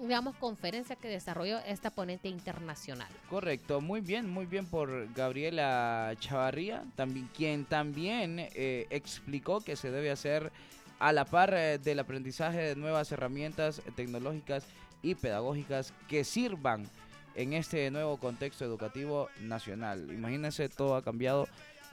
digamos, 0.00 0.36
conferencia 0.36 0.96
que 0.96 1.08
desarrolló 1.08 1.58
esta 1.66 1.90
ponente 1.90 2.28
internacional. 2.30 3.08
Correcto, 3.28 3.82
muy 3.82 4.00
bien, 4.00 4.30
muy 4.30 4.46
bien 4.46 4.64
por 4.64 5.12
Gabriela 5.12 6.14
Chavarría, 6.18 6.82
también, 6.94 7.28
quien 7.36 7.66
también 7.66 8.38
eh, 8.38 8.86
explicó 8.88 9.60
que 9.60 9.76
se 9.76 9.90
debe 9.90 10.10
hacer 10.10 10.50
a 10.98 11.12
la 11.12 11.24
par 11.24 11.52
eh, 11.54 11.78
del 11.78 11.98
aprendizaje 11.98 12.58
de 12.58 12.76
nuevas 12.76 13.10
herramientas 13.12 13.82
tecnológicas 13.96 14.64
y 15.02 15.14
pedagógicas 15.14 15.92
que 16.08 16.24
sirvan 16.24 16.88
en 17.34 17.52
este 17.52 17.90
nuevo 17.90 18.16
contexto 18.16 18.64
educativo 18.64 19.28
nacional. 19.40 20.10
Imagínense, 20.10 20.68
todo 20.68 20.96
ha 20.96 21.02
cambiado. 21.02 21.46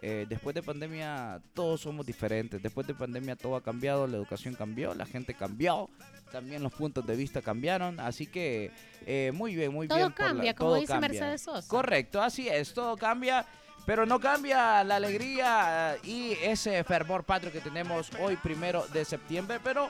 eh, 0.06 0.26
después 0.28 0.54
de 0.54 0.62
pandemia 0.62 1.42
todos 1.54 1.80
somos 1.82 2.06
diferentes. 2.06 2.62
Después 2.62 2.86
de 2.88 2.94
pandemia 2.94 3.36
todo 3.38 3.56
ha 3.56 3.62
cambiado, 3.64 4.06
la 4.08 4.18
educación 4.18 4.54
cambió, 4.54 4.94
la 4.94 5.06
gente 5.06 5.34
cambió, 5.34 5.90
también 6.32 6.62
los 6.62 6.74
puntos 6.74 7.06
de 7.06 7.16
vista 7.16 7.42
cambiaron. 7.42 8.00
Así 8.02 8.26
que 8.28 8.72
eh, 9.06 9.32
muy 9.34 9.56
bien, 9.56 9.72
muy 9.74 9.88
Todo 9.88 10.00
bien. 10.00 10.12
por 10.12 10.20
la- 10.20 10.28
cambia, 10.28 10.54
como 10.56 10.70
todo 10.72 10.80
dice 10.82 10.92
cambia. 10.94 11.10
Mercedes 11.10 11.42
Sosa. 11.42 11.68
Correcto, 11.70 12.22
así 12.22 12.50
es, 12.50 12.74
todo 12.74 12.98
cambia, 12.98 13.46
pero 13.86 14.06
no 14.06 14.20
cambia 14.20 14.84
la 14.84 14.96
alegría 14.98 15.96
eh, 15.96 16.00
y 16.04 16.32
ese 16.42 16.84
fervor 16.84 17.24
patrio 17.24 17.52
que 17.52 17.60
tenemos 17.62 18.10
hoy, 18.20 18.36
primero 18.38 18.86
de 18.88 19.04
septiembre. 19.06 19.60
Pero 19.64 19.90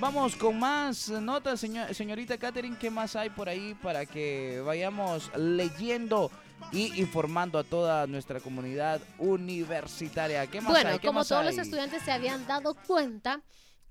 vamos 0.00 0.36
con 0.36 0.58
más 0.58 1.08
notas, 1.08 1.60
señor- 1.62 1.92
señorita 1.94 2.38
Catherine, 2.38 2.76
¿qué 2.78 2.90
más 2.90 3.16
hay 3.16 3.30
por 3.30 3.48
ahí 3.48 3.74
para 3.82 4.06
que 4.06 4.62
vayamos 4.64 5.30
leyendo 5.36 6.30
y 6.70 7.00
informando 7.00 7.58
a 7.58 7.64
toda 7.64 8.06
nuestra 8.06 8.38
comunidad 8.40 9.00
universitaria? 9.18 10.46
¿Qué 10.46 10.60
más 10.60 10.70
Bueno, 10.72 10.90
hay? 10.90 10.98
¿Qué 10.98 11.06
como 11.08 11.20
más 11.20 11.28
todos 11.28 11.40
hay? 11.42 11.48
los 11.48 11.58
estudiantes 11.58 12.02
se 12.02 12.12
habían 12.12 12.46
dado 12.46 12.74
cuenta, 12.86 13.42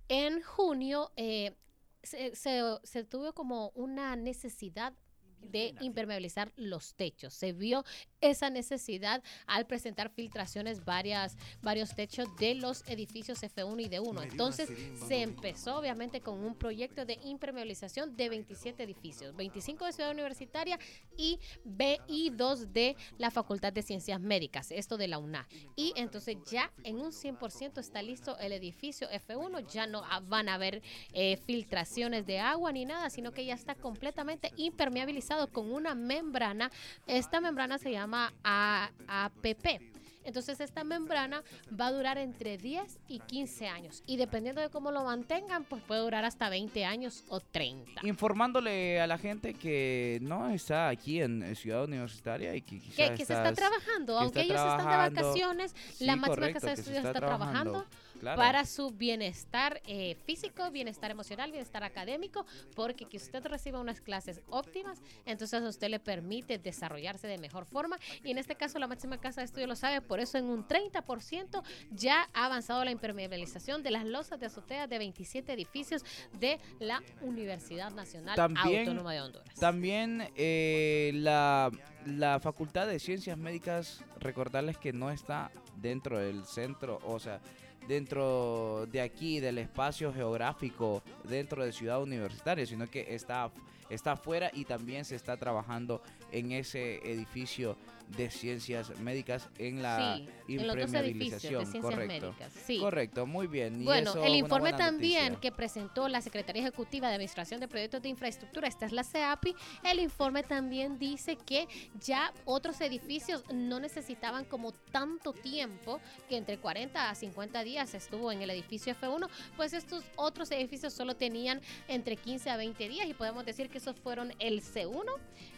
en 0.08 0.42
junio 0.42 1.12
eh, 1.16 1.56
se, 2.04 2.36
se- 2.36 2.80
se 2.84 3.04
tuvo 3.04 3.34
como 3.34 3.70
una 3.76 4.16
necesidad 4.16 4.94
de 5.42 5.76
impermeabilizar 5.82 6.52
los 6.56 6.96
techos. 6.96 7.34
Se 7.34 7.54
vio 7.54 7.84
esa 8.22 8.50
necesidad 8.50 9.24
al 9.48 9.66
presentar 9.66 10.10
filtraciones 10.10 10.86
varias, 10.86 11.38
varios 11.62 11.96
techos 11.96 12.28
de 12.38 12.56
los 12.56 12.84
edificios 12.88 13.42
F1 13.42 13.82
y 13.82 13.90
D1. 13.90 14.24
Entonces 14.24 14.70
se 15.08 15.22
empezó 15.22 15.78
obviamente 15.78 16.22
con 16.22 16.44
un 16.44 16.56
proyecto 16.56 17.06
de 17.06 17.20
impermeabilización 17.24 18.16
de 18.16 18.30
27 18.30 18.84
edificios, 18.84 19.36
25 19.36 19.86
de 19.86 19.94
Ciudad 19.94 20.12
Universitaria 20.12 20.80
y 21.18 21.40
B 21.64 22.00
y 22.08 22.30
2 22.30 22.74
de 22.74 22.96
la 23.18 23.32
Facultad 23.32 23.74
de 23.74 23.82
Ciencias 23.82 24.20
Médicas, 24.20 24.72
esto 24.72 24.98
de 24.98 25.08
la 25.08 25.18
UNA. 25.18 25.48
Y 25.76 25.94
entonces 25.96 26.38
ya 26.50 26.72
en 26.84 27.00
un 27.00 27.12
100% 27.12 27.80
está 27.80 28.02
listo 28.02 28.38
el 28.38 28.52
edificio 28.52 29.10
F1, 29.10 29.68
ya 29.72 29.88
no 29.88 30.04
van 30.28 30.50
a 30.50 30.56
haber 30.56 30.82
eh, 31.14 31.38
filtraciones 31.38 32.26
de 32.26 32.40
agua 32.40 32.72
ni 32.72 32.86
nada, 32.86 33.10
sino 33.10 33.32
que 33.32 33.46
ya 33.46 33.54
está 33.54 33.76
completamente 33.76 34.52
impermeabilizado 34.58 35.31
con 35.52 35.72
una 35.72 35.96
membrana. 35.96 36.72
Esta 37.08 37.42
membrana 37.42 37.78
se 37.78 37.92
llama 37.92 38.34
APP. 38.44 39.92
Entonces 40.24 40.60
esta 40.60 40.84
membrana 40.84 41.44
va 41.80 41.88
a 41.88 41.92
durar 41.92 42.18
entre 42.18 42.58
10 42.58 43.00
y 43.08 43.20
15 43.20 43.68
años 43.68 44.04
y 44.06 44.18
dependiendo 44.18 44.62
de 44.62 44.70
cómo 44.70 44.92
lo 44.92 45.04
mantengan, 45.04 45.64
pues 45.64 45.82
puede 45.82 46.02
durar 46.02 46.26
hasta 46.26 46.50
20 46.50 46.86
años 46.86 47.24
o 47.30 47.40
30. 47.40 48.06
Informándole 48.06 49.02
a 49.02 49.08
la 49.08 49.18
gente 49.18 49.54
que 49.54 50.20
no 50.22 50.50
está 50.50 50.90
aquí 50.90 51.22
en 51.22 51.56
Ciudad 51.56 51.86
Universitaria 51.86 52.56
y 52.56 52.62
que 52.62 52.80
que, 52.80 53.16
que 53.16 53.26
se 53.26 53.34
está 53.34 53.54
trabajando, 53.54 54.14
que 54.14 54.24
aunque 54.24 54.42
está 54.42 54.54
ellos 54.54 54.80
están 54.80 54.92
de 54.92 55.22
vacaciones, 55.22 55.76
Sí, 55.94 56.06
la 56.06 56.16
máxima 56.16 56.36
correcto, 56.36 56.60
casa 56.60 56.68
de 56.68 56.74
estudios 56.74 57.06
está, 57.06 57.20
trabajando 57.20 57.86
Claro. 58.22 58.38
para 58.38 58.66
su 58.66 58.92
bienestar 58.92 59.82
eh, 59.86 60.16
físico, 60.26 60.70
bienestar 60.72 61.12
emocional, 61.12 61.52
bienestar 61.52 61.84
académico, 61.84 62.46
porque 62.76 63.06
que 63.06 63.18
usted 63.18 63.44
reciba 63.48 63.80
unas 63.82 64.00
clases 64.00 64.42
óptimas, 64.50 65.02
entonces 65.26 65.62
a 65.62 65.68
usted 65.68 65.90
le 65.90 66.00
permite 66.00 66.58
desarrollarse 66.60 67.28
de 67.28 67.38
mejor 67.40 67.66
forma 67.66 67.98
y 68.24 68.32
en 68.32 68.38
este 68.38 68.56
caso 68.56 68.78
la 68.80 68.88
máxima 68.88 69.18
casa 69.20 69.42
de 69.42 69.46
estudios 69.46 69.68
lo 69.68 69.76
sabe, 69.76 70.02
por 70.02 70.20
eso 70.20 70.38
en 70.38 70.46
un 70.46 70.68
30% 70.68 71.64
ya 71.92 72.30
ha 72.34 72.46
avanzado 72.46 72.86
la 72.86 72.92
impermeabilización 72.92 73.82
de 73.84 73.92
las 73.92 74.06
losas 74.06 74.40
de 74.40 74.46
azotea 74.46 74.88
de 74.88 74.98
27 75.00 75.52
edificios 75.54 76.04
de 76.40 76.60
la 76.80 77.02
Universidad 77.22 77.92
Nacional 77.92 78.36
También- 78.36 78.80
Autónoma 78.82 79.14
de 79.14 79.22
Honduras. 79.22 79.56
También 79.60 80.30
eh, 80.36 81.12
la, 81.16 81.72
la 82.06 82.40
Facultad 82.40 82.86
de 82.88 83.00
Ciencias 83.00 83.38
Médicas, 83.38 84.04
recordarles 84.20 84.78
que 84.78 84.94
no 84.94 85.10
está 85.10 85.52
dentro 85.78 86.20
del 86.20 86.46
centro, 86.46 87.00
o 87.04 87.20
sea, 87.20 87.42
dentro 87.88 88.86
de 88.92 89.02
aquí, 89.02 89.40
del 89.40 89.58
espacio 89.58 90.14
geográfico, 90.14 91.04
dentro 91.24 91.64
de 91.64 91.72
Ciudad 91.72 92.02
Universitaria, 92.02 92.66
sino 92.66 92.88
que 92.88 93.14
está, 93.14 93.52
está 93.90 94.14
afuera 94.14 94.52
y 94.54 94.66
también 94.66 95.06
se 95.06 95.16
está 95.16 95.38
trabajando 95.38 96.02
en 96.32 96.52
ese 96.52 96.98
edificio 97.10 97.76
de 98.16 98.30
ciencias 98.30 98.98
médicas 99.00 99.50
en 99.58 99.82
la 99.82 100.18
Sí, 100.18 100.28
en 100.50 100.58
de 100.58 100.64
impermeabilización. 100.64 101.66
ciencias 101.66 101.84
correcto. 101.84 102.28
médicas. 102.28 102.54
Sí. 102.66 102.80
Correcto, 102.80 103.26
muy 103.26 103.48
bien. 103.48 103.82
y 103.82 103.86
Bueno, 103.86 104.12
eso 104.12 104.24
el 104.24 104.36
informe 104.36 104.74
también 104.74 105.34
noticia. 105.34 105.40
que 105.42 105.52
presentó 105.56 106.08
la 106.08 106.22
Secretaría 106.22 106.62
Ejecutiva 106.62 107.08
de 107.08 107.16
Administración 107.16 107.60
de 107.60 107.68
Proyectos 107.68 108.02
de 108.02 108.10
Infraestructura, 108.10 108.68
esta 108.68 108.86
es 108.86 108.92
la 108.92 109.04
CEAPI, 109.04 109.56
el 109.84 110.00
informe 110.00 110.44
también 110.44 110.98
dice 111.00 111.36
que 111.38 111.68
ya 112.00 112.34
otros 112.46 112.80
edificios 112.82 113.44
no 113.54 113.80
necesitaban 113.80 114.46
como 114.46 114.72
tanto 114.72 115.34
tiempo, 115.34 116.00
que 116.30 116.38
entre 116.38 116.58
40 116.58 117.10
a 117.10 117.16
50 117.16 117.64
días 117.64 117.94
estuvo 117.94 118.32
en 118.32 118.42
el 118.42 118.50
edificio 118.50 118.94
F1, 118.94 119.30
pues 119.58 119.74
estos 119.74 120.04
otros 120.16 120.52
edificios 120.52 120.94
solo 120.94 121.16
tenían 121.16 121.62
entre 121.88 122.16
15 122.16 122.50
a 122.50 122.58
20 122.58 122.90
días 122.90 123.08
y 123.08 123.14
podemos 123.14 123.46
decir 123.46 123.70
que 123.70 123.78
esos 123.78 123.96
fueron 123.98 124.34
el 124.40 124.62
C1, 124.62 125.06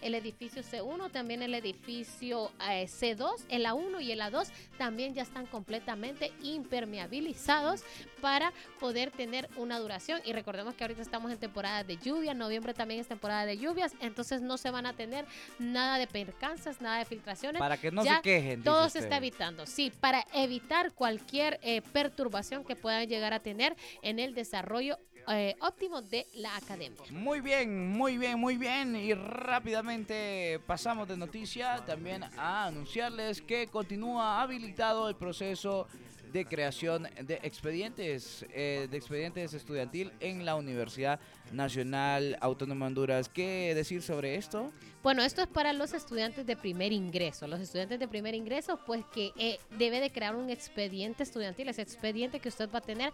el 0.02 0.16
edificio 0.16 0.62
C1, 0.64 1.12
también 1.12 1.42
el 1.42 1.54
edificio 1.56 2.43
eh, 2.70 2.86
C2, 2.86 3.46
el 3.50 3.66
A1 3.66 4.02
y 4.02 4.12
el 4.12 4.22
A2 4.22 4.50
también 4.78 5.14
ya 5.14 5.22
están 5.22 5.46
completamente 5.46 6.32
impermeabilizados 6.42 7.84
para 8.22 8.54
poder 8.80 9.12
tener 9.12 9.50
una 9.58 9.80
duración. 9.80 10.22
Y 10.26 10.34
recordemos 10.34 10.76
que 10.76 10.84
ahorita 10.84 11.02
estamos 11.02 11.32
en 11.32 11.38
temporada 11.38 11.84
de 11.84 11.98
lluvia, 11.98 12.34
noviembre 12.34 12.74
también 12.74 13.02
es 13.02 13.08
temporada 13.08 13.46
de 13.46 13.58
lluvias, 13.58 13.94
entonces 14.00 14.42
no 14.42 14.58
se 14.58 14.72
van 14.72 14.86
a 14.86 14.94
tener 14.94 15.26
nada 15.60 15.98
de 15.98 16.08
percances, 16.08 16.82
nada 16.82 17.00
de 17.00 17.06
filtraciones. 17.06 17.60
Para 17.60 17.78
que 17.78 17.92
no 17.92 18.04
Ya 18.04 18.18
se 18.18 18.22
quejen. 18.22 18.64
Todo 18.64 18.90
se 18.90 19.00
está 19.00 19.18
evitando, 19.18 19.66
sí, 19.66 19.92
para 20.00 20.26
evitar 20.34 20.94
cualquier 20.94 21.60
eh, 21.62 21.82
perturbación 21.82 22.64
que 22.64 22.76
puedan 22.76 23.08
llegar 23.08 23.34
a 23.34 23.40
tener 23.40 23.76
en 24.02 24.20
el 24.20 24.34
desarrollo 24.34 24.98
eh, 25.30 25.56
óptimo 25.62 26.02
de 26.02 26.28
la 26.36 26.56
academia. 26.56 27.02
Muy 27.12 27.42
bien, 27.42 27.90
muy 27.90 28.18
bien, 28.18 28.40
muy 28.40 28.58
bien. 28.58 28.96
Y 28.96 29.14
rápidamente 29.14 30.60
pasamos 30.66 31.08
de 31.08 31.18
noticia 31.18 31.84
también 31.86 32.24
a 32.38 32.66
anunciarles 32.66 33.42
que 33.42 33.68
continúa 33.68 34.42
habilitado 34.42 35.10
el 35.10 35.16
proceso 35.16 35.88
de 36.34 36.46
creación 36.46 37.08
de 37.22 37.40
expedientes, 37.44 38.46
eh, 38.50 38.88
de 38.90 38.98
expedientes 38.98 39.54
estudiantil 39.54 40.12
en 40.20 40.46
la 40.46 40.56
Universidad 40.56 41.20
Nacional 41.52 42.38
Autónoma 42.42 42.86
de 42.86 42.88
Honduras. 42.88 43.30
¿Qué 43.30 43.74
decir 43.76 44.02
sobre 44.02 44.36
esto? 44.36 44.72
Bueno, 45.04 45.22
esto 45.22 45.42
es 45.42 45.48
para 45.50 45.74
los 45.74 45.94
estudiantes 45.94 46.46
de 46.46 46.56
primer 46.56 46.94
ingreso. 46.94 47.46
Los 47.46 47.60
estudiantes 47.60 48.00
de 48.00 48.08
primer 48.08 48.36
ingreso, 48.36 48.80
pues 48.86 49.04
que 49.14 49.34
eh, 49.38 49.60
debe 49.78 50.00
de 50.00 50.12
crear 50.12 50.34
un 50.34 50.50
expediente 50.50 51.24
estudiantil, 51.24 51.68
ese 51.68 51.82
expediente 51.82 52.40
que 52.40 52.48
usted 52.48 52.70
va 52.74 52.80
a 52.80 52.82
tener 52.82 53.12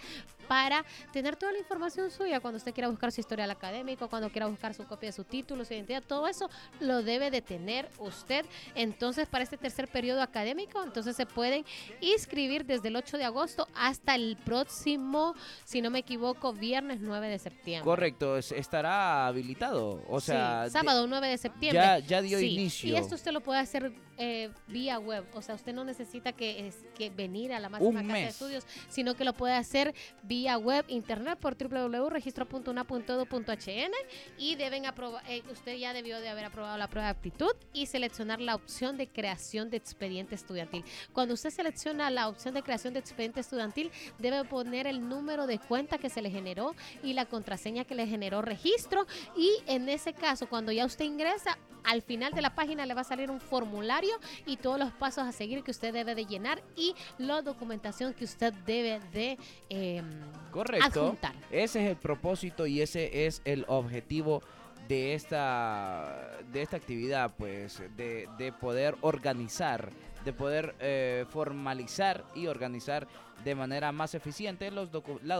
para 0.47 0.85
tener 1.11 1.35
toda 1.35 1.51
la 1.51 1.57
información 1.57 2.11
suya 2.11 2.39
cuando 2.39 2.57
usted 2.57 2.73
quiera 2.73 2.89
buscar 2.89 3.11
su 3.11 3.21
historial 3.21 3.49
académico, 3.49 4.07
cuando 4.07 4.29
quiera 4.29 4.45
buscar 4.45 4.75
su 4.75 4.85
copia 4.85 5.09
de 5.09 5.13
su 5.13 5.23
título, 5.23 5.65
su 5.65 5.73
identidad, 5.73 6.03
todo 6.03 6.27
eso 6.27 6.47
lo 6.79 7.01
debe 7.01 7.31
de 7.31 7.41
tener 7.41 7.89
usted. 7.97 8.45
Entonces, 8.75 9.27
para 9.27 9.43
este 9.43 9.57
tercer 9.57 9.87
periodo 9.87 10.21
académico, 10.21 10.83
entonces 10.83 11.15
se 11.15 11.25
pueden 11.25 11.65
inscribir 12.01 12.65
desde 12.65 12.89
el 12.89 12.95
8 12.95 13.09
8 13.09 13.17
de 13.17 13.23
agosto 13.23 13.67
hasta 13.73 14.13
el 14.13 14.37
próximo, 14.37 15.33
si 15.65 15.81
no 15.81 15.89
me 15.89 15.99
equivoco, 15.99 16.53
viernes 16.53 16.99
9 17.01 17.27
de 17.27 17.39
septiembre. 17.39 17.83
Correcto, 17.83 18.18
es- 18.37 18.51
estará 18.51 19.27
habilitado. 19.27 20.01
O 20.09 20.19
sea, 20.19 20.65
Sí, 20.67 20.71
sábado 20.71 21.07
9 21.07 21.27
de 21.27 21.37
septiembre. 21.37 21.81
ya- 21.81 21.99
ya 21.99 22.21
dio 22.21 22.39
Sí, 22.39 22.47
inicio. 22.53 22.93
Y 22.93 22.97
esto 22.97 23.15
usted 23.15 23.31
lo 23.31 23.41
puede 23.41 23.59
hacer 23.59 23.91
eh, 24.21 24.49
vía 24.67 24.99
web. 24.99 25.23
O 25.33 25.41
sea, 25.41 25.55
usted 25.55 25.73
no 25.73 25.85
necesita 25.85 26.33
que, 26.33 26.67
es- 26.67 26.83
que 26.97 27.09
venir 27.09 27.53
a 27.53 27.59
la 27.61 27.69
máxima 27.69 28.01
casa 28.01 28.13
de 28.15 28.27
estudios, 28.27 28.65
sino 28.89 29.15
que 29.15 29.23
lo 29.23 29.31
puede 29.31 29.53
hacer 29.53 29.95
vía 30.23 30.57
web, 30.57 30.83
internet, 30.89 31.39
por 31.39 31.55
www.registro.una.edu.hn 31.55 33.91
y 34.37 34.55
deben 34.55 34.85
aprobar, 34.85 35.23
eh, 35.29 35.41
usted 35.51 35.75
ya 35.77 35.93
debió 35.93 36.19
de 36.19 36.29
haber 36.29 36.45
aprobado 36.45 36.77
la 36.77 36.87
prueba 36.89 37.07
de 37.07 37.11
aptitud 37.11 37.51
y 37.73 37.85
seleccionar 37.85 38.39
la 38.41 38.55
opción 38.55 38.97
de 38.97 39.07
creación 39.07 39.69
de 39.69 39.77
expediente 39.77 40.35
estudiantil. 40.35 40.83
Cuando 41.13 41.33
usted 41.33 41.49
selecciona 41.49 42.09
la 42.09 42.27
opción 42.27 42.53
de 42.53 42.61
creación 42.61 42.93
de 42.93 42.99
expediente 42.99 43.39
estudiantil, 43.39 43.91
debe 44.17 44.43
poner 44.43 44.87
el 44.87 45.07
número 45.07 45.47
de 45.47 45.59
cuenta 45.59 45.97
que 45.97 46.09
se 46.09 46.21
le 46.21 46.29
generó 46.29 46.75
y 47.03 47.13
la 47.13 47.25
contraseña 47.25 47.85
que 47.85 47.95
le 47.95 48.05
generó 48.09 48.41
registro 48.41 49.05
y 49.37 49.51
en 49.67 49.87
ese 49.89 50.13
caso, 50.13 50.47
cuando 50.49 50.71
ya 50.71 50.85
usted 50.85 51.05
ingresa, 51.05 51.57
al 51.83 52.01
final 52.01 52.33
de 52.33 52.41
la 52.41 52.53
página 52.55 52.85
le 52.85 52.93
va 52.93 53.01
a 53.01 53.05
salir 53.05 53.31
un 53.31 53.39
formulario 53.39 54.11
y 54.45 54.57
todos 54.57 54.77
los 54.77 54.91
pasos 54.91 55.23
a 55.25 55.31
seguir 55.31 55.63
que 55.63 55.71
usted 55.71 55.93
debe 55.93 56.13
de 56.13 56.25
llenar 56.25 56.61
y 56.75 56.93
la 57.17 57.41
documentación 57.41 58.13
que 58.13 58.25
usted 58.25 58.53
debe 58.65 58.99
de 59.13 59.37
eh, 59.69 60.03
Correcto. 60.51 61.03
adjuntar. 61.03 61.33
Ese 61.51 61.83
es 61.83 61.89
el 61.91 61.95
propósito 61.95 62.67
y 62.67 62.81
ese 62.81 63.25
es 63.25 63.41
el 63.45 63.63
objetivo 63.69 64.41
de 64.89 65.13
esta, 65.13 66.39
de 66.51 66.63
esta 66.63 66.75
actividad, 66.77 67.31
pues, 67.37 67.81
de, 67.95 68.27
de 68.37 68.51
poder 68.51 68.95
organizar, 69.01 69.91
de 70.25 70.33
poder 70.33 70.75
eh, 70.79 71.25
formalizar 71.29 72.25
y 72.35 72.47
organizar 72.47 73.07
de 73.43 73.55
manera 73.55 73.91
más 73.93 74.15
eficiente 74.15 74.69
los 74.69 74.91
docu- 74.91 75.21
la, 75.21 75.39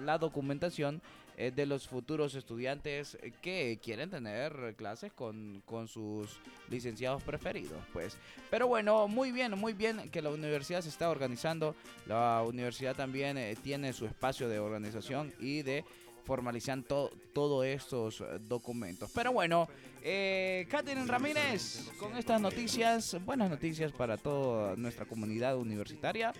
la 0.00 0.18
documentación 0.18 1.00
eh, 1.36 1.52
de 1.54 1.66
los 1.66 1.86
futuros 1.86 2.34
estudiantes 2.34 3.18
que 3.42 3.78
quieren 3.82 4.10
tener 4.10 4.74
clases 4.76 5.12
con, 5.12 5.62
con 5.66 5.86
sus 5.86 6.38
licenciados 6.70 7.22
preferidos, 7.22 7.78
pues. 7.92 8.16
Pero 8.50 8.66
bueno, 8.68 9.06
muy 9.06 9.32
bien, 9.32 9.52
muy 9.58 9.72
bien 9.74 10.10
que 10.10 10.22
la 10.22 10.30
universidad 10.30 10.80
se 10.80 10.88
está 10.88 11.10
organizando. 11.10 11.74
La 12.06 12.42
universidad 12.46 12.96
también 12.96 13.36
eh, 13.36 13.54
tiene 13.62 13.92
su 13.92 14.06
espacio 14.06 14.48
de 14.48 14.58
organización 14.58 15.32
y 15.38 15.62
de 15.62 15.84
formalizar 16.26 16.82
to- 16.82 17.10
todos 17.32 17.64
estos 17.64 18.20
eh, 18.20 18.24
documentos. 18.40 19.10
Pero 19.14 19.32
bueno, 19.32 19.68
eh, 20.02 20.66
Catherine 20.68 21.06
Ramírez, 21.06 21.88
con 21.98 22.16
estas 22.16 22.40
noticias, 22.40 23.16
buenas 23.24 23.48
noticias 23.48 23.92
para 23.92 24.16
toda 24.16 24.74
nuestra 24.76 25.06
comunidad 25.06 25.56
universitaria. 25.56 26.32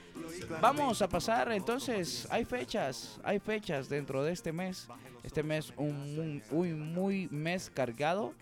Vamos 0.61 1.01
a 1.03 1.09
pasar 1.09 1.53
entonces, 1.53 2.27
hay 2.31 2.45
fechas, 2.45 3.21
hay 3.23 3.39
fechas 3.39 3.89
dentro 3.89 4.23
de 4.25 4.33
este 4.33 4.53
mes. 4.53 4.89
Este 5.23 5.43
mes 5.43 5.73
un 5.77 6.43
muy, 6.51 6.73
muy, 6.75 7.29
mes 7.31 7.71
cargado 7.73 8.33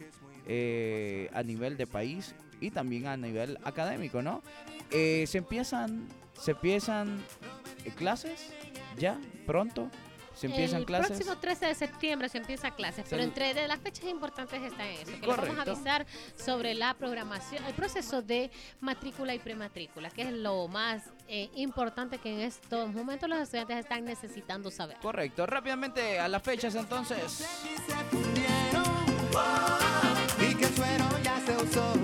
eh, 0.47 1.31
a 1.33 1.43
nivel 1.43 1.77
de 1.77 1.87
país 1.87 2.35
y 2.61 2.71
también 2.71 3.07
a 3.07 3.17
nivel 3.17 3.59
académico, 3.65 4.21
¿no? 4.23 4.43
Eh, 4.91 5.25
se 5.27 5.39
empiezan, 5.39 6.07
se 6.39 6.51
empiezan 6.53 7.23
clases 7.97 8.51
ya 8.99 9.19
pronto. 9.47 9.91
Se 10.35 10.47
empiezan 10.47 10.81
el 10.81 10.87
clases. 10.87 11.17
próximo 11.17 11.39
13 11.39 11.67
de 11.67 11.75
septiembre 11.75 12.29
se 12.29 12.39
empieza 12.39 12.71
clases, 12.73 13.07
pero 13.09 13.23
entre 13.23 13.55
de 13.55 13.69
las 13.69 13.79
fechas 13.79 14.05
importantes 14.07 14.63
está 14.63 14.89
eso, 14.89 15.13
que 15.21 15.27
les 15.27 15.37
vamos 15.37 15.59
a 15.59 15.63
avisar 15.63 16.07
sobre 16.37 16.75
la 16.75 16.95
programación, 16.95 17.65
el 17.65 17.75
proceso 17.75 18.23
de 18.23 18.51
matrícula 18.81 19.35
y 19.35 19.39
prematrícula, 19.39 20.11
que 20.11 20.23
es 20.23 20.33
lo 20.33 20.69
más 20.69 21.03
eh, 21.29 21.51
importante 21.55 22.19
que 22.19 22.33
en 22.33 22.41
estos 22.41 22.93
momentos 22.93 23.29
los 23.29 23.39
estudiantes 23.41 23.79
están 23.79 24.05
necesitando 24.05 24.71
saber. 24.71 24.97
Correcto, 24.99 25.47
rápidamente 25.47 26.19
a 26.19 26.29
las 26.29 26.43
fechas 26.43 26.75
entonces. 26.75 27.45
Y 30.41 30.55
que 30.55 30.65
el 30.65 30.75
suero 30.75 31.05
ya 31.23 31.41
se 31.45 31.57
usó 31.57 32.04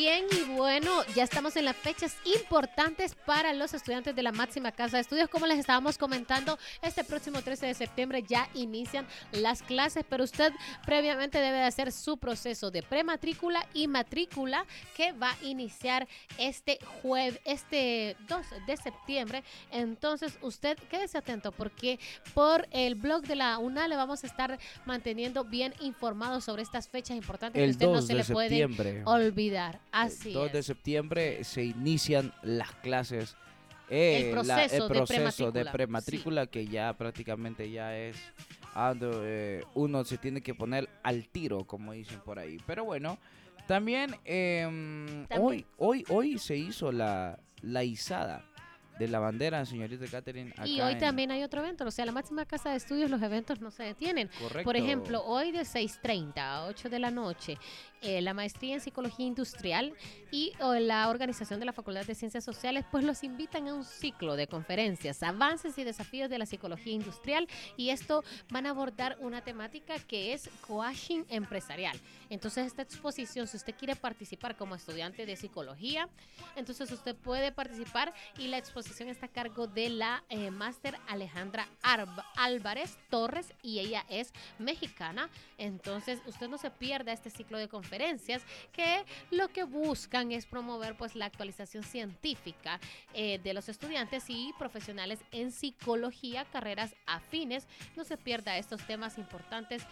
Bien 0.00 0.24
y 0.32 0.56
bueno, 0.56 1.04
ya 1.14 1.24
estamos 1.24 1.56
en 1.56 1.66
las 1.66 1.76
fechas 1.76 2.16
importantes 2.24 3.14
para 3.26 3.52
los 3.52 3.74
estudiantes 3.74 4.16
de 4.16 4.22
la 4.22 4.32
máxima 4.32 4.72
casa 4.72 4.96
de 4.96 5.02
estudios. 5.02 5.28
Como 5.28 5.46
les 5.46 5.58
estábamos 5.58 5.98
comentando, 5.98 6.58
este 6.80 7.04
próximo 7.04 7.42
13 7.42 7.66
de 7.66 7.74
septiembre 7.74 8.24
ya 8.26 8.48
inician 8.54 9.06
las 9.32 9.60
clases, 9.60 10.06
pero 10.08 10.24
usted 10.24 10.54
previamente 10.86 11.38
debe 11.38 11.58
de 11.58 11.64
hacer 11.64 11.92
su 11.92 12.16
proceso 12.16 12.70
de 12.70 12.82
prematrícula 12.82 13.68
y 13.74 13.88
matrícula 13.88 14.64
que 14.96 15.12
va 15.12 15.32
a 15.32 15.44
iniciar 15.44 16.08
este 16.38 16.78
jueves, 17.02 17.38
este 17.44 18.16
2 18.26 18.46
de 18.66 18.76
septiembre. 18.78 19.44
Entonces 19.70 20.38
usted 20.40 20.78
quédese 20.90 21.18
atento 21.18 21.52
porque 21.52 22.00
por 22.32 22.66
el 22.70 22.94
blog 22.94 23.24
de 23.24 23.36
la 23.36 23.58
UNA 23.58 23.86
le 23.86 23.96
vamos 23.96 24.24
a 24.24 24.28
estar 24.28 24.58
manteniendo 24.86 25.44
bien 25.44 25.74
informado 25.78 26.40
sobre 26.40 26.62
estas 26.62 26.88
fechas 26.88 27.18
importantes 27.18 27.62
El 27.62 27.68
que 27.68 27.72
usted 27.72 27.86
no 27.86 27.92
2 27.96 28.06
se 28.06 28.14
le 28.14 28.24
puede 28.24 29.04
olvidar. 29.04 29.78
Así 29.92 30.32
2 30.32 30.46
es. 30.48 30.52
de 30.52 30.62
septiembre 30.62 31.44
se 31.44 31.64
inician 31.64 32.32
las 32.42 32.70
clases. 32.76 33.36
eh, 33.88 34.30
El 34.30 34.46
la- 34.46 34.54
proceso 34.56 34.88
de 34.88 34.94
proceso 34.94 35.46
de 35.46 35.62
prematrícula, 35.64 35.72
prematrícula 35.72 36.46
que 36.46 36.66
ya 36.66 36.96
prácticamente 36.96 37.70
ya 37.70 37.96
es 37.98 38.16
ando, 38.74 39.22
eh, 39.24 39.64
uno 39.74 40.04
se 40.04 40.16
tiene 40.16 40.42
que 40.42 40.54
poner 40.54 40.88
al 41.02 41.26
tiro 41.28 41.64
como 41.66 41.92
dicen 41.92 42.20
por 42.20 42.38
ahí 42.38 42.58
pero 42.68 42.84
bueno 42.84 43.18
también, 43.66 44.14
em, 44.24 45.26
También. 45.26 45.42
hoy 45.42 45.66
hoy 45.78 46.04
hoy 46.08 46.38
se 46.38 46.56
hizo 46.56 46.92
la 46.92 47.38
la 47.62 47.82
izada 47.84 48.44
de 49.00 49.08
la 49.08 49.18
bandera 49.18 49.64
señorita 49.64 50.04
Catherine 50.06 50.52
Y 50.66 50.76
acá 50.76 50.86
hoy 50.86 50.92
en- 50.92 50.98
también 50.98 51.30
hay 51.30 51.42
otro 51.42 51.60
evento, 51.62 51.86
o 51.86 51.90
sea, 51.90 52.04
la 52.04 52.12
máxima 52.12 52.44
casa 52.44 52.70
de 52.70 52.76
estudios, 52.76 53.10
los 53.10 53.22
eventos 53.22 53.60
no 53.60 53.70
se 53.70 53.82
detienen. 53.82 54.28
Correcto. 54.38 54.62
Por 54.64 54.76
ejemplo, 54.76 55.24
hoy 55.24 55.50
de 55.52 55.60
6.30 55.64 56.36
a 56.38 56.66
8 56.66 56.90
de 56.90 56.98
la 56.98 57.10
noche, 57.10 57.56
eh, 58.02 58.20
la 58.20 58.34
maestría 58.34 58.74
en 58.74 58.80
psicología 58.80 59.26
industrial 59.26 59.94
y 60.30 60.52
o, 60.60 60.74
la 60.74 61.08
organización 61.08 61.60
de 61.60 61.66
la 61.66 61.72
Facultad 61.72 62.04
de 62.04 62.14
Ciencias 62.14 62.44
Sociales, 62.44 62.84
pues 62.90 63.04
los 63.04 63.24
invitan 63.24 63.68
a 63.68 63.74
un 63.74 63.84
ciclo 63.84 64.36
de 64.36 64.46
conferencias, 64.46 65.22
avances 65.22 65.76
y 65.78 65.84
desafíos 65.84 66.28
de 66.28 66.38
la 66.38 66.44
psicología 66.46 66.92
industrial. 66.92 67.48
Y 67.78 67.90
esto 67.90 68.22
van 68.50 68.66
a 68.66 68.70
abordar 68.70 69.16
una 69.20 69.40
temática 69.42 69.98
que 69.98 70.34
es 70.34 70.50
coaching 70.66 71.24
empresarial. 71.30 71.98
Entonces, 72.28 72.66
esta 72.66 72.82
exposición, 72.82 73.46
si 73.46 73.56
usted 73.56 73.74
quiere 73.74 73.96
participar 73.96 74.56
como 74.56 74.74
estudiante 74.74 75.24
de 75.26 75.36
psicología, 75.36 76.08
entonces 76.56 76.90
usted 76.92 77.16
puede 77.16 77.50
participar 77.50 78.12
y 78.38 78.48
la 78.48 78.58
exposición 78.58 78.89
está 78.90 79.26
a 79.26 79.28
cargo 79.28 79.66
de 79.66 79.88
la 79.88 80.24
eh, 80.28 80.50
máster 80.50 80.96
Alejandra 81.08 81.68
Álvarez 82.36 82.98
Torres 83.08 83.54
y 83.62 83.78
ella 83.78 84.04
es 84.08 84.32
mexicana. 84.58 85.30
Entonces 85.58 86.20
usted 86.26 86.48
no 86.48 86.58
se 86.58 86.70
pierda 86.70 87.12
este 87.12 87.30
ciclo 87.30 87.58
de 87.58 87.68
conferencias 87.68 88.42
que 88.72 89.04
lo 89.30 89.48
que 89.48 89.64
buscan 89.64 90.32
es 90.32 90.44
promover 90.44 90.96
pues 90.96 91.14
la 91.14 91.26
actualización 91.26 91.84
científica 91.84 92.80
eh, 93.14 93.38
de 93.38 93.54
los 93.54 93.68
estudiantes 93.68 94.24
y 94.28 94.52
profesionales 94.58 95.20
en 95.30 95.52
psicología, 95.52 96.44
carreras 96.46 96.94
afines. 97.06 97.66
No 97.96 98.04
se 98.04 98.16
pierda 98.16 98.58
estos 98.58 98.84
temas 98.86 99.18
importantes 99.18 99.84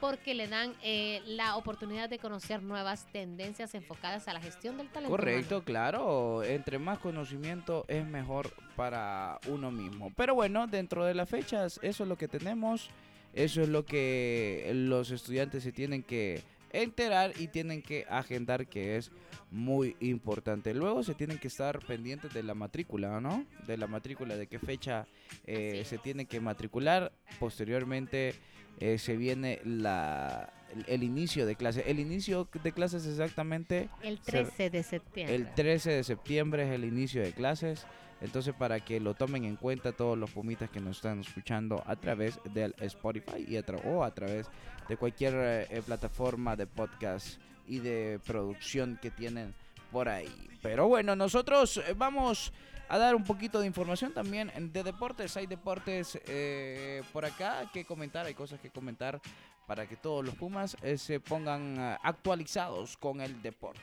porque 0.00 0.34
le 0.34 0.48
dan 0.48 0.74
eh, 0.82 1.22
la 1.26 1.56
oportunidad 1.56 2.08
de 2.08 2.18
conocer 2.18 2.62
nuevas 2.62 3.06
tendencias 3.12 3.74
enfocadas 3.74 4.28
a 4.28 4.32
la 4.32 4.40
gestión 4.40 4.76
del 4.76 4.88
talento. 4.88 5.14
humano. 5.14 5.22
Correcto, 5.22 5.64
claro. 5.64 6.42
Entre 6.44 6.78
más 6.78 6.98
conocimiento 6.98 7.84
es 7.88 8.06
mejor 8.06 8.52
para 8.76 9.38
uno 9.48 9.70
mismo. 9.70 10.12
Pero 10.16 10.34
bueno, 10.34 10.66
dentro 10.66 11.04
de 11.04 11.14
las 11.14 11.28
fechas, 11.28 11.80
eso 11.82 12.02
es 12.02 12.08
lo 12.08 12.16
que 12.16 12.28
tenemos. 12.28 12.90
Eso 13.32 13.60
es 13.60 13.68
lo 13.68 13.84
que 13.84 14.70
los 14.74 15.10
estudiantes 15.10 15.62
se 15.62 15.70
tienen 15.70 16.02
que 16.02 16.42
enterar 16.72 17.32
y 17.38 17.48
tienen 17.48 17.82
que 17.82 18.06
agendar 18.08 18.66
que 18.66 18.96
es 18.96 19.10
muy 19.50 19.96
importante. 20.00 20.74
Luego 20.74 21.02
se 21.02 21.14
tienen 21.14 21.38
que 21.38 21.48
estar 21.48 21.78
pendientes 21.80 22.32
de 22.32 22.42
la 22.42 22.54
matrícula, 22.54 23.20
¿no? 23.20 23.44
De 23.66 23.76
la 23.76 23.86
matrícula, 23.86 24.36
de 24.36 24.46
qué 24.46 24.58
fecha 24.58 25.06
eh, 25.44 25.82
se 25.84 25.98
tiene 25.98 26.26
que 26.26 26.40
matricular. 26.40 27.12
Posteriormente 27.38 28.34
eh, 28.80 28.98
se 28.98 29.16
viene 29.16 29.60
la, 29.64 30.52
el, 30.74 30.84
el 30.88 31.02
inicio 31.02 31.46
de 31.46 31.56
clases. 31.56 31.84
El 31.86 31.98
inicio 32.00 32.48
de 32.62 32.72
clases 32.72 33.06
exactamente... 33.06 33.88
El 34.02 34.18
se- 34.18 34.32
13 34.32 34.70
de 34.70 34.82
septiembre. 34.82 35.34
el 35.34 35.54
13 35.54 35.90
de 35.92 36.04
septiembre 36.04 36.62
es 36.64 36.70
el 36.70 36.84
inicio 36.84 37.22
de 37.22 37.32
clases. 37.32 37.86
Entonces, 38.22 38.54
para 38.54 38.80
que 38.80 38.98
lo 38.98 39.12
tomen 39.12 39.44
en 39.44 39.56
cuenta 39.56 39.92
todos 39.92 40.16
los 40.16 40.30
pumitas 40.30 40.70
que 40.70 40.80
nos 40.80 40.96
están 40.96 41.20
escuchando 41.20 41.82
a 41.86 41.96
través 41.96 42.40
del 42.54 42.74
Spotify 42.80 43.44
y 43.46 43.56
a 43.58 43.64
o 43.84 44.04
a 44.04 44.10
través 44.14 44.48
de 44.88 44.96
cualquier 44.96 45.34
eh, 45.70 45.82
plataforma 45.84 46.56
de 46.56 46.66
podcast 46.66 47.38
y 47.68 47.80
de 47.80 48.18
producción 48.24 48.98
que 49.02 49.10
tienen 49.10 49.54
por 49.90 50.08
ahí. 50.08 50.48
Pero 50.62 50.88
bueno, 50.88 51.14
nosotros 51.14 51.76
eh, 51.78 51.94
vamos 51.96 52.52
a 52.88 52.98
dar 52.98 53.14
un 53.14 53.24
poquito 53.24 53.60
de 53.60 53.66
información 53.66 54.12
también 54.12 54.52
de 54.72 54.82
deportes. 54.82 55.36
Hay 55.36 55.46
deportes 55.46 56.18
eh, 56.26 57.02
por 57.12 57.24
acá 57.24 57.68
que 57.72 57.84
comentar, 57.84 58.26
hay 58.26 58.34
cosas 58.34 58.60
que 58.60 58.70
comentar 58.70 59.20
para 59.66 59.86
que 59.86 59.96
todos 59.96 60.24
los 60.24 60.34
Pumas 60.34 60.76
eh, 60.82 60.96
se 60.96 61.20
pongan 61.20 61.76
eh, 61.78 61.96
actualizados 62.02 62.96
con 62.96 63.20
el 63.20 63.42
deporte. 63.42 63.80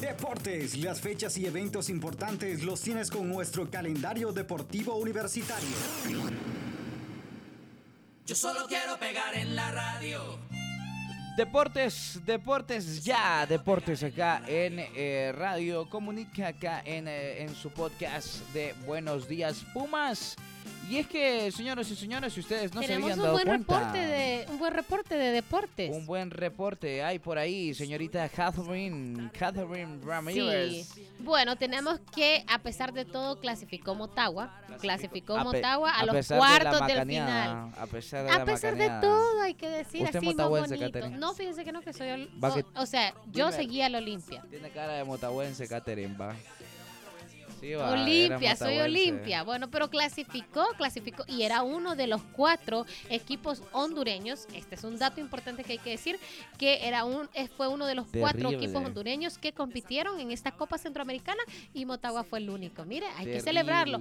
Deportes, 0.00 0.76
las 0.78 1.00
fechas 1.00 1.36
y 1.38 1.46
eventos 1.46 1.88
importantes 1.88 2.62
los 2.62 2.80
tienes 2.80 3.10
con 3.10 3.28
nuestro 3.28 3.68
calendario 3.70 4.32
deportivo 4.32 4.94
universitario. 4.96 6.75
Yo 8.26 8.34
solo 8.34 8.66
quiero 8.66 8.98
pegar 8.98 9.36
en 9.36 9.54
la 9.54 9.70
radio. 9.70 10.36
Deportes, 11.36 12.18
deportes 12.26 13.04
ya, 13.04 13.46
deportes 13.46 14.02
acá 14.02 14.42
en 14.48 14.80
eh, 14.96 15.32
Radio 15.32 15.88
Comunica, 15.88 16.48
acá 16.48 16.82
en, 16.84 17.06
eh, 17.06 17.42
en 17.42 17.54
su 17.54 17.70
podcast 17.70 18.40
de 18.52 18.74
Buenos 18.84 19.28
Días 19.28 19.64
Pumas. 19.72 20.34
Y 20.88 20.98
es 20.98 21.06
que, 21.08 21.50
señoras 21.50 21.90
y 21.90 21.96
señores, 21.96 22.32
si 22.32 22.40
ustedes 22.40 22.72
no 22.72 22.80
se 22.80 22.86
Tenemos 22.86 23.10
habían 23.10 23.18
un 23.18 23.24
dado 23.24 23.34
buen 23.34 23.46
cuenta, 23.64 23.74
reporte 23.78 23.98
de 23.98 24.46
un 24.50 24.58
buen 24.58 24.74
reporte 24.74 25.14
de 25.16 25.32
deportes. 25.32 25.90
un 25.92 26.06
buen 26.06 26.30
reporte 26.30 27.02
hay 27.02 27.18
por 27.18 27.38
ahí, 27.38 27.74
señorita 27.74 28.28
Catherine, 28.28 29.30
Catherine 29.36 29.98
Ramírez. 30.04 30.86
Sí. 30.94 31.08
Bueno, 31.18 31.56
tenemos 31.56 31.98
que, 32.14 32.44
a 32.46 32.58
pesar 32.60 32.92
de 32.92 33.04
todo, 33.04 33.40
clasificó 33.40 33.94
Motagua. 33.94 34.62
Clasificó 34.80 35.36
A 35.36 35.44
Motagua 35.44 35.90
a, 35.90 36.04
los 36.04 36.14
pesar 36.14 36.38
de 36.38 36.38
cuartos 36.38 36.86
del 36.86 37.06
final. 37.06 37.72
A 37.78 37.86
pesar 37.86 38.24
de, 38.24 38.30
A 38.30 38.44
pesar 38.44 38.76
de 38.76 38.88
todo, 39.00 39.40
hay 39.42 39.54
que 39.54 39.68
decir 39.68 40.02
Usted 40.02 40.18
así 40.18 40.24
muy 40.26 40.34
motahuense, 40.34 40.76
bonito. 40.76 40.92
Catherine. 40.92 41.18
No, 41.18 41.34
fíjense 41.34 41.64
que 41.64 41.72
no, 41.72 41.80
que 41.80 41.92
soy... 41.92 42.28
que- 42.54 42.64
o, 42.74 42.86
sea, 42.86 43.14
yo 43.32 43.50
seguía 43.50 43.86
al 43.86 43.94
Olimpia. 43.96 44.44
Tiene 44.50 44.70
cara 44.70 44.92
de 44.94 45.04
motahuense, 45.04 45.66
Catherine, 45.66 46.14
va. 46.16 46.34
Sí, 47.66 47.74
va, 47.74 47.90
Olimpia, 47.90 48.54
soy. 48.56 48.78
Olimpia. 48.78 49.42
Bueno, 49.42 49.68
pero 49.70 49.90
clasificó, 49.90 50.64
clasificó 50.76 51.24
y 51.26 51.42
era 51.42 51.62
uno 51.62 51.96
de 51.96 52.06
los 52.06 52.22
cuatro 52.32 52.86
equipos 53.10 53.62
hondureños. 53.72 54.46
Este 54.54 54.76
es 54.76 54.84
un 54.84 54.98
dato 54.98 55.20
importante 55.20 55.64
que 55.64 55.72
hay 55.72 55.78
que 55.78 55.90
decir, 55.90 56.18
que 56.58 56.86
era 56.86 57.04
un 57.04 57.28
eh, 57.34 57.48
fue 57.48 57.68
uno 57.68 57.86
de 57.86 57.94
los 57.96 58.06
cuatro 58.20 58.50
equipos 58.62 58.82
hondureños 58.86 59.38
que 59.38 59.52
compitieron 59.52 60.20
en 60.20 60.30
esta 60.30 60.52
Copa 60.52 60.78
Centroamericana 60.78 61.42
y 61.74 61.84
Motagua 61.86 62.22
fue 62.24 62.38
el 62.38 62.50
único. 62.50 62.84
Mire, 62.84 63.06
hay 63.16 63.24
que 63.26 63.40
celebrarlo. 63.40 63.98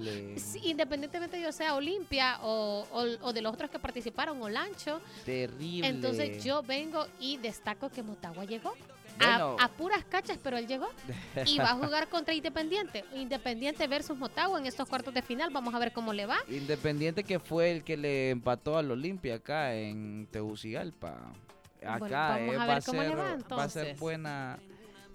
Independientemente 0.64 1.42
yo 1.42 1.52
sea 1.52 1.76
Olimpia 1.76 2.40
o, 2.44 2.86
o- 2.92 3.28
o 3.28 3.34
de 3.34 3.42
los 3.42 3.54
otros 3.54 3.70
que 3.70 3.80
participaron, 3.80 4.42
o 4.42 4.50
Lancho. 4.50 5.02
Terrible. 5.26 5.88
Entonces 5.88 6.44
yo 6.44 6.62
vengo 6.64 7.06
y 7.20 7.38
destaco 7.38 7.90
que 7.90 8.04
Motagua 8.04 8.46
llegó. 8.46 8.74
Bueno. 9.18 9.56
A, 9.60 9.66
a 9.66 9.72
puras 9.72 10.04
cachas, 10.06 10.38
pero 10.42 10.58
él 10.58 10.68
llegó 10.68 10.88
y 11.46 11.58
va 11.58 11.72
a 11.72 11.76
jugar 11.86 12.10
contra 12.10 12.34
Independiente. 12.34 13.06
Independiente 13.14 13.88
versus 13.88 14.18
Motagua 14.18 14.60
en 14.60 14.66
estos 14.66 14.88
cuartos 14.88 15.14
de 15.14 15.22
final. 15.22 15.50
Vamos 15.52 15.74
a 15.74 15.80
ver 15.80 15.92
cómo 15.94 16.14
le 16.14 16.26
va. 16.26 16.38
Independiente 16.50 17.24
que 17.24 17.40
fue 17.40 17.72
el 17.72 17.84
que 17.84 17.98
le 17.98 18.30
empató 18.32 18.78
al 18.78 18.92
Olimpia 18.92 19.36
acá 19.36 19.76
en 19.76 20.28
Tegucigalpa. 20.32 21.34
Acá 21.86 21.98
Bueno, 21.98 22.16
vamos 22.18 22.54
eh, 22.54 22.56
a 22.56 22.58
va 22.60 22.66
ver 22.68 22.78
a 22.78 22.82
cómo 22.82 23.02
ser, 23.02 23.10
le 23.10 23.16
va, 23.16 23.24
va 23.24 23.30
a 23.30 23.70
ser 23.70 23.88
entonces. 23.88 24.00
buena 24.00 24.60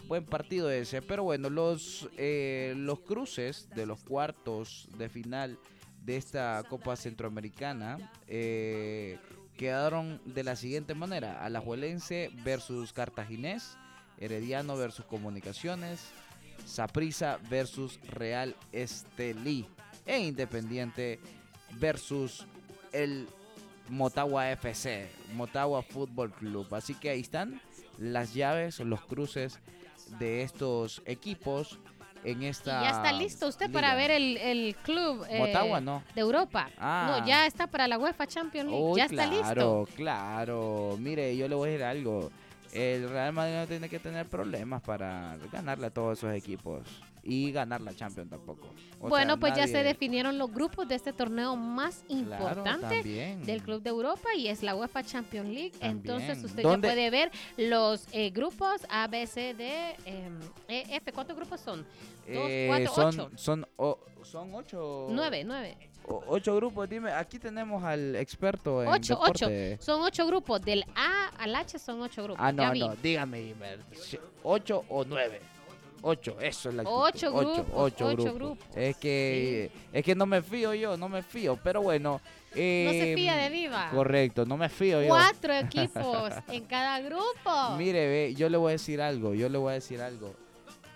buen 0.06 0.24
partido 0.24 0.70
ese. 0.70 1.02
Pero 1.02 1.22
bueno, 1.24 1.50
los 1.50 2.08
eh, 2.16 2.74
los 2.76 3.00
cruces 3.00 3.68
de 3.70 3.86
los 3.86 4.02
cuartos 4.02 4.88
de 4.98 5.08
final 5.08 5.58
de 6.04 6.16
esta 6.16 6.62
Copa 6.68 6.96
Centroamericana 6.96 8.10
eh, 8.26 9.18
quedaron 9.56 10.20
de 10.24 10.44
la 10.44 10.56
siguiente 10.56 10.94
manera: 10.94 11.44
Alajuelense 11.44 12.30
versus 12.44 12.92
Cartaginés, 12.92 13.76
Herediano 14.20 14.76
versus 14.76 15.04
Comunicaciones, 15.06 16.00
Saprissa 16.66 17.38
versus 17.48 17.98
Real 18.08 18.54
Estelí 18.72 19.66
e 20.06 20.18
Independiente 20.20 21.18
versus 21.78 22.46
el 22.92 23.28
Motagua 23.88 24.50
FC, 24.52 25.08
Motagua 25.34 25.82
Fútbol 25.82 26.30
Club. 26.32 26.72
Así 26.74 26.94
que 26.94 27.10
ahí 27.10 27.20
están 27.20 27.60
las 27.98 28.34
llaves, 28.34 28.78
los 28.80 29.00
cruces 29.04 29.58
de 30.18 30.42
estos 30.42 31.02
equipos 31.06 31.78
en 32.22 32.42
Y 32.42 32.46
esta. 32.48 32.82
ya 32.82 32.90
está 32.90 33.12
listo 33.12 33.46
usted 33.48 33.70
para 33.72 33.94
ver 33.94 34.10
el, 34.10 34.36
el 34.36 34.76
club 34.76 35.24
eh, 35.28 35.38
Motagua, 35.38 35.80
no. 35.80 36.02
de 36.14 36.20
Europa. 36.20 36.68
Ah. 36.76 37.16
No, 37.20 37.26
ya 37.26 37.46
está 37.46 37.66
para 37.66 37.88
la 37.88 37.98
UEFA 37.98 38.26
Champions 38.26 38.70
League. 38.70 38.92
Ya 38.96 39.04
está 39.06 39.28
claro, 39.28 39.80
listo. 39.86 39.96
claro. 39.96 40.96
Mire, 40.98 41.34
yo 41.36 41.48
le 41.48 41.54
voy 41.54 41.68
a 41.68 41.72
decir 41.72 41.84
algo. 41.84 42.30
El 42.72 43.08
Real 43.08 43.32
Madrid 43.32 43.56
no 43.56 43.66
tiene 43.66 43.88
que 43.88 43.98
tener 43.98 44.26
problemas 44.28 44.80
para 44.82 45.36
ganarle 45.52 45.86
a 45.86 45.90
todos 45.90 46.18
esos 46.18 46.32
equipos. 46.34 46.86
Y 47.22 47.52
ganar 47.52 47.82
la 47.82 47.94
Champions 47.94 48.30
tampoco. 48.30 48.72
O 48.98 49.08
bueno, 49.10 49.34
sea, 49.34 49.40
pues 49.40 49.54
ya 49.54 49.66
se 49.66 49.82
definieron 49.82 50.38
los 50.38 50.50
grupos 50.50 50.88
de 50.88 50.94
este 50.94 51.12
torneo 51.12 51.54
más 51.54 52.02
importante 52.08 53.02
del 53.44 53.62
Club 53.62 53.82
de 53.82 53.90
Europa 53.90 54.34
y 54.34 54.48
es 54.48 54.62
la 54.62 54.74
UEFA 54.74 55.02
Champions 55.02 55.48
League. 55.50 55.72
Entonces 55.80 56.42
usted 56.42 56.62
¿Dónde? 56.62 56.88
ya 56.88 56.94
puede 56.94 57.10
ver 57.10 57.30
los 57.58 58.06
eh, 58.12 58.30
grupos 58.30 58.86
A, 58.88 59.06
B, 59.06 59.26
C, 59.26 59.52
D, 59.52 59.96
em, 60.06 60.40
E, 60.66 60.96
F. 60.96 61.12
¿Cuántos 61.12 61.36
grupos 61.36 61.60
son? 61.60 61.80
Dos, 61.82 61.86
Eh, 62.26 62.66
cuatro, 62.68 62.94
son, 62.94 63.06
ocho. 63.20 63.30
Son, 63.36 63.66
o- 63.76 63.98
son 64.22 64.54
ocho. 64.54 65.08
Nueve, 65.10 65.42
nueve. 65.44 65.76
O- 66.06 66.22
ocho 66.28 66.54
grupos. 66.56 66.88
Dime, 66.88 67.12
aquí 67.12 67.38
tenemos 67.38 67.82
al 67.84 68.16
experto 68.16 68.82
en 68.82 68.88
Ocho, 68.88 69.18
ocho. 69.20 69.48
deporte. 69.48 69.78
Son 69.82 70.00
ocho 70.02 70.26
grupos. 70.26 70.60
Del 70.62 70.84
A 70.94 71.28
al 71.38 71.54
H 71.54 71.78
son 71.78 72.00
ocho 72.02 72.22
grupos. 72.22 72.40
Ah, 72.44 72.52
no, 72.52 72.74
no, 72.74 72.96
dígame, 72.96 73.42
Imer, 73.42 73.80
¿ocho 74.42 74.84
o 74.88 75.04
nueve? 75.04 75.40
Ocho, 76.02 76.38
eso 76.40 76.70
es 76.70 76.74
la 76.76 76.82
actitud. 76.82 76.98
Ocho 77.02 77.32
grupos, 77.32 77.66
ocho, 77.74 78.06
ocho 78.06 78.14
grupos. 78.16 78.34
grupos. 78.34 78.66
Es 78.76 78.96
que, 78.96 79.70
es 79.92 80.02
que 80.02 80.14
no 80.14 80.24
me 80.24 80.40
fío 80.40 80.72
yo, 80.72 80.96
no 80.96 81.08
me 81.10 81.22
fío, 81.22 81.58
pero 81.62 81.82
bueno. 81.82 82.12
No 82.52 82.56
se 82.56 83.12
eh, 83.12 83.14
fía 83.14 83.36
de 83.36 83.50
viva. 83.50 83.90
Correcto, 83.90 84.46
no 84.46 84.56
me 84.56 84.68
fío 84.70 85.02
yo. 85.02 85.08
Cuatro 85.08 85.52
equipos 85.54 86.32
en 86.48 86.64
cada 86.64 87.00
grupo. 87.00 87.76
Mire, 87.76 88.08
ve, 88.08 88.34
yo 88.34 88.48
le 88.48 88.56
voy 88.56 88.70
a 88.70 88.72
decir 88.72 89.00
algo, 89.02 89.34
yo 89.34 89.48
le 89.50 89.58
voy 89.58 89.72
a 89.72 89.74
decir 89.74 90.00
algo. 90.00 90.34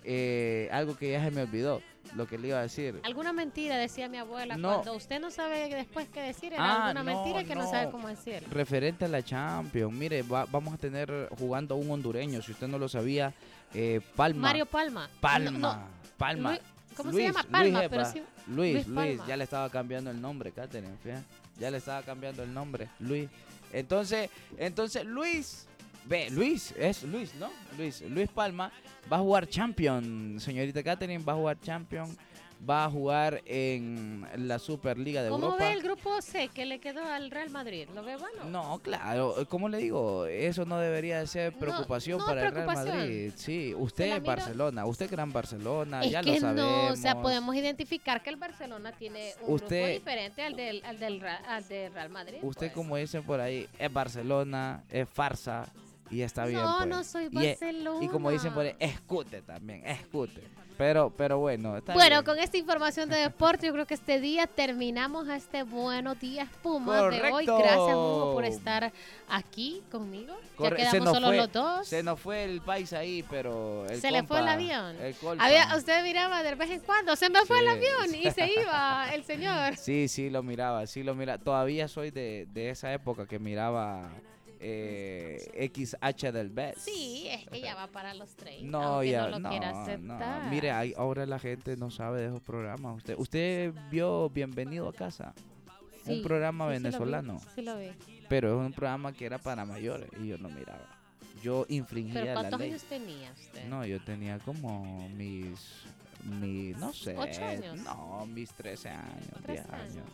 Eh, 0.05 0.68
algo 0.72 0.96
que 0.96 1.12
ya 1.12 1.22
se 1.22 1.30
me 1.30 1.42
olvidó, 1.42 1.80
lo 2.14 2.26
que 2.26 2.38
le 2.38 2.48
iba 2.48 2.59
a 2.59 2.62
decir. 2.62 3.00
Alguna 3.05 3.32
mentira, 3.32 3.76
decía 3.76 4.09
mi 4.09 4.18
abuela. 4.18 4.57
No. 4.57 4.74
Cuando 4.74 4.94
usted 4.94 5.20
no 5.20 5.30
sabe 5.30 5.68
después 5.74 6.09
qué 6.09 6.20
decir, 6.20 6.52
era 6.52 6.62
Ah, 6.64 6.86
alguna 6.88 7.02
no, 7.02 7.05
mentira 7.22 7.44
que 7.44 7.55
no. 7.55 7.62
no. 7.64 7.70
sabe 7.70 7.90
cómo 7.90 8.09
decir. 8.09 8.42
Referente 8.50 9.05
a 9.05 9.09
la 9.09 9.22
Champions, 9.22 9.92
mire, 9.92 10.22
va- 10.22 10.46
vamos 10.46 10.74
a 10.74 10.78
tener 10.78 11.28
jugando 11.38 11.76
un 11.76 11.90
hondureño, 11.90 12.40
si 12.42 12.52
usted 12.52 12.68
no 12.68 12.78
lo 12.78 12.88
sabía, 12.88 13.32
eh, 13.72 14.00
Palma. 14.16 14.40
Mario 14.42 14.66
Palma. 14.66 15.09
Palma. 15.20 15.88
Palma. 16.16 16.50
Luis- 16.50 16.62
¿Cómo 16.96 17.11
Luis, 17.11 17.22
se 17.26 17.32
llama? 17.32 17.40
Luis 17.42 17.50
Palma, 17.52 17.84
Epa. 17.84 17.90
pero 17.90 18.05
sí. 18.05 18.22
Luis, 18.46 18.74
Luis 18.74 18.88
Luis, 18.88 19.20
ya 19.26 19.36
le 19.36 19.44
estaba 19.44 19.68
cambiando 19.70 20.11
el 20.12 20.20
nombre, 20.20 20.52
Catherine, 20.52 20.94
fíjate. 21.02 21.24
Ya 21.59 21.70
le 21.70 21.78
estaba 21.78 22.02
cambiando 22.02 22.42
el 22.44 22.52
nombre, 22.55 22.88
Luis. 23.00 23.28
Entonces, 23.72 24.30
entonces 24.57 25.05
Luis, 25.05 25.66
ve, 26.07 26.30
Luis, 26.30 26.72
es 26.78 27.02
Luis, 27.05 27.34
¿no? 27.36 27.50
Luis, 27.78 28.02
Luis 28.02 28.28
Palma 28.30 28.70
va 29.12 29.16
a 29.18 29.20
jugar 29.20 29.46
Champion, 29.48 30.36
señorita 30.38 30.82
Catherine, 30.82 31.22
va 31.24 31.32
a 31.34 31.36
jugar 31.36 31.61
Champion, 31.61 32.16
va 32.66 32.84
a 32.86 32.90
jugar 32.90 33.42
en 33.44 34.26
la 34.36 34.59
Superliga 34.59 35.22
de 35.22 35.28
¿Cómo 35.28 35.46
Europa. 35.46 35.64
ve 35.66 35.72
el 35.74 35.82
grupo 35.82 36.22
C 36.22 36.48
que 36.48 36.64
le 36.64 36.78
quedó 36.78 37.05
al 37.05 37.30
Real 37.30 37.50
Madrid? 37.50 37.86
¿Lo 37.94 38.02
ve 38.02 38.16
bueno? 38.16 38.44
No, 38.46 38.78
claro, 38.78 39.34
como 39.50 39.68
le 39.68 39.76
digo, 39.78 40.24
eso 40.24 40.64
no 40.64 40.78
debería 40.78 41.18
de 41.18 41.26
ser 41.26 41.52
preocupación 41.59 42.18
no, 42.20 42.24
para 42.24 42.46
el 42.46 42.55
Real. 42.55 42.66
Madrid. 42.66 43.32
Sí, 43.36 43.74
usted 43.76 44.16
es 44.16 44.22
Barcelona, 44.22 44.86
usted 44.86 45.11
gran 45.11 45.30
Barcelona, 45.30 46.02
es 46.05 46.12
ya 46.12 46.22
que 46.22 46.34
lo 46.34 46.40
sabemos. 46.40 46.72
no, 46.86 46.92
o 46.92 46.96
sea, 46.96 47.20
podemos 47.20 47.55
identificar 47.55 48.22
que 48.22 48.30
el 48.30 48.36
Barcelona 48.36 48.92
tiene 48.92 49.32
un 49.42 49.55
Usted- 49.57 49.82
grupo 49.82 49.98
diferente 49.98 50.42
al 50.42 50.57
del, 50.57 50.82
al 50.86 50.98
del, 50.98 51.22
al 51.26 51.68
del 51.68 51.92
Real 51.92 52.09
Madrid. 52.09 52.38
Usted, 52.40 52.68
pues. 52.68 52.72
como 52.72 52.96
dicen 52.96 53.22
por 53.24 53.40
ahí, 53.40 53.68
es 53.78 53.92
Barcelona, 53.92 54.82
es 54.88 55.07
farsa, 55.07 55.66
Y 56.11 56.20
está 56.22 56.44
bien. 56.46 56.61
No, 56.62 56.76
pues. 56.78 56.88
no 56.88 57.05
soy 57.05 57.28
Y 57.32 57.38
e- 57.46 57.59
Y, 58.02 58.09
como 58.09 58.30
dicen 58.30 58.52
por 58.52 58.64
ahí, 58.66 58.74
escute 58.78 59.42
también, 59.42 59.86
escute. 59.86 60.42
Pero, 60.76 61.12
pero 61.16 61.38
bueno, 61.38 61.76
está 61.76 61.92
Bueno, 61.94 62.16
bien. 62.16 62.24
con 62.24 62.38
esta 62.40 62.57
información 62.57 63.09
de 63.09 63.14
deporte, 63.18 63.68
yo 63.68 63.72
creo 63.72 63.86
que 63.86 63.94
este 63.94 64.18
día 64.18 64.48
terminamos 64.48 65.28
este 65.28 65.62
Buenos 65.62 66.18
Días 66.18 66.48
Pumas 66.64 67.12
de 67.12 67.22
hoy. 67.30 67.46
Gracias, 67.46 67.76
Hugo, 67.94 68.32
por 68.34 68.44
estar 68.44 68.92
aquí 69.28 69.84
conmigo. 69.88 70.34
Corre- 70.57 70.82
ya 70.82 70.90
quedamos 70.90 71.14
solo 71.14 71.28
fue- 71.28 71.36
los 71.36 71.52
dos. 71.52 71.86
Se 71.86 72.02
nos 72.02 72.18
fue 72.18 72.42
el 72.42 72.61
país 72.61 72.92
ahí, 72.92 73.24
pero 73.30 73.86
el 73.88 74.00
Se 74.00 74.11
le 74.11 74.24
fue 74.24 74.40
el 74.40 74.48
avión. 74.48 74.96
el. 75.00 75.14
Había, 75.40 75.76
usted 75.76 76.02
miraba 76.02 76.42
de 76.42 76.57
vez 76.57 76.70
en 76.70 76.80
cuando, 76.80 77.14
se 77.14 77.30
me 77.30 77.44
fue 77.46 77.61
el 77.61 77.66
Sí, 77.66 77.70
avión 77.70 78.14
y 78.16 78.30
se 78.32 78.46
iba 78.61 79.14
el 79.14 79.22
señor. 79.22 79.76
Sí, 79.76 80.09
sí 80.09 80.28
lo 80.28 80.42
miraba, 80.42 80.88
sí 80.88 81.05
lo 81.05 81.14
miraba. 81.14 81.38
Todavía 81.38 81.86
soy 81.86 82.11
de, 82.11 82.48
de 82.52 82.70
esa 82.70 82.92
época 82.92 83.26
que 83.28 83.38
miraba 83.38 84.11
eh, 84.66 85.70
XH 85.74 86.32
del 86.32 86.48
BES. 86.50 86.78
Sí, 86.78 87.26
es 87.28 87.46
que 87.48 87.60
ya 87.60 87.74
va 87.74 87.86
para 87.88 88.14
los 88.14 88.34
30. 88.34 88.66
No, 88.70 89.02
ya, 89.02 89.22
no 89.24 89.28
lo 89.30 89.38
no, 89.40 89.50
quiera 89.50 89.72
no. 89.72 89.80
aceptar. 89.82 90.50
Mire, 90.50 90.70
hay- 90.70 90.94
ahora 90.96 91.26
la 91.26 91.38
gente 91.38 91.76
no 91.76 91.90
sabe 91.90 92.22
de 92.22 92.26
esos 92.28 92.40
programas. 92.40 92.96
Usted, 92.96 93.14
usted 93.18 93.72
vio 93.90 94.30
Bienvenido 94.30 94.88
a 94.88 94.92
Casa, 94.92 95.34
Sí, 96.04 96.12
un 96.18 96.22
programa 96.22 96.64
sí, 96.66 96.76
sí 96.76 96.82
lo 96.82 96.88
vi, 96.88 96.92
venezolano, 96.92 97.40
Sí 97.54 97.62
lo 97.62 97.78
vi. 97.78 97.90
pero 98.28 98.60
es 98.60 98.66
un 98.66 98.72
programa 98.72 99.12
que 99.12 99.24
era 99.26 99.38
para 99.38 99.64
mayores 99.64 100.08
y 100.22 100.28
yo 100.28 100.38
no 100.38 100.48
miraba. 100.48 100.86
Yo 101.42 101.66
infringía 101.68 102.14
Pero 102.22 102.26
la 102.26 102.40
¿cuántos 102.40 102.60
ley. 102.60 102.70
años 102.70 102.82
tenía 102.84 103.32
usted? 103.32 103.64
No, 103.68 103.84
yo 103.84 104.02
tenía 104.02 104.38
como 104.38 105.08
mis, 105.10 105.58
mis 106.40 106.76
no 106.78 106.92
sé, 106.92 107.16
¿Ocho 107.18 107.44
años? 107.44 107.78
no, 107.80 108.24
mis 108.26 108.50
13 108.52 108.88
años, 108.88 109.28
10 109.30 109.42
¿Tres 109.44 109.60
años. 109.60 109.72
años? 109.96 110.06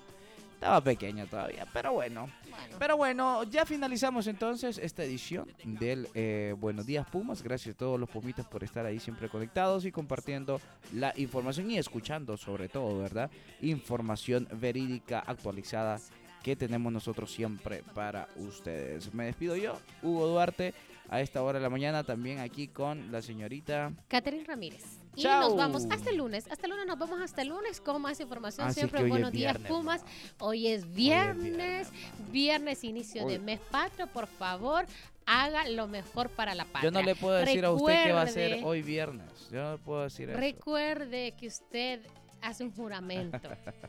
Estaba 0.61 0.83
pequeño 0.83 1.27
todavía, 1.27 1.67
pero 1.73 1.95
bueno. 1.95 2.29
Bueno. 2.51 2.77
Pero 2.79 2.97
bueno, 2.99 3.45
ya 3.45 3.65
finalizamos 3.65 4.27
entonces 4.27 4.77
esta 4.77 5.03
edición 5.03 5.49
del 5.65 6.07
eh, 6.13 6.55
Buenos 6.59 6.85
Días 6.85 7.09
Pumas. 7.09 7.43
Gracias 7.43 7.75
a 7.75 7.79
todos 7.79 7.99
los 7.99 8.11
pumitas 8.11 8.47
por 8.47 8.63
estar 8.63 8.85
ahí 8.85 9.01
siempre 9.01 9.31
conectados 9.31 9.87
y 9.87 9.91
compartiendo 9.91 10.61
la 10.93 11.15
información 11.17 11.71
y 11.71 11.79
escuchando 11.79 12.37
sobre 12.37 12.69
todo, 12.69 12.99
¿verdad? 12.99 13.31
Información 13.63 14.47
verídica 14.53 15.21
actualizada 15.21 15.99
que 16.43 16.57
tenemos 16.57 16.93
nosotros 16.93 17.33
siempre 17.33 17.83
para 17.95 18.29
ustedes. 18.37 19.15
Me 19.15 19.25
despido 19.25 19.57
yo, 19.57 19.79
Hugo 20.03 20.27
Duarte, 20.27 20.75
a 21.09 21.23
esta 21.23 21.43
hora 21.43 21.59
de 21.59 21.63
la 21.63 21.71
mañana 21.71 22.05
también 22.05 22.39
aquí 22.39 22.69
con 22.69 23.11
la 23.11 23.23
señorita... 23.23 23.95
Catherine 24.09 24.45
Ramírez. 24.45 25.00
Y 25.17 25.25
nos 25.25 25.57
vamos 25.57 25.87
hasta 25.91 26.11
el 26.11 26.17
lunes. 26.17 26.47
Hasta 26.51 26.67
el 26.67 26.71
lunes 26.71 26.87
nos 26.87 26.99
vamos 26.99 27.21
hasta 27.21 27.43
el 27.43 27.49
lunes 27.49 27.81
con 27.81 28.01
más 28.01 28.21
información. 28.21 28.69
Así 28.69 28.81
Siempre 28.81 29.03
que 29.03 29.09
Buenos 29.09 29.33
días, 29.33 29.55
viernes, 29.55 29.71
Pumas. 29.73 30.05
Hoy 30.39 30.69
es 30.69 30.93
viernes, 30.95 31.43
viernes. 31.43 31.89
Viernes, 32.31 32.85
inicio 32.85 33.27
de 33.27 33.39
mes 33.39 33.61
patrio. 33.71 34.07
Por 34.07 34.27
favor, 34.27 34.87
haga 35.27 35.69
lo 35.69 35.89
mejor 35.89 36.31
para 36.31 36.55
la 36.55 36.65
patria. 36.65 36.85
Yo 36.85 36.91
no 36.91 37.03
le 37.03 37.15
puedo 37.15 37.37
decir 37.37 37.65
a 37.65 37.71
usted 37.73 38.05
qué 38.05 38.13
va 38.13 38.21
a 38.21 38.25
hacer 38.25 38.51
Recuerde- 38.51 38.65
hoy 38.67 38.83
viernes. 38.83 39.49
Yo 39.51 39.63
no 39.63 39.73
le 39.73 39.79
puedo 39.79 40.03
decir 40.05 40.31
eso. 40.31 40.39
Recuerde 40.39 41.35
que 41.39 41.47
usted 41.49 42.01
hace 42.43 42.65
un 42.65 42.73
juramento 42.75 43.39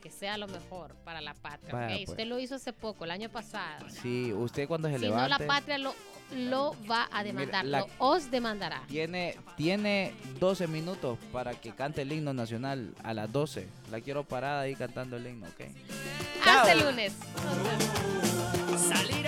que 0.01 0.09
sea 0.09 0.37
lo 0.37 0.47
mejor 0.47 0.93
para 1.03 1.21
la 1.21 1.33
patria. 1.33 1.73
Vaya, 1.73 1.87
¿ok? 1.87 1.91
pues. 2.05 2.09
Usted 2.09 2.25
lo 2.27 2.39
hizo 2.39 2.55
hace 2.55 2.73
poco, 2.73 3.05
el 3.05 3.11
año 3.11 3.29
pasado. 3.29 3.89
Sí, 3.89 4.31
usted 4.33 4.67
cuando 4.67 4.87
se 4.89 4.95
Si 4.99 5.05
no, 5.05 5.11
levante... 5.15 5.29
la 5.43 5.47
patria 5.47 5.77
lo, 5.77 5.93
lo 6.35 6.75
va 6.89 7.07
a 7.11 7.23
demandar, 7.23 7.65
la- 7.65 7.79
lo 7.79 7.87
os 7.99 8.29
demandará. 8.31 8.83
Tiene, 8.87 9.37
tiene 9.57 10.13
12 10.39 10.67
minutos 10.67 11.17
para 11.31 11.53
que 11.53 11.71
cante 11.71 12.01
el 12.03 12.11
himno 12.11 12.33
nacional 12.33 12.93
a 13.03 13.13
las 13.13 13.31
12. 13.31 13.67
La 13.91 14.01
quiero 14.01 14.23
parada 14.23 14.61
ahí 14.61 14.75
cantando 14.75 15.17
el 15.17 15.27
himno, 15.27 15.47
¿ok? 15.47 15.65
Hasta 16.45 16.71
el 16.73 16.79
lunes. 16.85 17.13
Salir 18.89 19.20